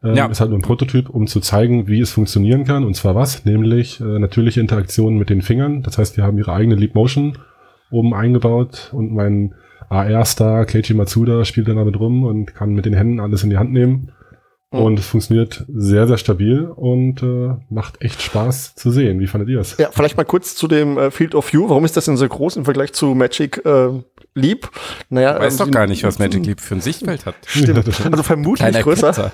Ähm, 0.03 0.15
Ja. 0.15 0.27
Ist 0.27 0.41
halt 0.41 0.51
nur 0.51 0.59
ein 0.59 0.63
Prototyp, 0.63 1.11
um 1.11 1.27
zu 1.27 1.41
zeigen, 1.41 1.89
wie 1.89 2.01
es 2.01 2.11
funktionieren 2.11 2.65
kann. 2.65 2.85
Und 2.85 2.95
zwar 2.95 3.15
was? 3.15 3.45
Nämlich 3.45 4.01
äh, 4.01 4.19
natürliche 4.19 4.61
Interaktion 4.61 5.17
mit 5.17 5.31
den 5.31 5.43
Fingern. 5.43 5.83
Das 5.83 5.99
heißt, 5.99 6.17
die 6.17 6.23
haben 6.23 6.39
ihre 6.39 6.53
eigene 6.53 6.75
Leap 6.75 6.95
Motion 6.95 7.39
oben 7.91 8.15
eingebaut 8.15 8.91
und 8.93 9.13
mein 9.13 9.55
AR-Star 9.89 10.67
Keiji 10.67 10.95
Matsuda 10.95 11.45
spielt 11.47 11.69
dann 11.69 11.77
damit 11.77 11.99
rum 11.99 12.25
und 12.25 12.55
kann 12.55 12.75
mit 12.75 12.85
den 12.85 12.93
Händen 12.93 13.21
alles 13.21 13.43
in 13.43 13.51
die 13.51 13.57
Hand 13.57 13.73
nehmen. 13.73 14.13
Mhm. 14.71 14.81
Und 14.81 14.99
es 14.99 15.07
funktioniert 15.07 15.65
sehr, 15.73 16.07
sehr 16.07 16.19
stabil 16.19 16.65
und 16.65 17.23
äh, 17.23 17.55
macht 17.71 18.03
echt 18.03 18.21
Spaß 18.21 18.75
zu 18.75 18.91
sehen. 18.91 19.19
Wie 19.19 19.27
fandet 19.27 19.49
ihr 19.49 19.61
es? 19.61 19.79
Ja, 19.79 19.89
vielleicht 19.91 20.19
mal 20.19 20.25
kurz 20.25 20.55
zu 20.55 20.69
dem 20.69 20.99
äh, 20.99 21.11
Field 21.11 21.35
of 21.35 21.51
View. 21.51 21.71
Warum 21.71 21.87
ist 21.87 21.97
das 21.97 22.05
denn 22.05 22.19
so 22.19 22.29
groß 22.29 22.57
im 22.57 22.65
Vergleich 22.67 22.93
zu 22.93 23.15
Magic 23.15 23.65
äh, 23.65 23.89
Leap? 24.35 24.69
Naja, 25.09 25.37
Ich 25.37 25.43
weiß 25.43 25.61
ähm, 25.61 25.67
doch 25.67 25.71
gar 25.73 25.87
nicht, 25.87 26.05
was 26.05 26.19
Magic 26.19 26.45
Leap 26.45 26.61
für 26.61 26.75
ein 26.75 26.83
Sichtfeld 26.83 27.25
hat. 27.25 27.35
Stimmt. 27.47 27.79
Also 28.11 28.23
vermutlich 28.23 28.69
Kleiner 28.69 28.83
größer. 28.83 29.33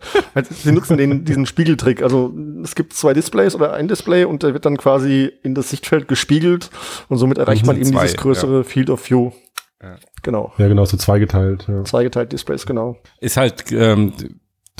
Sie 0.50 0.70
nutzen 0.72 0.96
den, 0.96 1.24
diesen 1.24 1.46
Spiegeltrick. 1.46 2.02
Also 2.02 2.32
es 2.62 2.76
gibt 2.76 2.92
zwei 2.92 3.12
Displays 3.12 3.56
oder 3.56 3.72
ein 3.72 3.88
Display 3.88 4.24
und 4.24 4.44
der 4.44 4.52
wird 4.54 4.66
dann 4.66 4.76
quasi 4.76 5.32
in 5.42 5.54
das 5.56 5.70
Sichtfeld 5.70 6.06
gespiegelt 6.06 6.70
und 7.08 7.18
somit 7.18 7.38
erreicht 7.38 7.66
man 7.66 7.76
Mhm, 7.76 7.82
eben 7.82 7.92
zwei, 7.92 8.02
dieses 8.02 8.16
größere 8.18 8.62
Field 8.64 8.90
of 8.90 9.10
View. 9.10 9.32
Ja. 9.82 9.96
Genau. 10.22 10.52
Ja, 10.58 10.68
genau, 10.68 10.84
so 10.84 10.96
zweigeteilt. 10.96 11.66
Ja. 11.68 11.84
Zweigeteilt 11.84 12.32
Displays, 12.32 12.66
genau. 12.66 12.96
Ist 13.20 13.36
halt, 13.36 13.64
ähm, 13.72 14.12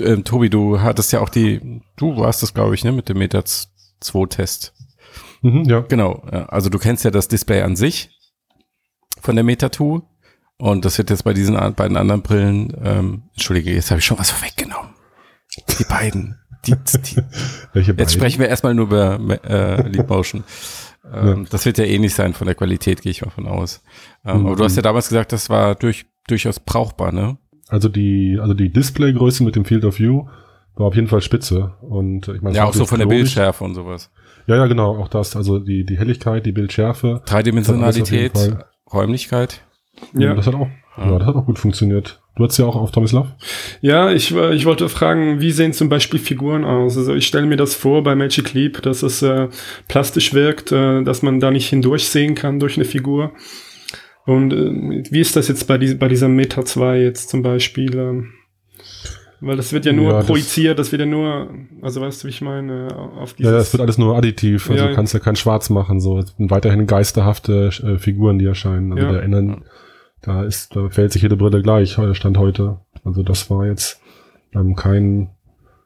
ähm, 0.01 0.25
Tobi, 0.25 0.51
du 0.51 0.81
hattest 0.81 1.13
ja 1.13 1.21
auch 1.21 1.29
die, 1.29 1.81
du 1.97 2.17
warst 2.17 2.43
das, 2.43 2.55
glaube 2.55 2.75
ich, 2.75 2.85
ne, 2.85 2.93
mit 2.93 3.09
dem 3.09 3.19
Meta 3.19 3.43
2 3.45 4.27
Test. 4.27 4.75
Mhm, 5.43 5.65
ja. 5.65 5.81
Genau. 5.81 6.23
ja. 6.33 6.47
Also 6.47 6.71
du 6.71 6.79
kennst 6.79 7.05
ja 7.05 7.11
das 7.11 7.29
Display 7.29 7.63
an 7.63 7.77
sich 7.77 8.11
von 9.21 9.35
der 9.35 9.45
Meta 9.45 9.71
2. 9.71 10.01
Und 10.59 10.85
das 10.87 10.97
wird 10.97 11.11
jetzt 11.11 11.25
bei 11.25 11.35
diesen 11.35 11.55
beiden 11.75 11.97
anderen 11.99 12.23
Brillen, 12.23 12.75
ähm, 12.83 13.23
entschuldige, 13.35 13.73
jetzt 13.75 13.91
habe 13.91 13.99
ich 13.99 14.07
schon 14.07 14.19
was 14.19 14.31
vorweggenommen. 14.31 14.91
Die 15.79 15.85
beiden. 15.85 16.39
Die, 16.67 16.73
die, 16.73 17.17
Welche 17.75 17.91
jetzt 17.93 17.97
beiden? 17.99 18.09
sprechen 18.09 18.41
wir 18.41 18.49
erstmal 18.49 18.75
nur 18.75 18.87
über 18.87 19.19
äh, 19.45 19.87
Leap 19.89 20.09
Motion. 20.09 20.45
Ähm, 21.15 21.47
Das 21.51 21.65
wird 21.65 21.79
ja 21.79 21.85
ähnlich 21.85 22.17
sein 22.17 22.35
von 22.35 22.47
der 22.49 22.57
Qualität, 22.57 23.01
gehe 23.01 23.13
ich 23.13 23.23
mal 23.23 23.31
von 23.31 23.47
aus. 23.47 23.81
Ähm, 24.25 24.41
Mhm. 24.41 24.47
Aber 24.49 24.57
du 24.57 24.65
hast 24.65 24.75
ja 24.75 24.83
damals 24.83 25.09
gesagt, 25.09 25.31
das 25.31 25.49
war 25.49 25.77
durch, 25.77 26.07
durchaus 26.27 26.59
brauchbar, 26.59 27.13
ne? 27.13 27.39
Also 27.69 27.89
die, 27.89 28.39
also 28.41 28.55
die 28.55 28.71
Displaygröße 28.71 29.43
mit 29.45 29.57
dem 29.57 29.65
Field 29.65 29.85
of 29.85 29.99
View 29.99 30.27
war 30.77 30.87
auf 30.87 30.95
jeden 30.95 31.09
Fall 31.09 31.21
spitze. 31.21 31.75
Und 31.81 32.29
ich 32.29 32.43
meine, 32.43 32.57
Ja, 32.57 32.65
auch 32.65 32.75
so 32.75 32.87
von 32.87 32.99
der. 32.99 33.07
Bildschärfe 33.07 33.65
und 33.65 33.75
sowas. 33.75 34.11
Ja, 34.47 34.57
ja, 34.57 34.67
genau, 34.67 34.97
auch 34.97 35.09
das. 35.09 35.35
Also 35.35 35.59
die, 35.59 35.85
die 35.85 35.99
Helligkeit, 35.99 36.47
die 36.47 36.53
Bildschärfe. 36.53 37.23
Dreidimensionalität, 37.27 38.33
Räumlichkeit. 38.93 39.63
Ja. 40.13 40.35
Das 40.35 40.47
hat 40.47 40.55
auch, 40.55 40.69
Ja. 40.99 41.11
ja. 41.13 41.19
das 41.19 41.27
hat 41.29 41.35
auch 41.37 41.47
gut 41.47 41.59
funktioniert. 41.59 42.21
Du 42.37 42.45
hattest 42.45 42.59
ja 42.59 42.67
auch 42.67 42.77
auf 42.77 42.91
Tomislav. 42.91 43.29
Ja, 43.81 44.11
ich, 44.13 44.35
äh, 44.35 44.55
ich 44.55 44.67
wollte 44.67 44.91
fragen, 44.91 45.41
wie 45.41 45.53
sehen 45.53 45.73
zum 45.73 45.89
Beispiel 45.89 46.21
Figuren 46.21 46.67
aus? 46.67 46.99
Also 46.99 47.15
ich 47.15 47.27
stelle 47.27 47.47
mir 47.47 47.57
das 47.57 47.75
vor 47.75 48.03
bei 48.03 48.15
Magic 48.15 48.53
Leap, 48.53 48.83
dass 48.83 49.03
es 49.03 49.23
äh, 49.23 49.49
plastisch 49.89 50.35
wirkt, 50.35 50.71
äh, 50.71 51.03
dass 51.03 51.23
man 51.23 51.41
da 51.41 51.51
nicht 51.51 51.69
hindurchsehen 51.71 52.35
kann 52.35 52.61
durch 52.61 52.77
eine 52.77 52.85
Figur. 52.85 53.33
Und 54.27 54.53
äh, 54.53 55.05
wie 55.11 55.21
ist 55.21 55.37
das 55.37 55.49
jetzt 55.49 55.67
bei, 55.67 55.79
die, 55.79 55.95
bei 55.95 56.09
dieser 56.09 56.29
Meta 56.29 56.65
2 56.65 57.01
jetzt 57.01 57.29
zum 57.31 57.43
Beispiel? 57.43 57.97
Ähm, 57.97 58.33
weil 59.41 59.57
das 59.57 59.73
wird 59.73 59.85
ja 59.87 59.93
nur 59.93 60.11
Ja, 60.13 60.17
das- 60.19 60.27
projiziert, 60.27 60.79
das 60.79 60.91
wird 60.93 61.01
ja 61.01 61.07
nur, 61.07 61.49
also 61.83 62.01
weißt 62.01 62.23
du, 62.23 62.27
wie 62.27 62.31
ich 62.31 62.41
meine, 62.41 62.89
auf 63.19 63.35
dieses... 63.35 63.53
Ja, 63.53 63.59
es 63.59 63.73
wird 63.73 63.83
alles 63.83 63.99
nur 63.99 64.17
additiv. 64.17 64.69
Also 64.71 64.83
Ja, 64.83 64.89
du 64.89 64.95
kannst 64.95 65.15
ja 65.15 65.21
kein 65.21 65.37
Schwarz 65.37 65.71
machen. 65.71 66.01
So, 66.01 66.19
es 66.19 66.35
sind 66.37 66.51
weiterhin 66.51 66.87
geisterhafte 66.87 67.71
äh, 67.85 67.99
Figuren, 67.99 68.39
die 68.39 68.47
erscheinen. 68.47 68.93
Also 68.93 69.05
Ja. 69.07 69.13
da 69.13 69.19
erinnern, 69.19 69.63
da 70.23 70.43
ist, 70.43 70.75
da 70.75 70.89
fällt 70.89 71.13
sich 71.13 71.23
jede 71.23 71.37
Brille 71.37 71.63
gleich, 71.63 71.97
äh, 71.99 72.15
Stand 72.15 72.39
heute. 72.39 72.79
Also 73.05 73.23
das 73.23 73.49
war 73.51 73.67
jetzt 73.67 74.01
ähm, 74.55 74.75
kein, 74.75 75.29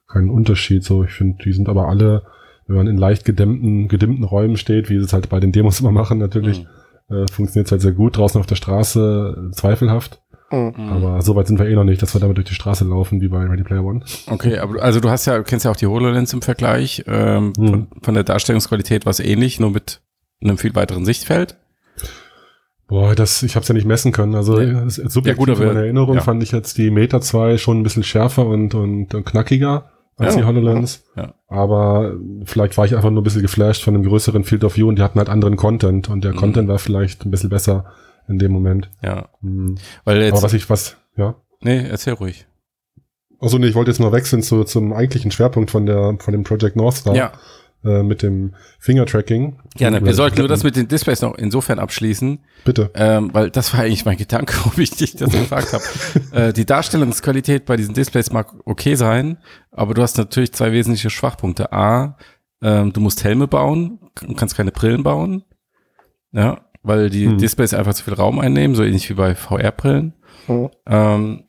kein 0.09 0.31
Unterschied. 0.31 0.85
So, 0.85 1.05
ich 1.05 1.11
finde, 1.11 1.43
die 1.45 1.53
sind 1.53 1.69
aber 1.69 1.89
alle, 1.89 2.23
wenn 2.69 2.77
man 2.77 2.87
in 2.87 2.97
leicht 2.97 3.25
gedämmten, 3.25 3.89
gedimmten 3.89 4.25
Räumen 4.25 4.57
steht, 4.57 4.89
wie 4.89 4.99
sie 4.99 5.05
es 5.05 5.13
halt 5.13 5.29
bei 5.29 5.41
den 5.41 5.51
Demos 5.53 5.81
immer 5.81 5.91
machen, 5.93 6.19
natürlich, 6.19 6.65
äh, 7.11 7.27
funktioniert 7.31 7.67
es 7.67 7.73
halt 7.73 7.83
sehr 7.83 7.93
gut. 7.93 8.17
Draußen 8.17 8.41
auf 8.41 8.47
der 8.47 8.57
Straße 8.57 9.51
zweifelhaft. 9.53 10.21
Mhm. 10.53 10.75
Aber 10.91 11.23
so 11.23 11.37
weit 11.37 11.47
sind 11.47 11.59
wir 11.61 11.67
eh 11.69 11.75
noch 11.77 11.85
nicht, 11.85 12.03
dass 12.03 12.13
wir 12.15 12.21
damit 12.21 12.37
durch 12.37 12.49
die 12.49 12.55
Straße 12.55 12.85
laufen, 12.85 13.21
wie 13.21 13.29
bei 13.29 13.39
Ready 13.45 13.63
Player 13.63 13.85
One. 13.85 14.01
Okay, 14.27 14.59
aber 14.59 14.83
also 14.83 14.99
du 14.99 15.09
hast 15.09 15.27
ja, 15.27 15.37
du 15.39 15.45
kennst 15.45 15.65
ja 15.65 15.71
auch 15.71 15.77
die 15.77 15.87
HoloLens 15.87 16.33
im 16.33 16.43
Vergleich. 16.43 17.05
Ähm, 17.07 17.53
Mhm. 17.57 17.69
von, 17.69 17.87
von 18.03 18.15
der 18.15 18.25
Darstellungsqualität 18.25 19.07
war 19.07 19.11
es 19.11 19.21
ähnlich, 19.21 19.61
nur 19.61 19.71
mit 19.71 20.01
einem 20.43 20.59
viel 20.59 20.75
weiteren 20.75 21.05
Sichtfeld. 21.05 21.57
Boah, 22.89 23.15
das, 23.15 23.45
ich 23.45 23.55
habe 23.55 23.63
es 23.63 23.69
ja 23.69 23.75
nicht 23.75 23.87
messen 23.87 24.11
können. 24.11 24.35
Also 24.35 24.61
Ja. 24.61 24.89
subjektiv 24.91 25.27
Ja, 25.27 25.35
gut, 25.35 25.51
aber- 25.51 25.61
in 25.63 25.69
meiner 25.69 25.81
Erinnerung 25.83 26.17
ja. 26.17 26.21
fand 26.23 26.43
ich 26.43 26.51
jetzt 26.51 26.77
die 26.79 26.91
Meta 26.91 27.21
2 27.21 27.57
schon 27.57 27.79
ein 27.79 27.83
bisschen 27.85 28.03
schärfer 28.03 28.45
und, 28.47 28.75
und, 28.75 29.15
und 29.15 29.25
knackiger 29.25 29.91
als 30.21 30.35
Ja. 30.37 30.41
die 30.43 30.47
HoloLens. 30.47 31.05
Ja. 31.17 31.35
Aber 31.49 32.15
vielleicht 32.45 32.77
war 32.79 32.85
ich 32.85 32.95
einfach 32.95 33.11
nur 33.11 33.21
ein 33.21 33.25
bisschen 33.25 33.43
geflasht 33.43 33.83
von 33.83 33.95
dem 33.95 34.03
größeren 34.05 34.45
Field 34.45 34.63
of 34.65 34.77
View 34.77 34.89
und 34.89 34.97
die 34.99 35.03
hatten 35.03 35.19
halt 35.19 35.29
anderen 35.29 35.57
Content 35.57 36.09
und 36.09 36.23
der 36.25 36.33
Mhm. 36.33 36.37
Content 36.37 36.69
war 36.69 36.79
vielleicht 36.79 37.25
ein 37.27 37.31
bisschen 37.31 37.51
besser 37.51 37.87
in 38.29 38.39
dem 38.39 38.53
Moment. 38.53 38.91
Ja, 39.03 39.29
Mhm. 39.41 39.77
weil 40.05 40.21
jetzt, 40.23 40.35
Aber 40.35 40.43
was 40.43 40.53
ich, 40.55 40.71
was, 40.71 40.97
ja. 41.17 41.35
nee, 41.61 41.85
erzähl 41.89 42.13
ruhig. 42.15 42.47
Also 43.41 43.57
nee, 43.59 43.67
ich 43.69 43.75
wollte 43.75 43.91
jetzt 43.91 44.01
mal 44.01 44.13
wechseln 44.13 44.43
zu, 44.43 44.65
zum 44.65 44.93
eigentlichen 44.93 45.31
Schwerpunkt 45.31 45.71
von 45.71 45.87
der, 45.87 46.17
von 46.21 46.33
dem 46.33 46.45
Project 46.45 46.77
North 46.77 46.97
Star. 46.97 47.15
Ja, 47.17 47.33
Äh, 47.83 48.03
mit 48.03 48.23
dem 48.23 48.55
Finger-Tracking. 48.79 49.59
gerne. 49.75 50.05
Wir 50.05 50.13
sollten 50.13 50.39
nur 50.39 50.49
das 50.49 50.65
mit 50.65 50.77
den 50.77 50.87
Displays 50.87 51.23
noch 51.23 51.35
insofern 51.37 51.79
abschließen, 51.79 52.39
Bitte. 52.67 52.91
ähm, 52.95 53.31
weil 53.33 53.49
das 53.49 53.73
war 53.73 53.81
eigentlich 53.81 54.05
mein 54.05 54.19
Gedanke, 54.19 54.55
ob 54.67 54.77
ich 54.77 54.91
dich 54.91 55.17
das 55.17 55.31
gefragt 55.31 55.73
habe. 55.73 55.83
äh, 56.49 56.53
die 56.53 56.67
Darstellungsqualität 56.67 57.65
bei 57.65 57.77
diesen 57.77 57.95
Displays 57.95 58.31
mag 58.33 58.53
okay 58.67 58.97
sein, 58.97 59.39
aber 59.71 59.95
du 59.95 60.03
hast 60.03 60.19
natürlich 60.19 60.53
zwei 60.53 60.73
wesentliche 60.73 61.09
Schwachpunkte. 61.09 61.73
A, 61.73 62.19
ähm, 62.63 62.93
du 62.93 63.01
musst 63.01 63.25
Helme 63.25 63.49
bauen, 63.49 63.99
du 64.21 64.35
kannst 64.35 64.57
keine 64.59 64.73
Brillen 64.73 65.03
bauen. 65.03 65.45
Ja, 66.33 66.61
weil 66.83 67.09
die 67.09 67.27
Hm. 67.29 67.39
Displays 67.39 67.73
einfach 67.73 67.95
zu 67.95 68.05
viel 68.05 68.13
Raum 68.15 68.41
einnehmen, 68.41 68.77
so 68.77 68.83
ähnlich 68.85 69.09
wie 69.09 69.15
bei 69.15 69.35
VR-Brillen. 69.35 70.13
Mhm. 70.49 70.69
Ähm, 70.87 71.45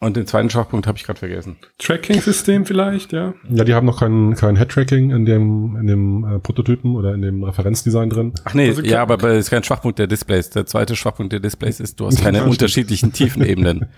und 0.00 0.16
den 0.16 0.26
zweiten 0.26 0.48
Schwachpunkt 0.50 0.86
habe 0.86 0.96
ich 0.98 1.04
gerade 1.04 1.18
vergessen. 1.18 1.56
Tracking-System 1.78 2.64
vielleicht, 2.66 3.12
ja. 3.12 3.34
Ja, 3.50 3.64
die 3.64 3.74
haben 3.74 3.86
noch 3.86 4.00
kein, 4.00 4.34
kein 4.34 4.56
Head-Tracking 4.56 5.10
in 5.10 5.26
dem, 5.26 5.76
in 5.78 5.86
dem 5.86 6.24
äh, 6.24 6.38
Prototypen 6.38 6.96
oder 6.96 7.14
in 7.14 7.22
dem 7.22 7.44
Referenzdesign 7.44 8.10
drin. 8.10 8.32
Ach 8.44 8.54
nee, 8.54 8.68
Also 8.68 8.82
ja, 8.82 9.02
aber 9.02 9.18
das 9.18 9.36
ist 9.36 9.50
kein 9.50 9.62
Schwachpunkt 9.62 9.98
der 9.98 10.06
Displays. 10.06 10.50
Der 10.50 10.66
zweite 10.66 10.96
Schwachpunkt 10.96 11.32
der 11.32 11.40
Displays 11.40 11.80
ist, 11.80 12.00
du 12.00 12.06
hast 12.06 12.22
keine 12.22 12.44
unterschiedlichen 12.44 13.12
Tiefenebenen. 13.12 13.86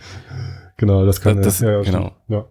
Genau, 0.78 1.04
das 1.06 1.20
kann 1.20 1.40
Das- 1.40 1.60
ja, 1.60 1.70
ja, 1.70 1.82
genau. 1.82 2.12
Ja. 2.28 2.44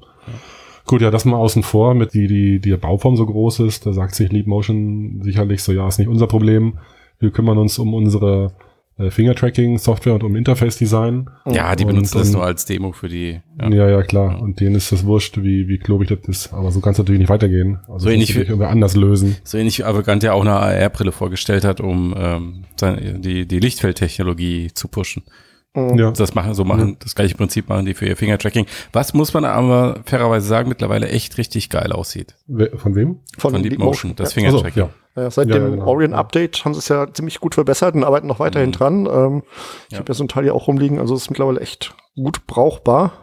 Gut, 0.85 1.01
ja, 1.01 1.11
das 1.11 1.25
mal 1.25 1.35
außen 1.35 1.63
vor, 1.63 1.93
mit 1.95 2.13
die, 2.13 2.27
die, 2.27 2.59
die 2.61 2.75
Bauform 2.77 3.17
so 3.17 3.25
groß 3.25 3.59
ist, 3.61 3.85
da 3.85 3.91
sagt 3.91 4.15
sich 4.15 4.31
Leap 4.31 4.47
Motion 4.47 5.19
sicherlich 5.21 5.61
so, 5.63 5.73
ja, 5.73 5.87
ist 5.87 5.99
nicht 5.99 6.07
unser 6.07 6.27
Problem. 6.27 6.77
Wir 7.19 7.31
kümmern 7.31 7.57
uns 7.57 7.77
um 7.77 7.93
unsere 7.93 8.53
Finger-Tracking-Software 9.09 10.13
und 10.13 10.23
um 10.23 10.35
Interface-Design. 10.35 11.29
Ja, 11.51 11.75
die 11.75 11.85
Und- 11.85 11.91
benutzen 11.91 12.17
das 12.19 12.31
nur 12.31 12.43
als 12.43 12.65
Demo 12.65 12.91
für 12.91 13.07
die. 13.09 13.39
Ja. 13.59 13.69
Ja. 13.69 13.89
ja, 13.89 14.03
klar. 14.03 14.41
Und 14.41 14.59
denen 14.59 14.75
ist 14.75 14.91
das 14.91 15.05
wurscht, 15.05 15.37
wie, 15.41 15.67
wie 15.67 15.77
klobig 15.79 16.09
das 16.09 16.19
ist. 16.27 16.53
Aber 16.53 16.71
so 16.71 16.81
kann 16.81 16.91
es 16.91 16.97
natürlich 16.99 17.19
nicht 17.19 17.29
weitergehen. 17.29 17.79
Also 17.87 17.99
So 18.05 18.09
ähnlich 18.09 18.35
wie- 18.35 18.41
irgendwie 18.41 18.65
anders 18.67 18.95
lösen. 18.95 19.37
So 19.43 19.57
ähnlich 19.57 19.79
wie 19.79 19.83
Avogant 19.83 20.23
ja 20.23 20.33
auch 20.33 20.41
eine 20.41 20.51
AR-Brille 20.53 21.11
vorgestellt 21.11 21.63
hat, 21.63 21.81
um 21.81 22.13
ähm, 22.17 22.63
die, 23.21 23.47
die 23.47 23.59
Lichtfeldtechnologie 23.59 24.71
zu 24.73 24.87
pushen. 24.87 25.23
Ja. 25.73 26.11
Das 26.11 26.33
machen, 26.35 26.53
so 26.53 26.65
machen, 26.65 26.97
das 26.99 27.15
gleiche 27.15 27.35
Prinzip 27.35 27.69
machen 27.69 27.85
die 27.85 27.93
für 27.93 28.05
ihr 28.05 28.17
Fingertracking. 28.17 28.65
Was 28.91 29.13
muss 29.13 29.33
man 29.33 29.45
aber 29.45 30.01
fairerweise 30.05 30.45
sagen, 30.45 30.67
mittlerweile 30.67 31.07
echt 31.07 31.37
richtig 31.37 31.69
geil 31.69 31.93
aussieht. 31.93 32.35
Von 32.75 32.95
wem? 32.95 33.19
Von, 33.37 33.55
Leap 33.55 33.79
Motion, 33.79 34.13
das 34.17 34.33
Fingertracking. 34.33 34.83
Also, 34.83 34.93
ja. 35.15 35.23
Ja, 35.23 35.29
seit 35.31 35.47
Ja, 35.47 35.55
dem 35.55 35.63
ja, 35.63 35.69
genau. 35.71 35.87
Orion-Update 35.87 36.63
haben 36.65 36.73
sie 36.73 36.79
es 36.79 36.87
ja 36.89 37.13
ziemlich 37.13 37.39
gut 37.39 37.55
verbessert 37.55 37.95
und 37.95 38.03
arbeiten 38.03 38.27
noch 38.27 38.39
weiterhin 38.39 38.69
Mhm. 38.69 38.73
dran. 38.73 39.05
Ähm, 39.05 39.43
ich 39.87 39.93
Ja. 39.93 39.99
habe 39.99 40.09
ja 40.09 40.13
so 40.13 40.23
ein 40.23 40.27
Teil 40.27 40.43
hier 40.43 40.55
auch 40.55 40.67
rumliegen, 40.67 40.99
also 40.99 41.15
es 41.15 41.23
ist 41.23 41.29
mittlerweile 41.29 41.59
echt 41.61 41.93
gut 42.15 42.45
brauchbar. 42.47 43.13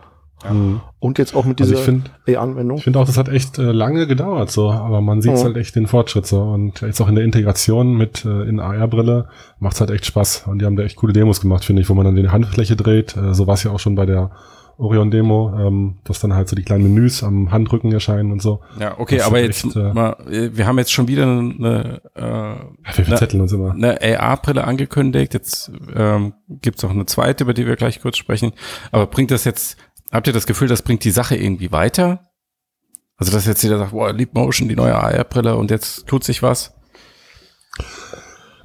Mhm. 0.49 0.81
Und 1.01 1.19
jetzt 1.19 1.35
auch 1.35 1.45
mit 1.45 1.61
Also 1.61 1.73
dieser 1.73 1.81
ich 1.81 1.85
finde, 1.85 2.11
E-Anwendung. 2.27 2.79
Ich 2.79 2.85
finde 2.85 2.99
auch, 3.01 3.07
das 3.07 3.17
hat 3.19 3.29
echt 3.29 3.59
äh, 3.59 3.73
lange 3.73 4.07
gedauert, 4.07 4.51
so, 4.51 4.71
aber 4.71 5.01
man 5.01 5.21
sieht 5.23 5.33
Mhm. 5.35 5.39
halt 5.45 5.57
echt 5.57 5.75
den 5.77 5.87
Fortschritt 5.87 6.27
so. 6.27 6.43
Und 6.43 6.81
jetzt 6.81 7.01
auch 7.01 7.09
in 7.09 7.15
der 7.17 7.25
Integration 7.25 7.97
mit 7.97 8.25
äh, 8.25 8.43
in 8.49 8.61
AR-Brille 8.61 9.29
macht's 9.59 9.81
halt 9.81 9.91
echt 9.91 10.07
Spaß. 10.07 10.45
Und 10.47 10.61
die 10.61 10.67
haben 10.67 10.77
da 10.77 10.83
echt 10.85 10.97
coole 10.97 11.13
Demos 11.13 11.41
gemacht, 11.41 11.65
finde 11.65 11.83
ich, 11.83 11.89
wo 11.89 11.95
man 11.95 12.05
dann 12.05 12.15
die 12.17 12.29
Handfläche 12.29 12.77
dreht. 12.77 13.17
Äh, 13.17 13.35
so 13.35 13.47
war 13.47 13.55
es 13.55 13.63
ja 13.65 13.71
auch 13.73 13.81
schon 13.81 13.95
bei 13.97 14.07
der 14.07 14.31
Orion-Demo, 14.81 15.55
ähm, 15.59 15.97
dass 16.05 16.21
dann 16.21 16.35
halt 16.35 16.49
so 16.49 16.55
die 16.55 16.63
kleinen 16.63 16.85
Menüs 16.85 17.25
am 17.25 17.51
Handrücken 17.51 17.91
erscheinen 17.93 18.31
und 18.31 18.41
so. 18.41 18.61
Ja, 18.79 18.95
okay, 18.99 19.17
Das 19.17 19.27
aber 19.27 19.41
jetzt 19.41 19.65
echt, 19.65 19.75
äh, 19.77 19.93
mal, 19.93 20.17
äh, 20.31 20.51
wir 20.53 20.67
haben 20.69 20.79
jetzt 20.79 20.93
schon 20.93 21.09
wieder 21.09 21.25
eine, 21.25 22.01
äh, 22.15 22.21
Ja, 22.21 22.55
wir 22.55 22.71
Na- 22.85 23.03
verzetteln 23.05 23.41
uns 23.43 23.53
immer. 23.53 23.73
eine 23.73 24.01
AR-Brille 24.21 24.63
angekündigt. 24.65 25.35
Jetzt 25.35 25.73
ähm, 25.97 26.33
gibt's 26.49 26.85
auch 26.85 26.91
eine 26.91 27.07
zweite, 27.07 27.43
über 27.43 27.55
die 27.55 27.67
wir 27.67 27.75
gleich 27.75 28.01
kurz 28.01 28.19
sprechen. 28.19 28.53
Aber 28.93 29.07
bringt 29.07 29.33
das 29.33 29.43
jetzt, 29.45 29.77
habt 30.11 30.27
ihr 30.27 30.33
das 30.33 30.47
Gefühl, 30.47 30.69
das 30.69 30.83
bringt 30.83 31.05
die 31.05 31.11
Sache 31.11 31.37
irgendwie 31.37 31.73
weiter? 31.73 32.21
Also, 33.17 33.33
dass 33.33 33.47
jetzt 33.47 33.63
jeder 33.63 33.79
sagt, 33.79 33.93
wow, 33.93 34.13
Leap 34.13 34.35
Motion, 34.35 34.69
die 34.69 34.77
neue 34.77 34.95
AR-Brille 34.95 35.57
und 35.57 35.71
jetzt 35.71 36.07
tut 36.07 36.23
sich 36.23 36.43
was. 36.43 36.73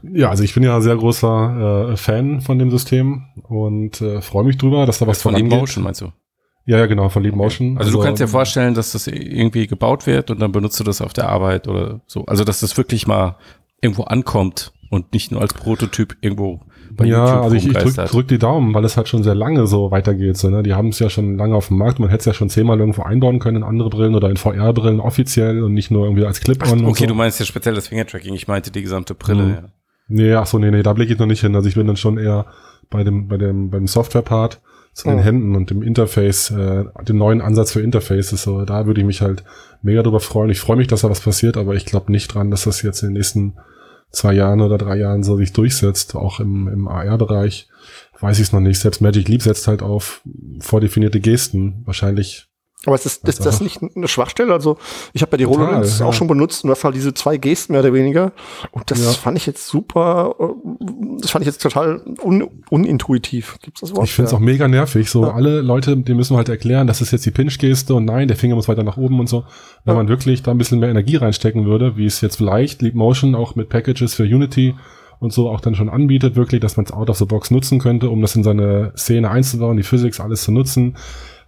Ja, 0.04 0.30
also 0.30 0.44
ich 0.44 0.54
bin 0.54 0.64
ja 0.64 0.80
sehr 0.82 0.96
großer 0.96 1.92
äh, 1.92 1.98
Fan 1.98 2.42
von 2.42 2.60
dem 2.60 2.70
System 2.70 3.24
und 3.44 4.02
äh, 4.02 4.22
freue 4.22 4.44
mich 4.44 4.58
drüber, 4.58 4.86
dass 4.86 5.00
da 5.00 5.08
was 5.08 5.22
Von 5.22 5.34
Leap. 5.36 5.50
Motion, 5.50 5.84
meinst 5.84 6.02
du? 6.02 6.12
Ja, 6.66 6.78
ja, 6.78 6.86
genau, 6.86 7.10
von 7.10 7.24
Leap 7.24 7.36
Motion. 7.36 7.78
Also, 7.78 7.92
du 7.92 8.00
kannst 8.00 8.22
dir 8.22 8.28
vorstellen, 8.28 8.74
dass 8.74 8.92
das 8.92 9.08
irgendwie 9.08 9.66
gebaut 9.68 10.06
wird 10.06 10.30
und 10.30 10.40
dann 10.40 10.52
benutzt 10.52 10.80
du 10.80 10.84
das 10.84 11.02
auf 11.02 11.14
der 11.14 11.30
Arbeit 11.30 11.68
oder 11.68 12.02
so. 12.06 12.26
Also, 12.26 12.44
dass 12.44 12.60
das 12.60 12.78
wirklich 12.78 13.08
mal 13.08 13.38
irgendwo 13.82 14.04
ankommt 14.04 14.72
und 14.90 15.14
nicht 15.14 15.32
nur 15.32 15.42
als 15.42 15.54
Prototyp 15.54 16.18
irgendwo 16.22 16.62
bei 16.96 17.06
ja, 17.06 17.26
YouTube 17.26 17.44
also 17.44 17.56
ich, 17.56 17.68
ich 17.68 17.74
drück, 17.74 17.96
drück 17.96 18.28
die 18.28 18.38
Daumen, 18.38 18.74
weil 18.74 18.86
es 18.86 18.98
halt 18.98 19.08
schon 19.08 19.24
sehr 19.24 19.36
lange 19.36 19.68
so 19.68 19.92
weitergeht. 19.92 20.38
So, 20.38 20.50
ne? 20.50 20.64
Die 20.64 20.74
haben 20.74 20.90
es 20.90 21.00
ja 21.00 21.10
schon 21.10 21.38
lange 21.38 21.56
auf 21.56 21.68
dem 21.68 21.78
Markt. 21.78 22.00
Man 22.00 22.10
hätte 22.10 22.22
es 22.22 22.26
ja 22.26 22.34
schon 22.34 22.50
zehnmal 22.50 22.80
irgendwo 22.80 23.04
einbauen 23.04 23.40
können 23.40 23.58
in 23.58 23.64
andere 23.64 23.90
Brillen 23.90 24.16
oder 24.16 24.30
in 24.30 24.38
VR-Brillen 24.38 25.00
offiziell 25.00 25.64
und 25.64 25.74
nicht 25.74 25.92
nur 25.92 26.06
irgendwie 26.06 26.26
als 26.26 26.42
Clip-On. 26.42 26.86
Okay, 26.86 27.04
so. 27.04 27.08
du 27.08 27.16
meinst 27.16 27.40
ja 27.40 27.46
speziell 27.46 27.76
das 27.76 27.88
Fingertracking. 27.88 28.34
Ich 28.34 28.48
meinte 28.48 28.72
die 28.72 28.82
gesamte 28.82 29.16
Brille. 29.16 29.44
Mhm. 29.44 29.54
Ja. 29.54 29.64
Nee, 30.08 30.34
ach 30.34 30.46
so, 30.46 30.60
nee, 30.60 30.70
nee, 30.70 30.84
da 30.84 30.94
blicke 30.94 31.14
ich 31.14 31.20
noch 31.20 31.26
nicht 31.26 31.42
hin. 31.42 31.56
Also 31.56 31.68
ich 31.68 31.76
bin 31.76 31.88
dann 31.88 31.98
schon 31.98 32.18
eher 32.18 32.46
bei 32.90 33.04
dem, 33.04 33.28
bei 33.28 33.38
dem, 33.38 33.70
beim 33.70 33.88
Software-Part 33.88 34.62
zu 34.94 35.08
den 35.08 35.18
Mhm. 35.18 35.24
Händen 35.24 35.56
und 35.56 35.70
dem 35.70 35.82
Interface, 35.82 36.52
äh, 36.52 36.86
dem 37.08 37.18
neuen 37.18 37.42
Ansatz 37.42 37.72
für 37.72 37.82
Interfaces. 37.82 38.44
So, 38.44 38.64
da 38.66 38.86
würde 38.86 39.02
ich 39.02 39.08
mich 39.08 39.22
halt 39.22 39.44
mega 39.82 40.04
drüber 40.04 40.20
freuen. 40.20 40.52
Ich 40.52 40.60
freue 40.60 40.78
mich, 40.78 40.88
dass 40.88 41.02
da 41.02 41.10
was 41.10 41.22
passiert, 41.22 41.58
aber 41.58 41.74
ich 41.74 41.86
glaube 41.86 42.12
nicht 42.12 42.28
dran, 42.34 42.52
dass 42.52 42.66
das 42.66 42.82
jetzt 42.84 43.02
in 43.02 43.10
den 43.10 43.14
nächsten 43.14 43.54
zwei 44.14 44.34
Jahren 44.34 44.62
oder 44.62 44.78
drei 44.78 44.98
Jahren 44.98 45.24
so 45.24 45.36
sich 45.36 45.52
durchsetzt, 45.52 46.16
auch 46.16 46.40
im, 46.40 46.68
im 46.68 46.88
AR-Bereich, 46.88 47.68
weiß 48.20 48.38
ich 48.38 48.48
es 48.48 48.54
noch 48.54 48.62
nicht. 48.62 48.80
Selbst 48.80 49.02
Magic 49.02 49.28
Leap 49.28 49.42
setzt 49.42 49.68
halt 49.68 49.82
auf 49.82 50.22
vordefinierte 50.60 51.20
Gesten. 51.20 51.82
Wahrscheinlich 51.86 52.48
aber 52.86 52.96
ist 52.96 53.06
das, 53.06 53.18
ist 53.24 53.46
das 53.46 53.62
nicht 53.62 53.80
eine 53.96 54.08
Schwachstelle? 54.08 54.52
Also 54.54 54.78
ich 55.14 55.22
habe 55.22 55.32
ja 55.34 55.38
die 55.38 55.44
Total, 55.46 55.68
HoloLens 55.68 56.00
ja. 56.00 56.06
auch 56.06 56.14
schon 56.14 56.28
benutzt 56.28 56.64
und 56.64 56.70
das 56.70 56.84
halt 56.84 56.96
diese 56.96 57.14
zwei 57.14 57.38
Gesten 57.38 57.74
mehr 57.74 57.82
oder 57.82 57.94
weniger. 57.94 58.34
Und 58.72 58.92
das 58.92 59.04
Ja. 59.04 59.12
fand 59.12 59.38
ich 59.38 59.46
jetzt 59.46 59.68
super, 59.68 60.36
äh, 60.40 60.44
das 61.22 61.32
fand 61.32 61.44
ich 61.44 61.48
jetzt 61.48 61.62
total 61.62 62.02
un, 62.22 62.48
unintuitiv. 62.70 63.58
Gibt's 63.62 63.82
das 63.82 63.96
Wort? 63.96 64.06
Ich 64.06 64.14
finde 64.14 64.26
es 64.28 64.32
Ja. 64.32 64.38
auch 64.38 64.42
mega 64.42 64.68
nervig. 64.68 65.10
So 65.10 65.24
alle 65.24 65.62
Leute, 65.62 65.96
die 65.98 66.14
müssen 66.14 66.36
halt 66.38 66.50
erklären, 66.50 66.88
das 66.88 67.02
ist 67.02 67.12
jetzt 67.12 67.26
die 67.26 67.32
Pinch-Geste 67.32 67.94
und 67.96 68.06
nein, 68.06 68.28
der 68.28 68.38
Finger 68.38 68.56
muss 68.56 68.68
weiter 68.68 68.84
nach 68.84 68.98
oben 68.98 69.20
und 69.20 69.28
so. 69.30 69.46
Wenn 69.86 69.96
man 69.96 70.08
wirklich 70.08 70.44
da 70.44 70.52
ein 70.52 70.58
bisschen 70.58 70.80
mehr 70.80 70.90
Energie 70.90 71.16
reinstecken 71.16 71.66
würde, 71.66 71.98
wie 71.98 72.06
es 72.06 72.22
jetzt 72.22 72.36
vielleicht 72.38 72.82
Leap 72.82 72.96
Motion 72.96 73.36
auch 73.36 73.56
mit 73.56 73.70
Packages 73.70 74.14
für 74.14 74.24
Unity 74.24 74.76
und 75.20 75.32
so 75.32 75.50
auch 75.50 75.62
dann 75.62 75.76
schon 75.76 75.88
anbietet, 75.90 76.36
wirklich, 76.36 76.60
dass 76.60 76.76
man 76.76 76.86
es 76.86 76.92
out 76.92 77.10
of 77.10 77.18
the 77.18 77.26
box 77.26 77.50
nutzen 77.50 77.80
könnte, 77.80 78.10
um 78.10 78.22
das 78.22 78.36
in 78.36 78.44
seine 78.44 78.92
Szene 78.98 79.30
einzubauen, 79.32 79.78
die 79.78 79.84
Physics 79.84 80.20
alles 80.20 80.44
zu 80.44 80.52
nutzen. 80.52 80.98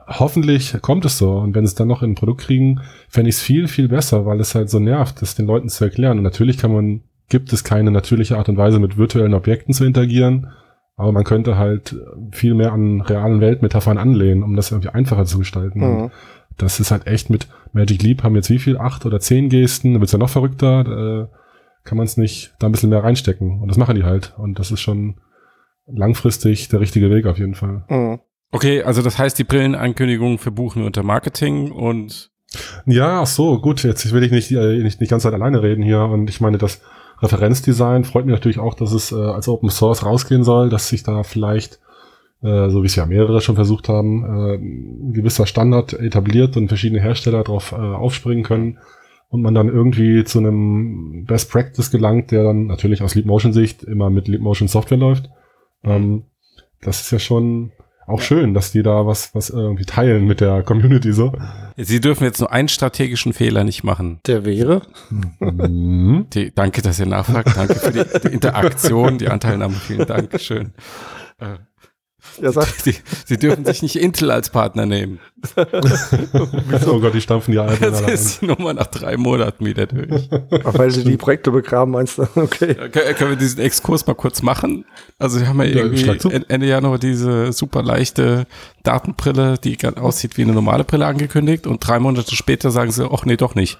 Hoffentlich 0.07 0.75
kommt 0.81 1.05
es 1.05 1.17
so. 1.17 1.37
Und 1.37 1.55
wenn 1.55 1.65
sie 1.65 1.71
es 1.71 1.75
dann 1.75 1.87
noch 1.87 2.03
in 2.03 2.11
ein 2.11 2.15
Produkt 2.15 2.41
kriegen, 2.41 2.81
fände 3.09 3.29
ich 3.29 3.35
es 3.35 3.41
viel, 3.41 3.67
viel 3.67 3.87
besser, 3.87 4.25
weil 4.25 4.39
es 4.39 4.55
halt 4.55 4.69
so 4.69 4.79
nervt, 4.79 5.21
das 5.21 5.35
den 5.35 5.47
Leuten 5.47 5.69
zu 5.69 5.83
erklären. 5.83 6.17
Und 6.17 6.23
natürlich 6.23 6.57
kann 6.57 6.73
man, 6.73 7.01
gibt 7.29 7.51
es 7.53 7.63
keine 7.63 7.91
natürliche 7.91 8.37
Art 8.37 8.49
und 8.49 8.57
Weise, 8.57 8.79
mit 8.79 8.97
virtuellen 8.97 9.33
Objekten 9.33 9.73
zu 9.73 9.85
interagieren. 9.85 10.47
Aber 10.95 11.11
man 11.11 11.23
könnte 11.23 11.57
halt 11.57 11.95
viel 12.31 12.53
mehr 12.53 12.71
an 12.71 13.01
realen 13.01 13.41
Weltmetaphern 13.41 13.97
anlehnen, 13.97 14.43
um 14.43 14.55
das 14.55 14.71
irgendwie 14.71 14.89
einfacher 14.89 15.25
zu 15.25 15.39
gestalten. 15.39 15.83
Und 15.83 16.03
Mhm. 16.03 16.11
Das 16.57 16.79
ist 16.79 16.91
halt 16.91 17.05
echt 17.05 17.29
mit 17.29 17.49
Magic 17.73 18.01
Leap 18.01 18.23
haben 18.23 18.35
jetzt 18.35 18.49
wie 18.49 18.59
viel? 18.59 18.77
Acht 18.77 19.05
oder 19.05 19.19
zehn 19.19 19.49
Gesten? 19.49 19.93
Da 19.93 19.99
wird's 19.99 20.13
ja 20.13 20.17
noch 20.19 20.29
verrückter. 20.29 20.83
Da 20.85 21.23
äh, 21.23 21.27
kann 21.83 21.97
man 21.97 22.05
es 22.05 22.15
nicht 22.15 22.53
da 22.59 22.67
ein 22.67 22.71
bisschen 22.71 22.89
mehr 22.89 23.03
reinstecken. 23.03 23.59
Und 23.61 23.67
das 23.67 23.77
machen 23.77 23.95
die 23.95 24.03
halt. 24.03 24.33
Und 24.37 24.57
das 24.57 24.71
ist 24.71 24.79
schon 24.79 25.15
langfristig 25.85 26.69
der 26.69 26.79
richtige 26.79 27.09
Weg 27.09 27.25
auf 27.25 27.37
jeden 27.37 27.55
Fall. 27.55 27.83
Mhm. 27.89 28.19
Okay, 28.55 28.83
also 28.83 29.01
das 29.01 29.19
heißt, 29.19 29.37
die 29.37 29.43
Brillenankündigungen 29.43 30.37
verbuchen 30.37 30.81
wir 30.81 30.85
unter 30.85 31.03
Marketing 31.03 31.73
und 31.73 32.31
Ja, 32.85 33.23
ach 33.23 33.27
so, 33.27 33.59
gut, 33.59 33.83
jetzt 33.83 34.09
will 34.13 34.23
ich 34.23 34.31
nicht, 34.31 34.49
äh, 34.49 34.77
nicht 34.77 35.01
die 35.01 35.07
ganze 35.07 35.25
Zeit 35.25 35.33
alleine 35.33 35.61
reden 35.61 35.83
hier 35.83 36.03
und 36.03 36.29
ich 36.29 36.39
meine, 36.39 36.57
das 36.57 36.79
Referenzdesign 37.21 38.05
freut 38.05 38.25
mich 38.25 38.33
natürlich 38.33 38.59
auch, 38.59 38.73
dass 38.73 38.93
es 38.93 39.11
äh, 39.11 39.15
als 39.15 39.49
Open 39.49 39.69
Source 39.69 40.05
rausgehen 40.05 40.45
soll, 40.45 40.69
dass 40.69 40.87
sich 40.87 41.03
da 41.03 41.23
vielleicht, 41.23 41.81
äh, 42.43 42.69
so 42.69 42.81
wie 42.81 42.85
es 42.85 42.95
ja 42.95 43.05
mehrere 43.05 43.41
schon 43.41 43.55
versucht 43.55 43.89
haben, 43.89 44.23
äh, 44.23 44.55
ein 44.55 45.11
gewisser 45.11 45.47
Standard 45.47 45.91
etabliert 45.91 46.55
und 46.55 46.69
verschiedene 46.69 47.01
Hersteller 47.01 47.43
darauf 47.43 47.73
äh, 47.73 47.75
aufspringen 47.75 48.45
können 48.45 48.77
und 49.27 49.41
man 49.41 49.53
dann 49.53 49.67
irgendwie 49.67 50.23
zu 50.23 50.39
einem 50.39 51.25
Best 51.25 51.51
Practice 51.51 51.91
gelangt, 51.91 52.31
der 52.31 52.45
dann 52.45 52.67
natürlich 52.67 53.01
aus 53.01 53.15
Leap 53.15 53.25
Motion 53.25 53.51
Sicht 53.51 53.83
immer 53.83 54.09
mit 54.09 54.29
Leap 54.29 54.39
Motion 54.39 54.69
Software 54.69 54.97
läuft. 54.97 55.29
Ähm, 55.83 56.23
das 56.81 57.01
ist 57.01 57.11
ja 57.11 57.19
schon 57.19 57.73
auch 58.07 58.21
schön, 58.21 58.53
dass 58.53 58.71
die 58.71 58.83
da 58.83 59.05
was, 59.05 59.33
was 59.33 59.49
irgendwie 59.49 59.85
teilen 59.85 60.25
mit 60.25 60.41
der 60.41 60.63
Community 60.63 61.11
so. 61.11 61.33
Sie 61.75 61.99
dürfen 61.99 62.23
jetzt 62.23 62.39
nur 62.39 62.51
einen 62.51 62.67
strategischen 62.67 63.33
Fehler 63.33 63.63
nicht 63.63 63.83
machen. 63.83 64.19
Der 64.27 64.45
wäre? 64.45 64.83
Mhm. 65.39 66.27
Die, 66.33 66.53
danke, 66.53 66.81
dass 66.81 66.99
ihr 66.99 67.07
nachfragt. 67.07 67.55
Danke 67.55 67.75
für 67.75 67.91
die, 67.91 68.27
die 68.27 68.33
Interaktion, 68.33 69.17
die 69.17 69.27
Anteilnahme. 69.27 69.73
Vielen 69.73 70.05
Dank. 70.05 70.39
Schön. 70.39 70.73
Äh, 71.39 71.57
Sagt, 72.41 72.81
Sie, 72.83 72.95
Sie 73.25 73.38
dürfen 73.38 73.63
sich 73.65 73.81
nicht 73.81 73.95
Intel 73.95 74.29
als 74.31 74.49
Partner 74.49 74.85
nehmen. 74.85 75.19
Oh 75.55 76.99
Gott, 76.99 77.13
die 77.13 77.21
stampfen 77.21 77.51
die 77.51 77.59
Alten 77.59 77.81
Das 77.83 77.97
alle 77.99 78.07
ein. 78.07 78.13
ist 78.13 78.41
die 78.41 78.45
Nummer 78.47 78.73
nach 78.73 78.88
drei 78.88 79.15
Monaten 79.17 79.65
wieder 79.65 79.85
durch. 79.85 80.29
ach, 80.63 80.73
weil 80.77 80.91
sie 80.91 81.03
die 81.03 81.17
Projekte 81.17 81.51
begraben, 81.51 81.91
meinst 81.91 82.17
du? 82.17 82.27
Okay. 82.35 82.71
Äh, 82.71 82.89
Können 82.89 83.15
können 83.15 83.29
wir 83.31 83.38
diesen 83.38 83.59
Exkurs 83.61 84.05
mal 84.05 84.13
kurz 84.15 84.41
machen? 84.41 84.85
Also 85.19 85.39
wir 85.39 85.47
haben 85.47 85.59
ja 85.61 85.65
Ja, 85.65 85.75
irgendwie 85.83 86.43
Ende 86.49 86.67
Januar 86.67 86.99
diese 86.99 87.51
super 87.53 87.81
leichte 87.83 88.45
Datenbrille, 88.83 89.57
die 89.57 89.77
aussieht 89.97 90.38
wie 90.38 90.43
eine 90.43 90.53
normale 90.53 90.83
Brille 90.83 91.05
angekündigt 91.05 91.67
und 91.67 91.85
drei 91.85 91.99
Monate 91.99 92.35
später 92.35 92.71
sagen 92.71 92.91
sie, 92.91 93.07
ach 93.09 93.25
nee, 93.25 93.38
doch 93.38 93.55
nicht. 93.55 93.77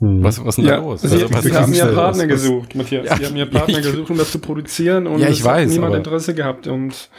Hm. 0.00 0.22
Was, 0.22 0.38
was 0.40 0.48
ist 0.48 0.56
denn 0.58 0.64
da 0.66 0.70
Ja, 0.72 0.76
los? 0.78 1.00
Sie, 1.02 1.08
Also, 1.08 1.30
was 1.32 1.44
Sie 1.44 1.52
haben 1.54 1.72
ja 1.74 1.86
da? 1.86 1.92
Partner 1.92 2.22
Was- 2.24 2.28
gesucht, 2.28 2.74
Matthias. 2.74 3.06
Ja, 3.06 3.16
Sie 3.16 3.26
haben 3.26 3.36
ja 3.36 3.46
Partner 3.46 3.78
ich- 3.78 3.84
gesucht, 3.90 4.10
um 4.10 4.18
das 4.18 4.30
zu 4.32 4.38
produzieren 4.38 5.06
und 5.06 5.20
Ja, 5.20 5.28
ich 5.28 5.40
es 5.40 5.46
hat 5.46 5.54
weiß, 5.56 5.70
niemand 5.70 5.88
aber- 5.90 5.96
Interesse 5.98 6.34
gehabt. 6.34 6.66
Und 6.68 7.10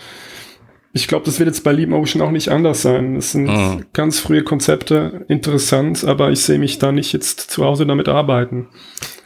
ich 0.94 1.08
glaube, 1.08 1.26
das 1.26 1.40
wird 1.40 1.48
jetzt 1.48 1.64
bei 1.64 1.72
Leap 1.72 1.90
Motion 1.90 2.22
auch 2.22 2.32
nicht 2.32 2.50
anders 2.50 2.82
sein. 2.82 3.16
Das 3.16 3.32
sind 3.34 3.46
Mhm. 3.48 3.86
ganz 3.94 4.20
frühe 4.20 4.44
Konzepte, 4.44 5.26
interessant, 5.28 6.04
aber 6.06 6.32
ich 6.32 6.40
sehe 6.42 6.58
mich 6.60 6.80
da 6.80 6.92
nicht 6.92 7.12
jetzt 7.14 7.52
zu 7.52 7.64
Hause 7.66 7.86
damit 7.86 8.08
arbeiten. 8.08 8.68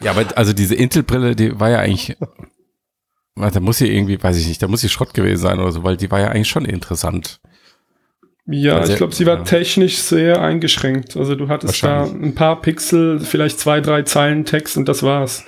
Ja, 0.00 0.10
aber 0.10 0.24
also 0.36 0.52
diese 0.52 0.74
Intel-Brille, 0.74 1.36
die 1.36 1.58
war 1.58 1.70
ja 1.70 1.78
eigentlich, 1.78 2.16
da 3.36 3.60
muss 3.60 3.78
sie 3.78 3.88
irgendwie, 3.88 4.22
weiß 4.22 4.36
ich 4.36 4.46
nicht, 4.48 4.62
da 4.62 4.68
muss 4.68 4.80
sie 4.82 4.88
Schrott 4.88 5.14
gewesen 5.14 5.40
sein 5.42 5.58
oder 5.60 5.72
so, 5.72 5.82
weil 5.84 5.96
die 5.96 6.10
war 6.10 6.20
ja 6.20 6.28
eigentlich 6.28 6.48
schon 6.48 6.64
interessant. 6.64 7.40
Ja, 8.46 8.76
Also, 8.76 8.92
ich 8.92 8.98
glaube, 8.98 9.14
sie 9.14 9.26
war 9.26 9.38
ja. 9.38 9.42
technisch 9.44 9.96
sehr 9.98 10.40
eingeschränkt. 10.42 11.16
Also 11.16 11.34
du 11.34 11.48
hattest 11.48 11.82
da 11.82 12.04
ein 12.04 12.34
paar 12.34 12.60
Pixel, 12.60 13.18
vielleicht 13.20 13.58
zwei, 13.58 13.80
drei 13.80 14.02
Zeilen 14.02 14.44
Text 14.44 14.76
und 14.76 14.86
das 14.88 15.02
war's. 15.02 15.44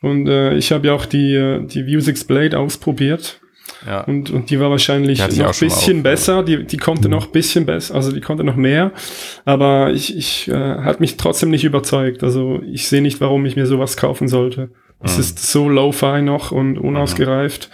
Und 0.00 0.26
äh, 0.28 0.54
ich 0.54 0.72
habe 0.72 0.86
ja 0.86 0.92
auch 0.94 1.06
die, 1.06 1.34
äh, 1.34 1.64
die 1.66 1.86
Vuzix 1.86 2.24
Blade 2.24 2.58
ausprobiert. 2.58 3.40
Ja. 3.86 4.00
Und, 4.04 4.30
und 4.30 4.48
die 4.48 4.58
war 4.60 4.70
wahrscheinlich 4.70 5.18
Die 5.28 5.40
noch 5.40 5.48
ein 5.52 5.58
bisschen 5.58 5.98
auf, 5.98 6.02
besser. 6.02 6.42
Die, 6.42 6.64
die 6.64 6.76
konnte 6.78 7.08
noch 7.10 7.26
ein 7.26 7.32
bisschen 7.32 7.66
besser, 7.66 7.94
also 7.94 8.12
die 8.12 8.20
konnte 8.22 8.44
noch 8.44 8.56
mehr. 8.56 8.92
Aber 9.44 9.92
ich, 9.92 10.16
ich 10.16 10.48
äh, 10.48 10.54
hat 10.54 11.00
mich 11.00 11.16
trotzdem 11.18 11.50
nicht 11.50 11.64
überzeugt. 11.64 12.22
Also 12.22 12.60
ich 12.66 12.88
sehe 12.88 13.02
nicht, 13.02 13.20
warum 13.20 13.44
ich 13.44 13.56
mir 13.56 13.66
sowas 13.66 13.96
kaufen 13.98 14.28
sollte. 14.28 14.70
Es 15.02 15.14
Mhm. 15.16 15.20
ist 15.20 15.38
so 15.52 15.68
low-fi 15.68 16.22
noch 16.22 16.50
und 16.52 16.78
unausgereift. 16.78 17.68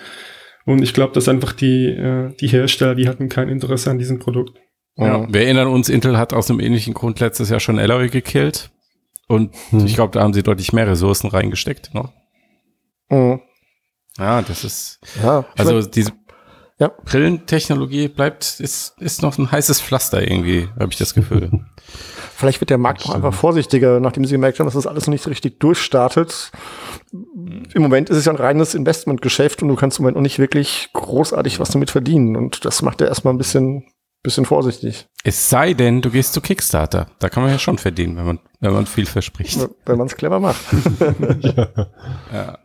Und 0.71 0.83
ich 0.83 0.95
glaube, 0.95 1.13
dass 1.15 1.29
einfach 1.29 1.53
die, 1.53 1.87
äh, 1.87 2.33
die 2.41 2.47
Hersteller, 2.47 2.95
die 2.95 3.09
hatten 3.09 3.29
kein 3.29 3.49
Interesse 3.49 3.91
an 3.91 3.99
diesem 3.99 4.21
Produkt. 4.21 4.57
Ja. 4.97 5.27
Wir 5.29 5.43
erinnern 5.43 5.67
uns, 5.67 5.89
Intel 5.89 6.17
hat 6.17 6.33
aus 6.33 6.49
einem 6.49 6.61
ähnlichen 6.61 6.95
Grund 6.95 7.19
letztes 7.19 7.51
Jahr 7.51 7.59
schon 7.59 7.81
Alloy 7.81 8.09
gekillt. 8.09 8.71
Und 9.27 9.53
Hm. 9.71 9.85
ich 9.85 9.95
glaube, 9.97 10.13
da 10.13 10.23
haben 10.23 10.33
sie 10.33 10.45
deutlich 10.45 10.73
mehr 10.73 10.87
Ressourcen 10.87 11.29
reingesteckt 11.29 11.93
noch. 11.93 12.13
Mhm. 13.11 13.41
Ja, 14.17 14.43
das 14.43 14.63
ist, 14.63 15.01
Ja, 15.21 15.45
also 15.57 15.75
mein, 15.75 15.91
diese 15.91 16.13
Ja. 16.81 16.91
Brillentechnologie 17.05 18.09
bleibt, 18.09 18.59
ist, 18.59 18.95
ist 19.01 19.21
noch 19.21 19.37
ein 19.37 19.53
heißes 19.53 19.83
Pflaster 19.83 20.23
irgendwie, 20.23 20.69
habe 20.79 20.91
ich 20.91 20.99
das 20.99 21.13
Gefühl. 21.13 21.51
vielleicht 22.37 22.61
wird 22.61 22.71
der 22.71 22.79
Markt 22.79 23.05
auch 23.05 23.15
einfach 23.15 23.35
vorsichtiger, 23.35 24.01
nachdem 24.01 24.25
sie 24.25 24.33
gemerkt 24.33 24.59
haben, 24.59 24.67
dass 24.67 24.75
das 24.75 24.87
alles 24.87 25.07
noch 25.07 25.13
nicht 25.13 25.23
so 25.23 25.29
richtig 25.29 25.61
durchstartet. 25.61 26.51
Im 27.13 27.83
Moment 27.83 28.09
ist 28.09 28.17
es 28.17 28.25
ja 28.25 28.33
ein 28.33 28.39
reines 28.39 28.75
Investmentgeschäft 28.75 29.63
und 29.63 29.69
du 29.69 29.77
kannst 29.77 29.99
im 29.99 30.05
Moment 30.05 30.17
noch 30.17 30.23
nicht 30.23 30.39
wirklich 30.39 30.89
großartig 30.95 31.61
was 31.61 31.69
damit 31.69 31.91
verdienen. 31.91 32.35
Und 32.35 32.65
das 32.65 32.81
macht 32.81 33.03
er 33.03 33.09
erstmal 33.09 33.35
ein 33.35 33.39
bisschen, 33.39 33.85
bisschen 34.23 34.47
vorsichtig, 34.47 35.07
es 35.23 35.51
sei 35.51 35.75
denn, 35.75 36.01
du 36.01 36.11
gehst 36.11 36.33
zu 36.33 36.41
Kickstarter. 36.41 37.09
Da 37.19 37.29
kann 37.29 37.43
man 37.43 37.53
ja 37.53 37.59
schon 37.59 37.77
verdienen, 37.77 38.17
wenn 38.17 38.25
man, 38.25 38.39
wenn 38.61 38.73
man 38.73 38.87
viel 38.87 39.05
verspricht. 39.05 39.59
wenn 39.85 39.99
man 39.99 40.07
es 40.07 40.17
clever 40.17 40.41
macht. 40.41 40.65
Ja. 42.33 42.59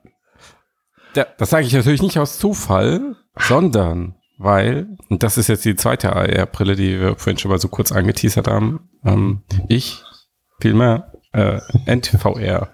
Ja, 1.16 1.26
das 1.38 1.50
sage 1.50 1.66
ich 1.66 1.74
natürlich 1.74 2.02
nicht 2.02 2.20
aus 2.20 2.38
Zufall, 2.38 3.16
sondern 3.38 4.16
weil, 4.38 4.98
und 5.10 5.24
das 5.24 5.38
ist 5.38 5.48
jetzt 5.48 5.66
die 5.66 5.76
zweite 5.76 6.14
AR-Brille, 6.14 6.76
die 6.76 7.00
wir 7.00 7.16
vorhin 7.16 7.38
schon 7.38 7.52
mal 7.52 7.60
so 7.60 7.70
kurz 7.70 7.92
angeteasert 7.92 8.48
haben, 8.48 8.90
ähm, 9.06 9.44
ich, 9.70 10.04
vielmehr, 10.60 11.14
äh, 11.32 11.60
NVR, 11.86 12.70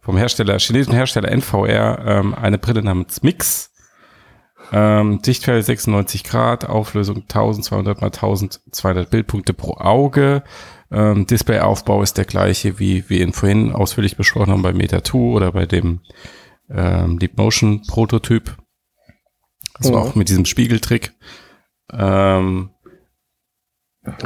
vom 0.00 0.16
Hersteller, 0.16 0.58
chinesischen 0.58 0.94
Hersteller 0.94 1.30
NVR, 1.30 2.04
ähm, 2.06 2.34
eine 2.34 2.58
Brille 2.58 2.82
namens 2.82 3.22
Mix, 3.22 3.72
ähm, 4.70 5.20
Sichtfeld 5.22 5.64
96 5.64 6.24
Grad, 6.24 6.68
Auflösung 6.68 7.22
1200 7.22 8.00
mal 8.00 8.08
1200 8.08 9.08
Bildpunkte 9.08 9.54
pro 9.54 9.74
Auge, 9.78 10.42
ähm, 10.90 11.26
Displayaufbau 11.26 12.02
ist 12.02 12.16
der 12.16 12.24
gleiche, 12.24 12.78
wie 12.78 13.08
wir 13.08 13.20
ihn 13.20 13.32
vorhin 13.32 13.72
ausführlich 13.72 14.16
besprochen 14.16 14.52
haben 14.52 14.62
bei 14.62 14.72
Meta 14.72 15.04
2 15.04 15.18
oder 15.18 15.52
bei 15.52 15.66
dem 15.66 16.00
ähm, 16.70 17.18
Deep 17.18 17.36
Motion 17.36 17.82
Prototyp. 17.86 18.56
Also 19.78 19.92
Ja. 19.92 19.98
auch 19.98 20.14
mit 20.14 20.28
diesem 20.28 20.44
Spiegeltrick. 20.44 21.12
Ähm, 21.92 22.70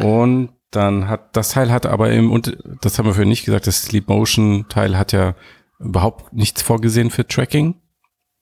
und 0.03 0.51
dann 0.71 1.09
hat, 1.09 1.37
das 1.37 1.51
Teil 1.51 1.71
hat 1.71 1.87
aber 1.87 2.11
im, 2.13 2.31
und 2.31 2.57
das 2.81 2.99
haben 2.99 3.07
wir 3.07 3.15
vorhin 3.15 3.29
nicht 3.29 3.45
gesagt, 3.45 3.67
das 3.67 3.83
Sleep 3.83 4.09
Motion 4.09 4.67
Teil 4.69 4.97
hat 4.97 5.13
ja 5.13 5.35
überhaupt 5.79 6.33
nichts 6.33 6.63
vorgesehen 6.63 7.11
für 7.11 7.27
Tracking. 7.27 7.75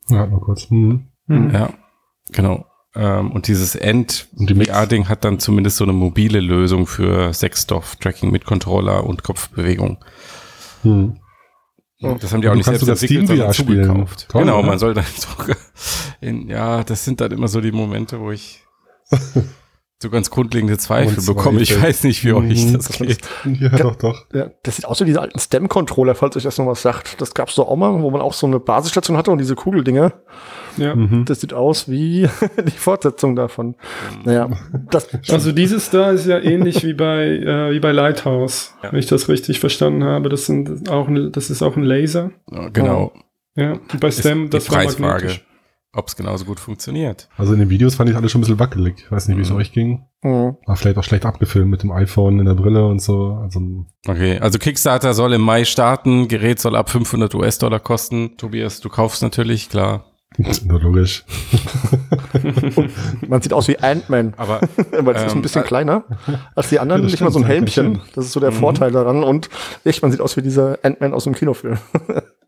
Ja, 0.09 0.27
mal 0.27 0.41
kurz. 0.41 0.69
Hm. 0.69 1.09
Ja, 1.29 1.71
genau. 2.31 2.67
Ähm, 2.95 3.31
und 3.31 3.47
dieses 3.47 3.77
End 3.77 4.29
Und 4.37 4.51
die 4.51 4.65
VR-Ding 4.65 5.09
hat 5.09 5.25
dann 5.25 5.39
zumindest 5.39 5.77
so 5.77 5.85
eine 5.85 5.93
mobile 5.93 6.41
Lösung 6.41 6.87
für 6.87 7.33
Sexstoff-Tracking 7.33 8.31
mit 8.31 8.45
Controller 8.45 9.05
und 9.05 9.23
Kopfbewegung. 9.23 10.05
Hm. 10.83 11.21
Das 12.01 12.33
haben 12.33 12.41
die 12.41 12.49
auch 12.49 12.53
Du 12.53 12.59
nicht 12.59 12.67
selbst 12.67 12.89
entwickelt, 12.89 13.29
sondern 13.29 13.53
zugekauft. 13.53 14.29
Toll, 14.31 14.43
genau, 14.43 14.59
oder? 14.59 14.69
man 14.69 14.79
soll 14.79 14.95
dann 14.95 15.05
sogar 15.17 15.57
in, 16.21 16.49
ja, 16.49 16.85
das 16.85 17.05
sind 17.05 17.21
dann 17.21 17.33
immer 17.33 17.49
so 17.49 17.61
die 17.61 17.73
Momente, 17.73 18.21
wo 18.21 18.31
ich 18.31 18.63
so 20.03 20.09
ganz 20.09 20.31
grundlegende 20.31 20.79
Zweifel 20.79 21.19
Und 21.19 21.27
bekommen. 21.27 21.59
Ich 21.61 21.79
weiß 21.79 22.05
nicht, 22.05 22.25
wie 22.25 22.33
euch 22.33 22.65
Mhm. 22.65 22.73
das 22.73 22.89
geht. 22.89 23.19
Ja, 23.45 23.69
doch, 23.69 23.97
doch. 23.97 24.25
Ja, 24.33 24.51
das 24.63 24.77
sieht 24.77 24.87
aus 24.87 24.99
wie 25.01 25.05
diese 25.05 25.21
alten 25.21 25.39
Stem-Controller, 25.39 26.15
falls 26.15 26.37
euch 26.39 26.43
das 26.45 26.57
noch 26.57 26.65
was 26.67 26.81
sagt. 26.81 27.21
Das 27.21 27.35
gab's 27.35 27.55
doch 27.57 27.69
auch 27.69 27.77
mal, 27.77 28.01
wo 28.01 28.11
man 28.11 28.23
auch 28.23 28.33
so 28.33 28.47
eine 28.47 28.61
Basisstation 28.61 29.19
hatte 29.19 29.31
und 29.31 29.37
diese 29.39 29.57
Kugeldinger. 29.57 30.15
Ja. 30.79 30.95
Mhm. 30.95 31.27
Das 31.27 31.41
sieht 31.43 31.53
aus 31.53 31.87
wie 31.91 32.27
die 32.67 32.71
Fortsetzung 32.71 33.37
davon. 33.37 33.77
Naja, 34.25 34.49
das, 34.91 35.09
Also 35.29 35.53
dieses 35.53 35.91
da 35.91 36.13
ist 36.13 36.25
ja 36.25 36.39
ähnlich 36.39 36.83
wie 36.83 36.95
bei 36.95 37.25
äh, 37.27 37.73
wie 37.73 37.81
bei 37.81 37.93
Lighthouse, 37.93 38.73
Ja. 38.83 38.93
wenn 38.93 39.01
ich 39.01 39.07
das 39.07 39.29
richtig 39.29 39.61
verstanden 39.61 40.05
habe. 40.05 40.31
Das 40.31 40.47
sind 40.47 40.89
auch 40.89 41.09
ein, 41.09 41.31
das 41.31 41.51
ist 41.51 41.61
auch 41.63 41.77
ein 41.77 41.83
Laser. 41.85 42.31
Genau. 42.73 43.13
Ja. 43.55 43.73
Und 43.73 44.01
bei 44.01 44.09
Ist 44.09 44.21
Stem 44.21 44.45
die 44.45 44.51
das 44.57 44.71
war 44.71 44.79
Preisfrage, 44.79 45.03
magnetisch. 45.27 45.47
Ob 45.93 46.07
es 46.09 46.15
genauso 46.17 46.45
gut 46.45 46.61
funktioniert. 46.61 47.29
Also 47.37 47.53
in 47.53 47.59
den 47.59 47.71
Videos 47.71 47.97
fand 47.97 48.09
ich 48.11 48.17
alles 48.17 48.31
schon 48.31 48.39
ein 48.41 48.43
bisschen 48.43 48.59
wackelig. 48.61 48.95
Ich 48.99 49.11
weiß 49.11 49.27
nicht, 49.29 49.37
wie 49.39 49.43
es 49.43 49.51
Mhm. 49.51 49.57
euch 49.57 49.73
ging. 49.73 50.05
mh. 50.23 50.57
War 50.67 50.77
vielleicht 50.77 50.99
auch 50.99 51.05
schlecht 51.05 51.25
abgefilmt 51.27 51.71
mit 51.71 51.83
dem 51.83 51.91
iPhone 51.93 52.39
in 52.39 52.47
der 52.47 52.55
Brille 52.55 52.87
und 52.87 53.01
so. 53.03 53.39
Also 53.43 53.61
Okay, 54.07 54.39
also 54.39 54.59
Kickstarter 54.59 55.15
soll 55.15 55.33
im 55.33 55.41
Mai 55.41 55.65
starten, 55.65 56.29
Gerät 56.29 56.61
soll 56.61 56.77
ab 56.77 56.91
500 56.91 57.35
US-Dollar 57.35 57.81
kosten. 57.81 58.37
Tobias, 58.37 58.81
du 58.81 58.89
kaufst 58.89 59.23
natürlich, 59.23 59.69
klar. 59.69 60.05
nur 60.65 60.81
logisch. 60.81 61.25
man 63.27 63.43
sieht 63.43 63.53
aus 63.53 63.67
wie 63.69 63.79
Ant-Man, 63.79 64.35
Aber 64.37 64.61
weil 64.93 65.17
es 65.17 65.25
ist 65.25 65.33
Ähm, 65.33 65.39
ein 65.39 65.43
bisschen 65.43 65.63
äh, 65.63 65.67
kleiner 65.67 66.05
als 66.55 66.69
die 66.69 66.79
anderen. 66.79 67.05
Nicht 67.05 67.21
mal 67.21 67.33
so 67.33 67.41
ein 67.41 67.45
Helmchen. 67.47 68.01
Das 68.15 68.27
ist 68.27 68.33
so 68.33 68.41
der 68.41 68.51
Mhm. 68.53 68.57
Vorteil 68.57 68.93
daran. 68.93 69.25
Und 69.25 69.49
echt, 69.85 70.03
man 70.03 70.11
sieht 70.13 70.21
aus 70.21 70.37
wie 70.37 70.43
dieser 70.43 70.79
Ant-Man 70.83 71.15
aus 71.15 71.25
dem 71.25 71.35
Kinofilm. 71.35 71.79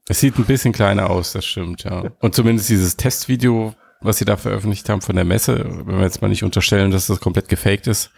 Es 0.08 0.20
sieht 0.20 0.38
ein 0.38 0.44
bisschen 0.44 0.72
kleiner 0.72 1.10
aus, 1.10 1.32
das 1.32 1.44
stimmt, 1.44 1.84
ja. 1.84 2.10
Und 2.20 2.34
zumindest 2.34 2.68
dieses 2.68 2.96
Testvideo, 2.96 3.74
was 4.00 4.18
sie 4.18 4.24
da 4.24 4.36
veröffentlicht 4.36 4.88
haben 4.88 5.00
von 5.00 5.14
der 5.14 5.24
Messe, 5.24 5.64
wenn 5.84 5.96
wir 5.96 6.02
jetzt 6.02 6.20
mal 6.22 6.28
nicht 6.28 6.42
unterstellen, 6.42 6.90
dass 6.90 7.06
das 7.06 7.20
komplett 7.20 7.48
gefaked 7.48 7.86
ist, 7.86 8.10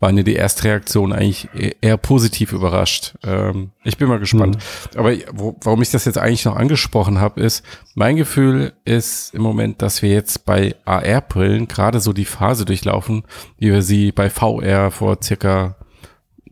waren 0.00 0.16
ja 0.16 0.24
die 0.24 0.34
Erstreaktionen 0.34 1.16
eigentlich 1.16 1.48
e- 1.54 1.76
eher 1.80 1.96
positiv 1.96 2.52
überrascht. 2.52 3.14
Ähm, 3.22 3.70
ich 3.84 3.96
bin 3.96 4.08
mal 4.08 4.18
gespannt. 4.18 4.58
Aber 4.96 5.14
wo, 5.32 5.56
warum 5.62 5.80
ich 5.80 5.90
das 5.90 6.06
jetzt 6.06 6.18
eigentlich 6.18 6.44
noch 6.44 6.56
angesprochen 6.56 7.20
habe, 7.20 7.40
ist, 7.40 7.64
mein 7.94 8.16
Gefühl 8.16 8.72
ist 8.84 9.32
im 9.32 9.42
Moment, 9.42 9.80
dass 9.80 10.02
wir 10.02 10.10
jetzt 10.10 10.44
bei 10.44 10.74
AR-Brillen 10.84 11.68
gerade 11.68 12.00
so 12.00 12.12
die 12.12 12.24
Phase 12.24 12.64
durchlaufen, 12.64 13.22
wie 13.58 13.70
wir 13.70 13.82
sie 13.82 14.10
bei 14.10 14.30
VR 14.30 14.90
vor 14.90 15.18
circa 15.22 15.76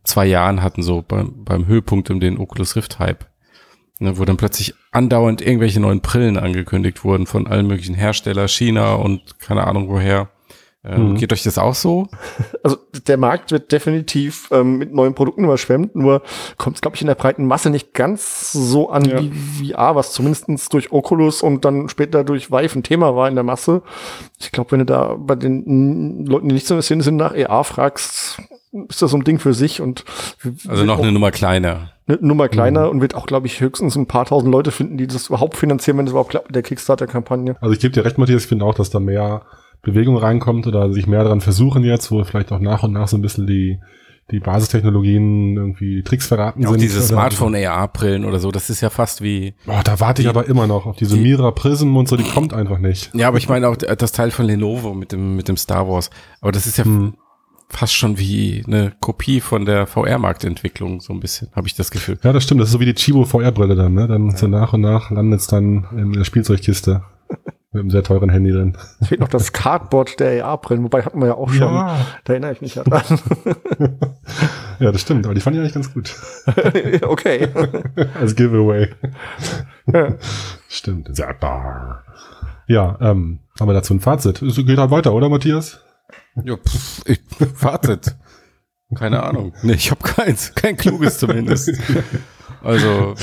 zwei 0.04 0.26
Jahren 0.26 0.62
hatten, 0.62 0.84
so 0.84 1.02
beim, 1.02 1.44
beim 1.44 1.66
Höhepunkt 1.66 2.08
um 2.10 2.20
den 2.20 2.38
Oculus 2.38 2.76
Rift 2.76 3.00
Hype. 3.00 3.26
Ne, 3.98 4.18
wo 4.18 4.24
dann 4.26 4.36
plötzlich 4.36 4.74
andauernd 4.92 5.40
irgendwelche 5.40 5.80
neuen 5.80 6.00
Brillen 6.02 6.36
angekündigt 6.36 7.02
wurden 7.02 7.26
von 7.26 7.46
allen 7.46 7.66
möglichen 7.66 7.94
Hersteller, 7.94 8.46
China 8.46 8.94
und 8.96 9.40
keine 9.40 9.66
Ahnung 9.66 9.88
woher. 9.88 10.28
Ähm, 10.84 11.12
Mhm. 11.12 11.16
Geht 11.16 11.32
euch 11.32 11.42
das 11.42 11.56
auch 11.58 11.74
so? 11.74 12.06
Also 12.62 12.76
der 13.06 13.16
Markt 13.16 13.52
wird 13.52 13.72
definitiv 13.72 14.48
ähm, 14.52 14.76
mit 14.78 14.92
neuen 14.92 15.14
Produkten 15.14 15.44
überschwemmt, 15.44 15.94
nur 15.96 16.22
kommt 16.58 16.76
es, 16.76 16.82
glaube 16.82 16.96
ich, 16.96 17.00
in 17.00 17.06
der 17.08 17.14
breiten 17.14 17.46
Masse 17.46 17.70
nicht 17.70 17.94
ganz 17.94 18.52
so 18.52 18.90
an 18.90 19.04
Ja. 19.06 19.20
wie 19.20 19.72
VR, 19.72 19.94
was 19.96 20.12
zumindest 20.12 20.72
durch 20.74 20.92
Oculus 20.92 21.42
und 21.42 21.64
dann 21.64 21.88
später 21.88 22.22
durch 22.22 22.50
Vive 22.50 22.78
ein 22.78 22.82
Thema 22.82 23.16
war 23.16 23.28
in 23.28 23.34
der 23.34 23.44
Masse. 23.44 23.82
Ich 24.38 24.52
glaube, 24.52 24.72
wenn 24.72 24.80
du 24.80 24.84
da 24.84 25.16
bei 25.18 25.36
den 25.36 26.26
Leuten, 26.26 26.48
die 26.48 26.54
nicht 26.54 26.66
so 26.66 26.74
in 26.74 26.78
der 26.78 26.82
Szene 26.82 27.02
sind, 27.02 27.16
nach 27.16 27.34
AR 27.34 27.64
fragst, 27.64 28.40
ist 28.88 29.02
das 29.02 29.10
so 29.10 29.16
ein 29.16 29.24
Ding 29.24 29.38
für 29.38 29.52
sich 29.54 29.80
und 29.80 30.04
Also 30.68 30.84
noch 30.84 30.98
eine 31.00 31.12
Nummer 31.12 31.30
kleiner. 31.30 31.90
eine 32.06 32.18
Nummer 32.20 32.48
kleiner 32.48 32.90
und 32.90 33.00
wird 33.00 33.14
auch, 33.14 33.26
glaube 33.26 33.46
ich, 33.46 33.60
höchstens 33.60 33.96
ein 33.96 34.06
paar 34.06 34.24
tausend 34.26 34.52
Leute 34.52 34.70
finden, 34.70 34.96
die 34.98 35.06
das 35.06 35.28
überhaupt 35.28 35.56
finanzieren, 35.56 35.98
wenn 35.98 36.06
das 36.06 36.12
überhaupt 36.12 36.30
klappt 36.30 36.48
mit 36.48 36.54
der 36.56 36.62
Kickstarter-Kampagne. 36.62 37.56
Also 37.60 37.72
ich 37.72 37.80
gebe 37.80 37.92
dir 37.92 38.04
recht, 38.04 38.18
Matthias, 38.18 38.42
ich 38.42 38.48
finde 38.48 38.64
auch, 38.64 38.74
dass 38.74 38.90
da 38.90 39.00
mehr 39.00 39.42
Bewegung 39.82 40.16
reinkommt 40.16 40.66
oder 40.66 40.92
sich 40.92 41.06
mehr 41.06 41.22
daran 41.24 41.40
versuchen 41.40 41.84
jetzt, 41.84 42.10
wo 42.10 42.22
vielleicht 42.24 42.52
auch 42.52 42.60
nach 42.60 42.82
und 42.82 42.92
nach 42.92 43.08
so 43.08 43.16
ein 43.16 43.22
bisschen 43.22 43.46
die, 43.46 43.78
die 44.32 44.40
Basistechnologien 44.40 45.56
irgendwie 45.56 46.02
Tricks 46.02 46.26
verraten 46.26 46.66
Auch 46.66 46.70
sind. 46.72 46.82
diese 46.82 46.98
Oder- 46.98 47.06
Smartphone-AR-Brillen 47.06 48.24
oder 48.24 48.38
so, 48.40 48.50
das 48.50 48.70
ist 48.70 48.80
ja 48.80 48.90
fast 48.90 49.22
wie. 49.22 49.54
Boah, 49.66 49.82
da 49.84 50.00
warte 50.00 50.22
ich 50.22 50.26
Die- 50.26 50.30
aber 50.30 50.46
immer 50.46 50.66
noch 50.66 50.86
auf 50.86 50.96
diese 50.96 51.16
die- 51.16 51.22
Mira 51.22 51.50
Prism 51.52 51.96
und 51.96 52.08
so, 52.08 52.16
die 52.16 52.24
kommt 52.24 52.52
einfach 52.52 52.78
nicht. 52.78 53.10
Ja, 53.14 53.28
aber 53.28 53.38
ich 53.38 53.48
meine 53.48 53.68
auch 53.68 53.76
das 53.76 54.12
Teil 54.12 54.30
von 54.32 54.46
Lenovo 54.46 54.94
mit 54.94 55.12
dem, 55.12 55.36
mit 55.36 55.46
dem 55.48 55.56
Star 55.56 55.88
Wars. 55.88 56.10
Aber 56.40 56.50
das 56.52 56.66
ist 56.66 56.78
ja 56.78 56.84
Hm. 56.84 57.14
Fast 57.68 57.94
schon 57.94 58.18
wie 58.18 58.62
eine 58.66 58.92
Kopie 59.00 59.40
von 59.40 59.64
der 59.64 59.86
VR-Marktentwicklung, 59.86 61.00
so 61.00 61.12
ein 61.12 61.20
bisschen, 61.20 61.48
habe 61.54 61.66
ich 61.66 61.74
das 61.74 61.90
Gefühl. 61.90 62.18
Ja, 62.22 62.32
das 62.32 62.44
stimmt. 62.44 62.60
Das 62.60 62.68
ist 62.68 62.72
so 62.72 62.80
wie 62.80 62.86
die 62.86 62.94
Chibo 62.94 63.24
VR-Brille 63.24 63.74
dann, 63.74 63.94
ne? 63.94 64.06
Dann 64.06 64.36
so 64.36 64.46
nach 64.46 64.72
und 64.72 64.82
nach 64.82 65.10
landet 65.10 65.40
es 65.40 65.46
dann 65.46 65.86
in 65.96 66.12
der 66.12 66.24
Spielzeugkiste. 66.24 67.02
mit 67.76 67.82
einem 67.82 67.90
sehr 67.90 68.02
teuren 68.02 68.30
Handy 68.30 68.52
drin. 68.52 68.76
Es 69.00 69.08
fehlt 69.08 69.20
noch 69.20 69.28
das 69.28 69.52
Cardboard 69.52 70.18
der 70.18 70.46
AR-Brillen, 70.46 70.82
wobei 70.84 71.02
hatten 71.02 71.20
wir 71.20 71.28
ja 71.28 71.34
auch 71.34 71.50
schon. 71.50 71.72
Da 71.72 72.04
erinnere 72.26 72.52
ich 72.52 72.60
mich 72.60 72.74
ja 72.74 72.84
dran. 72.84 73.02
ja, 74.80 74.92
das 74.92 75.02
stimmt. 75.02 75.26
Aber 75.26 75.34
die 75.34 75.40
fand 75.40 75.56
ich 75.56 75.60
eigentlich 75.60 75.74
ganz 75.74 75.92
gut. 75.92 76.14
okay. 77.02 77.48
Als 78.18 78.34
Giveaway. 78.34 78.88
Ja. 79.92 80.14
Stimmt. 80.68 81.14
Sehr 81.14 81.34
bar. 81.34 82.04
Ja, 82.66 82.96
ähm, 83.00 83.40
haben 83.60 83.68
wir 83.68 83.74
dazu 83.74 83.94
ein 83.94 84.00
Fazit. 84.00 84.42
Es 84.42 84.56
geht 84.56 84.78
halt 84.78 84.90
weiter, 84.90 85.12
oder 85.12 85.28
Matthias? 85.28 85.80
Ja, 86.44 86.56
pff, 86.56 87.02
ich, 87.06 87.20
Fazit. 87.54 88.14
Keine 88.94 89.22
Ahnung. 89.22 89.52
Nee, 89.62 89.72
ich 89.72 89.90
habe 89.90 90.02
keins. 90.02 90.54
Kein 90.54 90.76
kluges 90.76 91.18
zumindest. 91.18 91.72
Also 92.62 93.14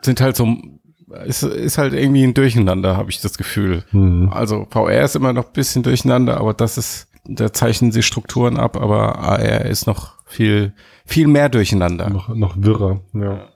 sind 0.00 0.20
halt 0.20 0.36
so, 0.36 0.48
ist, 1.26 1.42
ist 1.42 1.78
halt 1.78 1.92
irgendwie 1.92 2.24
ein 2.24 2.34
Durcheinander, 2.34 2.96
habe 2.96 3.10
ich 3.10 3.20
das 3.20 3.36
Gefühl. 3.36 3.84
Hm. 3.90 4.30
Also 4.32 4.66
VR 4.70 5.04
ist 5.04 5.16
immer 5.16 5.32
noch 5.32 5.46
ein 5.46 5.52
bisschen 5.52 5.82
durcheinander, 5.82 6.38
aber 6.38 6.54
das 6.54 6.78
ist, 6.78 7.08
da 7.24 7.52
zeichnen 7.52 7.92
sie 7.92 8.02
Strukturen 8.02 8.56
ab, 8.56 8.76
aber 8.76 9.18
AR 9.18 9.66
ist 9.66 9.86
noch 9.86 10.21
viel, 10.32 10.72
viel 11.06 11.26
mehr 11.28 11.48
durcheinander. 11.48 12.10
Noch, 12.10 12.28
noch 12.28 12.54
wirrer. 12.56 13.00
Ja. 13.12 13.48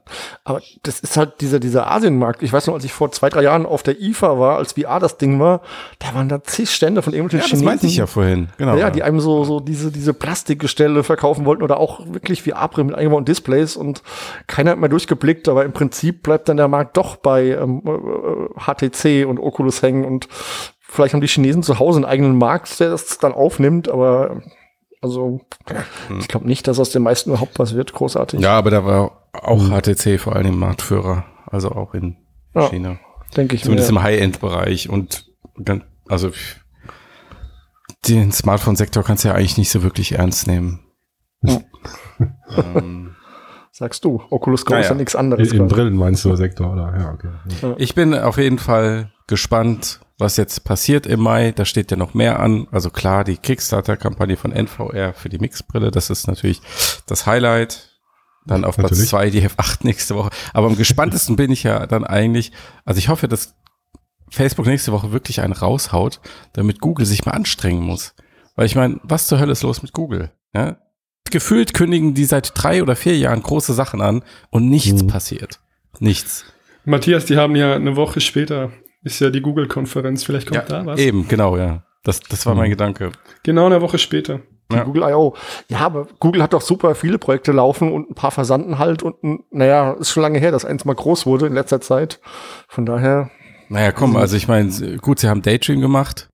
Aber 0.44 0.60
das 0.84 1.00
ist 1.00 1.16
halt 1.16 1.40
dieser, 1.40 1.58
dieser 1.58 1.90
Asienmarkt. 1.90 2.42
Ich 2.42 2.52
weiß 2.52 2.68
noch, 2.68 2.74
als 2.74 2.84
ich 2.84 2.92
vor 2.92 3.10
zwei, 3.10 3.28
drei 3.28 3.42
Jahren 3.42 3.66
auf 3.66 3.82
der 3.82 4.00
IFA 4.00 4.38
war, 4.38 4.58
als 4.58 4.74
VR 4.74 5.00
das 5.00 5.18
Ding 5.18 5.40
war, 5.40 5.62
da 5.98 6.14
waren 6.14 6.28
da 6.28 6.44
zig 6.44 6.70
Stände 6.70 7.02
von 7.02 7.12
irgendwelchen 7.12 7.38
Ja, 7.38 7.50
das 7.50 7.50
Chinesen. 7.50 7.64
meinte 7.64 7.86
ich 7.86 7.96
ja 7.96 8.06
vorhin. 8.06 8.48
Genau. 8.58 8.76
Ja, 8.76 8.90
die 8.90 9.02
einem 9.02 9.18
so, 9.18 9.42
so 9.44 9.58
diese, 9.58 9.90
diese 9.90 10.14
Plastikgestelle 10.14 11.02
verkaufen 11.02 11.44
wollten 11.44 11.62
oder 11.62 11.78
auch 11.78 12.00
wirklich 12.06 12.42
VR-Brillen 12.42 12.86
mit 12.88 12.96
eingebauten 12.96 13.24
Displays 13.24 13.76
und 13.76 14.02
keiner 14.46 14.72
hat 14.72 14.78
mehr 14.78 14.88
durchgeblickt, 14.88 15.48
aber 15.48 15.64
im 15.64 15.72
Prinzip 15.72 16.22
bleibt 16.22 16.48
dann 16.48 16.56
der 16.56 16.68
Markt 16.68 16.96
doch 16.96 17.16
bei 17.16 17.48
ähm, 17.50 17.82
äh, 17.84 18.60
HTC 18.60 19.26
und 19.26 19.40
Oculus 19.40 19.82
hängen 19.82 20.04
und 20.04 20.28
vielleicht 20.88 21.14
haben 21.14 21.20
die 21.20 21.26
Chinesen 21.26 21.64
zu 21.64 21.80
Hause 21.80 21.98
einen 21.98 22.04
eigenen 22.04 22.38
Markt, 22.38 22.78
der 22.78 22.90
das 22.90 23.18
dann 23.18 23.32
aufnimmt, 23.32 23.88
aber 23.88 24.40
also 25.02 25.40
ich 26.18 26.28
glaube 26.28 26.46
nicht, 26.46 26.66
dass 26.68 26.78
aus 26.78 26.90
den 26.90 27.02
meisten 27.02 27.30
überhaupt 27.30 27.58
was 27.58 27.74
wird, 27.74 27.92
großartig. 27.92 28.40
ja, 28.40 28.56
aber 28.58 28.70
da 28.70 28.84
war 28.84 29.28
auch 29.32 29.68
HTC 29.68 30.18
vor 30.18 30.34
allem 30.36 30.58
Marktführer, 30.58 31.24
also 31.46 31.70
auch 31.72 31.94
in 31.94 32.16
Ja. 32.54 32.68
China. 32.68 32.98
denke 33.36 33.54
ich 33.56 33.62
Zumindest 33.64 33.90
mir. 33.92 33.98
im 33.98 34.02
High-End-Bereich 34.04 34.88
und 34.88 35.26
dann, 35.58 35.84
also 36.08 36.30
den 38.08 38.32
Smartphone-Sektor 38.32 39.02
kannst 39.02 39.24
du 39.24 39.28
ja 39.28 39.34
eigentlich 39.34 39.58
nicht 39.58 39.70
so 39.70 39.82
wirklich 39.82 40.12
ernst 40.12 40.46
nehmen. 40.46 40.80
Ja. 41.42 41.60
ähm, 42.74 43.14
Sagst 43.72 44.04
du, 44.06 44.22
Oculus 44.30 44.64
Go 44.64 44.70
Naja. 44.72 44.84
ist 44.84 44.88
ja 44.88 44.94
nichts 44.94 45.12
In, 45.14 45.20
anderes. 45.20 45.52
in 45.52 45.58
quasi. 45.58 45.74
Brillen 45.74 45.96
meinst 45.96 46.24
du, 46.24 46.34
Sektor, 46.34 46.72
oder? 46.72 46.94
Ja, 46.98 47.12
okay. 47.12 47.28
Ja. 47.60 47.74
ich 47.76 47.94
bin 47.94 48.14
auf 48.14 48.38
jeden 48.38 48.58
Fall 48.58 49.12
gespannt, 49.26 50.00
was 50.18 50.36
jetzt 50.36 50.64
passiert 50.64 51.06
im 51.06 51.20
Mai. 51.20 51.52
Da 51.52 51.64
steht 51.64 51.90
ja 51.90 51.96
noch 51.96 52.14
mehr 52.14 52.40
an. 52.40 52.66
Also 52.70 52.90
klar, 52.90 53.24
die 53.24 53.36
Kickstarter-Kampagne 53.36 54.36
von 54.36 54.52
NVR 54.52 55.12
für 55.14 55.28
die 55.28 55.38
Mixbrille, 55.38 55.90
das 55.90 56.10
ist 56.10 56.26
natürlich 56.26 56.60
das 57.06 57.26
Highlight. 57.26 57.92
Dann 58.46 58.64
auf 58.64 58.76
Platz 58.76 58.92
Natürlich. 58.92 59.10
zwei 59.10 59.30
die 59.30 59.42
F8 59.48 59.78
nächste 59.82 60.14
Woche. 60.14 60.30
Aber 60.54 60.68
am 60.68 60.76
gespanntesten 60.76 61.34
bin 61.36 61.50
ich 61.50 61.64
ja 61.64 61.86
dann 61.86 62.04
eigentlich, 62.04 62.52
also 62.84 62.98
ich 62.98 63.08
hoffe, 63.08 63.26
dass 63.26 63.54
Facebook 64.30 64.66
nächste 64.66 64.92
Woche 64.92 65.10
wirklich 65.12 65.40
einen 65.40 65.52
raushaut, 65.52 66.20
damit 66.52 66.80
Google 66.80 67.06
sich 67.06 67.26
mal 67.26 67.32
anstrengen 67.32 67.82
muss. 67.82 68.14
Weil 68.54 68.66
ich 68.66 68.76
meine, 68.76 69.00
was 69.02 69.26
zur 69.26 69.40
Hölle 69.40 69.50
ist 69.52 69.62
los 69.64 69.82
mit 69.82 69.92
Google? 69.92 70.30
Ja? 70.54 70.76
Gefühlt 71.30 71.74
kündigen 71.74 72.14
die 72.14 72.24
seit 72.24 72.52
drei 72.54 72.82
oder 72.82 72.94
vier 72.94 73.18
Jahren 73.18 73.42
große 73.42 73.74
Sachen 73.74 74.00
an 74.00 74.22
und 74.50 74.68
nichts 74.68 75.02
Mhm. 75.02 75.08
passiert. 75.08 75.58
Nichts. 75.98 76.44
Matthias, 76.84 77.24
die 77.24 77.36
haben 77.36 77.56
ja 77.56 77.74
eine 77.74 77.96
Woche 77.96 78.20
später, 78.20 78.70
ist 79.06 79.20
ja 79.20 79.30
die 79.30 79.40
Google-Konferenz, 79.40 80.24
vielleicht 80.24 80.50
kommt 80.50 80.68
da 80.70 80.84
was. 80.84 81.00
Eben, 81.00 81.26
genau, 81.28 81.56
ja. 81.56 81.82
Das, 82.02 82.20
das 82.20 82.44
war 82.46 82.54
mein 82.54 82.66
Mhm. 82.66 82.70
Gedanke. 82.70 83.12
Genau 83.42 83.66
eine 83.66 83.80
Woche 83.80 83.98
später. 83.98 84.40
Ja. 84.72 84.82
Google 84.82 85.02
I.O. 85.04 85.34
Ja, 85.68 85.78
aber 85.80 86.08
Google 86.18 86.42
hat 86.42 86.52
doch 86.52 86.60
super 86.60 86.94
viele 86.96 87.18
Projekte 87.18 87.52
laufen 87.52 87.92
und 87.92 88.10
ein 88.10 88.14
paar 88.14 88.32
versanden 88.32 88.78
halt 88.80 89.02
und 89.04 89.22
ein- 89.22 89.44
naja, 89.50 89.92
ist 89.92 90.10
schon 90.10 90.22
lange 90.24 90.38
her, 90.40 90.50
dass 90.50 90.64
eins 90.64 90.84
mal 90.84 90.94
groß 90.94 91.24
wurde 91.24 91.46
in 91.46 91.54
letzter 91.54 91.80
Zeit. 91.80 92.20
Von 92.68 92.84
daher, 92.84 93.30
Naja, 93.68 93.90
komm, 93.92 94.16
also 94.16 94.36
ich 94.36 94.46
meine, 94.48 94.70
gut, 94.98 95.18
sie 95.20 95.28
haben 95.28 95.42
Daydream 95.42 95.80
gemacht. 95.80 96.28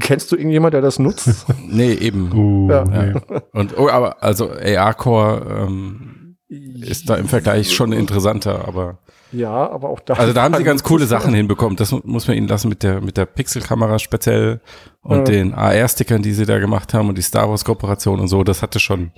kennst 0.00 0.30
du 0.32 0.36
irgendjemand, 0.36 0.74
der 0.74 0.80
das 0.82 0.98
nutzt? 0.98 1.46
Nee, 1.68 1.92
eben. 1.94 2.32
Uh, 2.32 2.70
Ja. 2.70 2.84
nee. 2.84 3.14
Und, 3.52 3.76
oh, 3.78 3.88
aber, 3.88 4.22
also 4.22 4.50
AR-Core 4.50 5.66
ähm, 5.68 6.36
ist 6.48 7.08
da 7.08 7.16
im 7.16 7.26
Vergleich 7.26 7.72
schon 7.72 7.92
interessanter, 7.92 8.66
aber 8.68 8.98
Ja, 9.34 9.70
aber 9.70 9.88
auch 9.88 10.00
da. 10.00 10.14
Also 10.14 10.32
da 10.32 10.42
haben 10.42 10.54
sie 10.54 10.62
ganz 10.64 10.82
coole 10.82 11.06
Sachen 11.06 11.34
hinbekommen. 11.34 11.76
Das 11.76 11.92
muss 12.04 12.28
man 12.28 12.36
ihnen 12.36 12.46
lassen 12.48 12.68
mit 12.68 12.82
der, 12.82 13.00
mit 13.00 13.16
der 13.16 13.26
Pixelkamera 13.26 13.98
speziell 13.98 14.60
und 15.02 15.18
Ja. 15.18 15.24
den 15.24 15.54
AR-Stickern, 15.54 16.22
die 16.22 16.32
sie 16.32 16.46
da 16.46 16.58
gemacht 16.58 16.94
haben 16.94 17.08
und 17.08 17.18
die 17.18 17.22
Star 17.22 17.48
Wars 17.48 17.64
Kooperation 17.64 18.20
und 18.20 18.28
so. 18.28 18.44
Das 18.44 18.62
hatte 18.62 18.78
schon, 18.80 19.12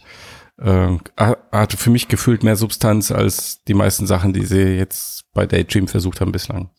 ähm, 0.60 1.00
ha- 1.18 1.36
hatte 1.52 1.76
für 1.76 1.90
mich 1.90 2.08
gefühlt 2.08 2.42
mehr 2.44 2.56
Substanz 2.56 3.10
als 3.10 3.62
die 3.64 3.74
meisten 3.74 4.06
Sachen, 4.06 4.32
die 4.32 4.46
sie 4.46 4.76
jetzt 4.76 5.24
bei 5.34 5.44
Daydream 5.46 5.86
versucht 5.88 6.20
haben 6.20 6.32
bislang. 6.32 6.70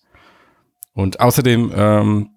Und 0.94 1.20
außerdem 1.20 1.72
ähm, 1.76 2.30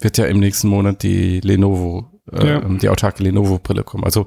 wird 0.00 0.18
ja 0.18 0.26
im 0.26 0.40
nächsten 0.40 0.68
Monat 0.68 1.02
die 1.02 1.40
Lenovo, 1.40 2.10
äh, 2.32 2.46
Ja. 2.54 2.60
die 2.60 2.88
autarke 2.88 3.22
Lenovo-Brille 3.22 3.84
kommen. 3.84 4.04
Also 4.04 4.26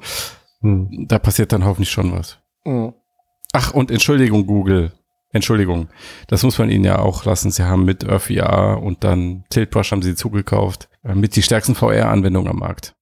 Hm. 0.62 1.06
da 1.08 1.18
passiert 1.18 1.52
dann 1.52 1.64
hoffentlich 1.64 1.90
schon 1.90 2.12
was. 2.12 2.38
Mhm. 2.64 2.94
Ach, 3.52 3.72
und 3.74 3.90
Entschuldigung, 3.90 4.46
Google. 4.46 4.92
Entschuldigung. 5.34 5.88
Das 6.28 6.44
muss 6.44 6.58
man 6.58 6.70
ihnen 6.70 6.84
ja 6.84 7.00
auch 7.00 7.24
lassen. 7.24 7.50
Sie 7.50 7.64
haben 7.64 7.84
mit 7.84 8.08
Earth 8.08 8.22
VR 8.22 8.80
und 8.80 9.02
dann 9.02 9.44
Tiltbrush 9.50 9.90
haben 9.90 10.00
sie 10.00 10.14
zugekauft. 10.14 10.88
Äh, 11.02 11.16
Mit 11.16 11.34
die 11.34 11.42
stärksten 11.42 11.74
VR-Anwendungen 11.74 12.48
am 12.48 12.60
Markt. 12.60 12.94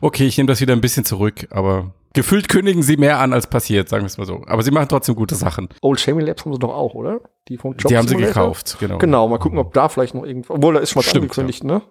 Okay, 0.00 0.26
ich 0.26 0.36
nehme 0.36 0.48
das 0.48 0.60
wieder 0.60 0.72
ein 0.72 0.80
bisschen 0.80 1.04
zurück, 1.04 1.46
aber 1.50 1.94
gefühlt 2.14 2.48
kündigen 2.48 2.82
sie 2.82 2.96
mehr 2.96 3.20
an, 3.20 3.32
als 3.32 3.46
passiert, 3.46 3.88
sagen 3.88 4.02
wir 4.02 4.06
es 4.06 4.18
mal 4.18 4.26
so. 4.26 4.42
Aber 4.46 4.62
sie 4.62 4.70
machen 4.72 4.88
trotzdem 4.88 5.14
gute 5.14 5.36
Sachen. 5.36 5.68
Old 5.80 6.00
Shaming 6.00 6.26
Labs 6.26 6.44
haben 6.44 6.52
sie 6.52 6.58
doch 6.58 6.74
auch, 6.74 6.94
oder? 6.94 7.20
Die 7.48 7.58
vom 7.58 7.72
Job 7.72 7.88
die 7.88 7.96
haben 7.96 8.08
sie 8.08 8.16
gekauft, 8.16 8.76
genau. 8.80 8.98
Genau, 8.98 9.28
mal 9.28 9.38
gucken, 9.38 9.58
ob 9.58 9.72
da 9.72 9.88
vielleicht 9.88 10.14
noch 10.14 10.24
irgendwo, 10.24 10.54
obwohl 10.54 10.74
da 10.74 10.80
ist 10.80 10.90
schon 10.90 11.00
was 11.00 11.06
Stimmt, 11.06 11.24
angekündigt, 11.24 11.62
ne? 11.64 11.82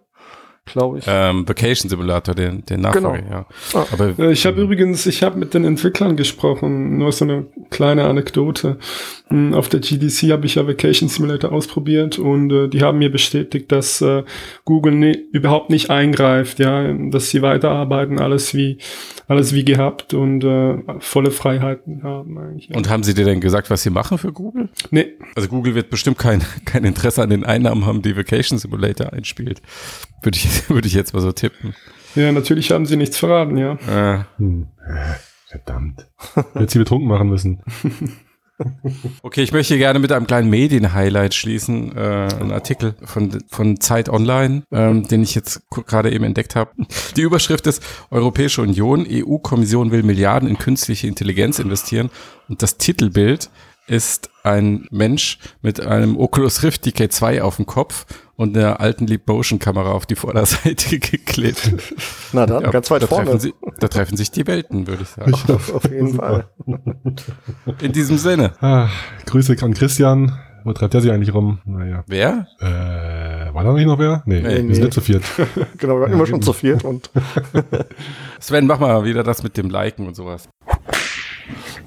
Glaube 0.71 0.99
ich. 0.99 1.05
Ähm, 1.07 1.47
Vacation 1.47 1.89
Simulator, 1.89 2.35
den, 2.35 2.63
den 2.65 2.81
Nachfolger, 2.81 3.17
Genau. 3.17 3.29
ja. 3.29 3.45
Ah. 3.73 3.85
Aber 3.91 4.17
Äh, 4.19 4.31
Ich 4.31 4.45
habe 4.45 4.61
übrigens, 4.61 5.05
ich 5.05 5.23
habe 5.23 5.37
mit 5.39 5.53
den 5.53 5.63
Entwicklern 5.63 6.15
gesprochen, 6.15 6.97
nur 6.97 7.11
so 7.11 7.25
eine 7.25 7.45
kleine 7.69 8.05
Anekdote. 8.05 8.77
Hm, 9.29 9.53
Auf 9.53 9.69
der 9.69 9.79
GDC 9.79 10.31
habe 10.31 10.45
ich 10.45 10.55
ja 10.55 10.67
Vacation 10.67 11.09
Simulator 11.09 11.51
ausprobiert 11.51 12.19
und 12.19 12.51
äh, 12.51 12.67
die 12.67 12.81
haben 12.81 12.99
mir 12.99 13.11
bestätigt, 13.11 13.71
dass 13.71 14.01
äh, 14.01 14.23
Google 14.65 14.93
ne, 14.95 15.17
überhaupt 15.31 15.69
nicht 15.69 15.89
eingreift, 15.89 16.59
ja, 16.59 16.91
dass 17.09 17.29
sie 17.29 17.41
weiterarbeiten, 17.41 18.19
alles 18.19 18.53
wie 18.53 18.77
alles 19.29 19.53
wie 19.53 19.65
gehabt 19.65 20.13
und 20.13 20.41
äh, 20.43 20.77
volle 20.99 21.31
Freiheiten 21.31 22.01
haben 22.03 22.37
eigentlich. 22.37 22.69
Ja. 22.69 22.77
und 22.77 22.89
haben 22.89 23.03
sie 23.03 23.13
dir 23.13 23.25
denn 23.25 23.41
gesagt, 23.41 23.69
was 23.69 23.83
sie 23.83 23.89
machen 23.89 24.17
für 24.17 24.31
Google? 24.31 24.69
nee, 24.89 25.07
Also 25.35 25.49
Google 25.49 25.75
wird 25.75 25.89
bestimmt 25.89 26.17
kein, 26.17 26.41
kein 26.65 26.85
Interesse 26.85 27.21
an 27.21 27.29
den 27.29 27.43
Einnahmen 27.43 27.85
haben, 27.85 28.01
die 28.01 28.15
Vacation 28.15 28.57
Simulator 28.57 29.11
einspielt. 29.11 29.61
Würde 30.21 30.37
ich, 30.37 30.69
würde 30.69 30.87
ich 30.87 30.93
jetzt 30.93 31.13
mal 31.13 31.21
so 31.21 31.31
tippen. 31.31 31.75
ja, 32.15 32.31
natürlich 32.31 32.71
haben 32.71 32.85
sie 32.85 32.95
nichts 32.97 33.17
verraten, 33.17 33.57
ja. 33.57 33.73
Äh, 33.73 34.23
Hm. 34.37 34.67
Äh, 34.87 35.15
Verdammt. 35.49 36.05
Jetzt 36.59 36.73
sie 36.73 36.79
betrunken 36.79 37.07
machen 37.07 37.29
müssen. 37.29 37.61
Okay, 39.21 39.43
ich 39.43 39.51
möchte 39.51 39.77
gerne 39.77 39.99
mit 39.99 40.11
einem 40.11 40.25
kleinen 40.25 40.49
Medien-Highlight 40.49 41.35
schließen. 41.35 41.95
Äh, 41.95 42.27
ein 42.41 42.51
Artikel 42.51 42.95
von, 43.03 43.37
von 43.49 43.79
Zeit 43.79 44.09
Online, 44.09 44.63
ähm, 44.71 45.07
den 45.07 45.21
ich 45.21 45.35
jetzt 45.35 45.61
gerade 45.69 46.11
eben 46.11 46.23
entdeckt 46.23 46.55
habe. 46.55 46.71
Die 47.15 47.21
Überschrift 47.21 47.67
ist 47.67 47.83
Europäische 48.09 48.63
Union, 48.63 49.05
EU-Kommission 49.07 49.91
will 49.91 50.01
Milliarden 50.03 50.49
in 50.49 50.57
künstliche 50.57 51.05
Intelligenz 51.07 51.59
investieren. 51.59 52.09
Und 52.49 52.63
das 52.63 52.77
Titelbild 52.77 53.49
ist 53.85 54.31
ein 54.43 54.87
Mensch 54.89 55.37
mit 55.61 55.79
einem 55.79 56.17
Oculus 56.17 56.63
Rift 56.63 56.83
DK2 56.85 57.41
auf 57.41 57.57
dem 57.57 57.67
Kopf 57.67 58.05
und 58.37 58.55
einer 58.57 58.79
alten 58.79 59.05
Leap 59.07 59.27
Motion 59.27 59.59
Kamera 59.59 59.91
auf 59.91 60.05
die 60.05 60.15
Vorderseite 60.15 60.99
geklebt. 60.99 61.73
Na 62.31 62.45
dann, 62.45 62.63
Ja, 62.63 62.69
ganz 62.69 62.89
weit 62.89 63.01
da 63.03 63.07
vorne. 63.07 63.25
Treffen 63.25 63.39
sie, 63.39 63.53
da 63.79 63.87
treffen 63.89 64.15
sich 64.15 64.31
die 64.31 64.47
Welten, 64.47 64.87
würde 64.87 65.03
ich 65.03 65.09
sagen. 65.09 65.33
auf, 65.33 65.73
auf 65.73 65.83
jeden 65.91 66.13
Fall. 66.15 66.47
In 67.81 67.91
diesem 67.91 68.17
Sinne. 68.17 68.53
Ah, 68.61 68.87
Grüße 69.25 69.55
an 69.61 69.73
Christian. 69.73 70.37
Wo 70.63 70.73
treibt 70.73 70.93
der 70.93 71.01
sich 71.01 71.11
eigentlich 71.11 71.33
rum? 71.33 71.59
Naja. 71.65 72.03
Wer? 72.07 72.45
Äh, 72.59 73.53
war 73.53 73.63
da 73.63 73.71
nicht 73.73 73.85
noch 73.85 73.99
wer? 73.99 74.21
Nee, 74.25 74.41
Nee, 74.41 74.43
wir 74.43 74.63
nee. 74.63 74.73
sind 74.73 74.83
nicht 74.83 74.93
zu 74.93 75.01
viert. 75.01 75.23
Genau, 75.77 75.95
wir 75.95 76.01
waren 76.01 76.11
immer 76.13 76.25
schon 76.27 76.41
zu 76.41 76.51
viert 76.53 76.83
und 76.83 77.09
Sven, 78.39 78.67
mach 78.67 78.79
mal 78.79 79.03
wieder 79.05 79.23
das 79.23 79.43
mit 79.43 79.55
dem 79.57 79.69
Liken 79.69 80.07
und 80.07 80.15
sowas. 80.15 80.49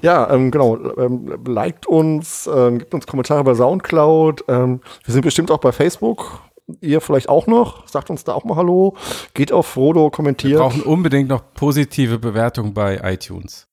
Ja, 0.01 0.29
ähm, 0.31 0.51
genau. 0.51 0.77
Ähm, 0.97 1.33
liked 1.45 1.85
uns, 1.85 2.49
ähm, 2.53 2.79
gibt 2.79 2.93
uns 2.93 3.05
Kommentare 3.07 3.43
bei 3.43 3.53
Soundcloud. 3.55 4.45
Ähm, 4.47 4.81
wir 5.05 5.11
sind 5.13 5.21
bestimmt 5.23 5.51
auch 5.51 5.59
bei 5.59 5.71
Facebook. 5.71 6.41
Ihr 6.79 7.01
vielleicht 7.01 7.27
auch 7.29 7.47
noch. 7.47 7.87
Sagt 7.87 8.09
uns 8.09 8.23
da 8.23 8.33
auch 8.33 8.43
mal 8.45 8.55
Hallo. 8.55 8.95
Geht 9.33 9.51
auf 9.51 9.67
Frodo, 9.67 10.05
Wir 10.05 10.11
kommentiert. 10.11 10.59
brauchen 10.59 10.81
unbedingt 10.83 11.29
noch 11.29 11.41
positive 11.53 12.17
Bewertungen 12.17 12.73
bei 12.73 12.99
iTunes. 13.03 13.67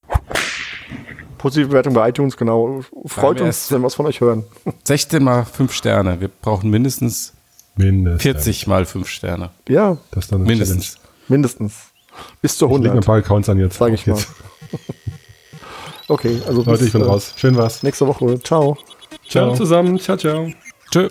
Positive 1.39 1.69
Bewertung 1.69 1.95
bei 1.95 2.09
iTunes, 2.09 2.37
genau. 2.37 2.81
Freut 3.07 3.39
wir 3.39 3.47
uns, 3.47 3.71
wenn 3.71 3.81
wir 3.81 3.87
was 3.87 3.95
von 3.95 4.07
euch 4.07 4.21
hören. 4.21 4.45
16 4.85 5.23
mal 5.23 5.45
5 5.45 5.73
Sterne. 5.73 6.21
Wir 6.21 6.29
brauchen 6.29 6.69
mindestens 6.71 7.35
Mindestens. 7.77 8.23
40 8.23 8.67
mal 8.67 8.85
5 8.85 9.09
Sterne. 9.09 9.51
Ja, 9.69 9.99
Das 10.11 10.27
dann 10.27 10.43
Mindestens. 10.43 10.99
mindestens. 11.29 11.93
Bis 12.43 12.59
zur 12.59 12.69
Challenge. 12.69 12.87
Ich 12.89 12.93
leg 12.93 12.95
mir 12.95 12.99
ein 12.99 13.05
100. 13.05 13.07
paar 13.07 13.17
Accounts 13.19 13.49
an 13.49 13.59
jetzt. 13.61 13.79
Sag 13.79 13.93
ich 13.93 14.05
mal. 14.09 14.17
Jetzt. 14.17 14.29
Okay, 16.09 16.41
also 16.47 16.63
Leute, 16.65 16.87
ich 16.87 16.93
bin 16.93 17.03
äh, 17.03 17.05
raus. 17.05 17.35
Schön 17.37 17.57
war's. 17.57 17.83
Nächste 17.83 18.07
Woche. 18.07 18.41
Ciao. 18.43 18.77
Ciao 19.29 19.49
Ciao. 19.49 19.55
zusammen, 19.55 19.99
ciao, 19.99 20.17
ciao. 20.17 20.49
Tschö. 20.91 21.09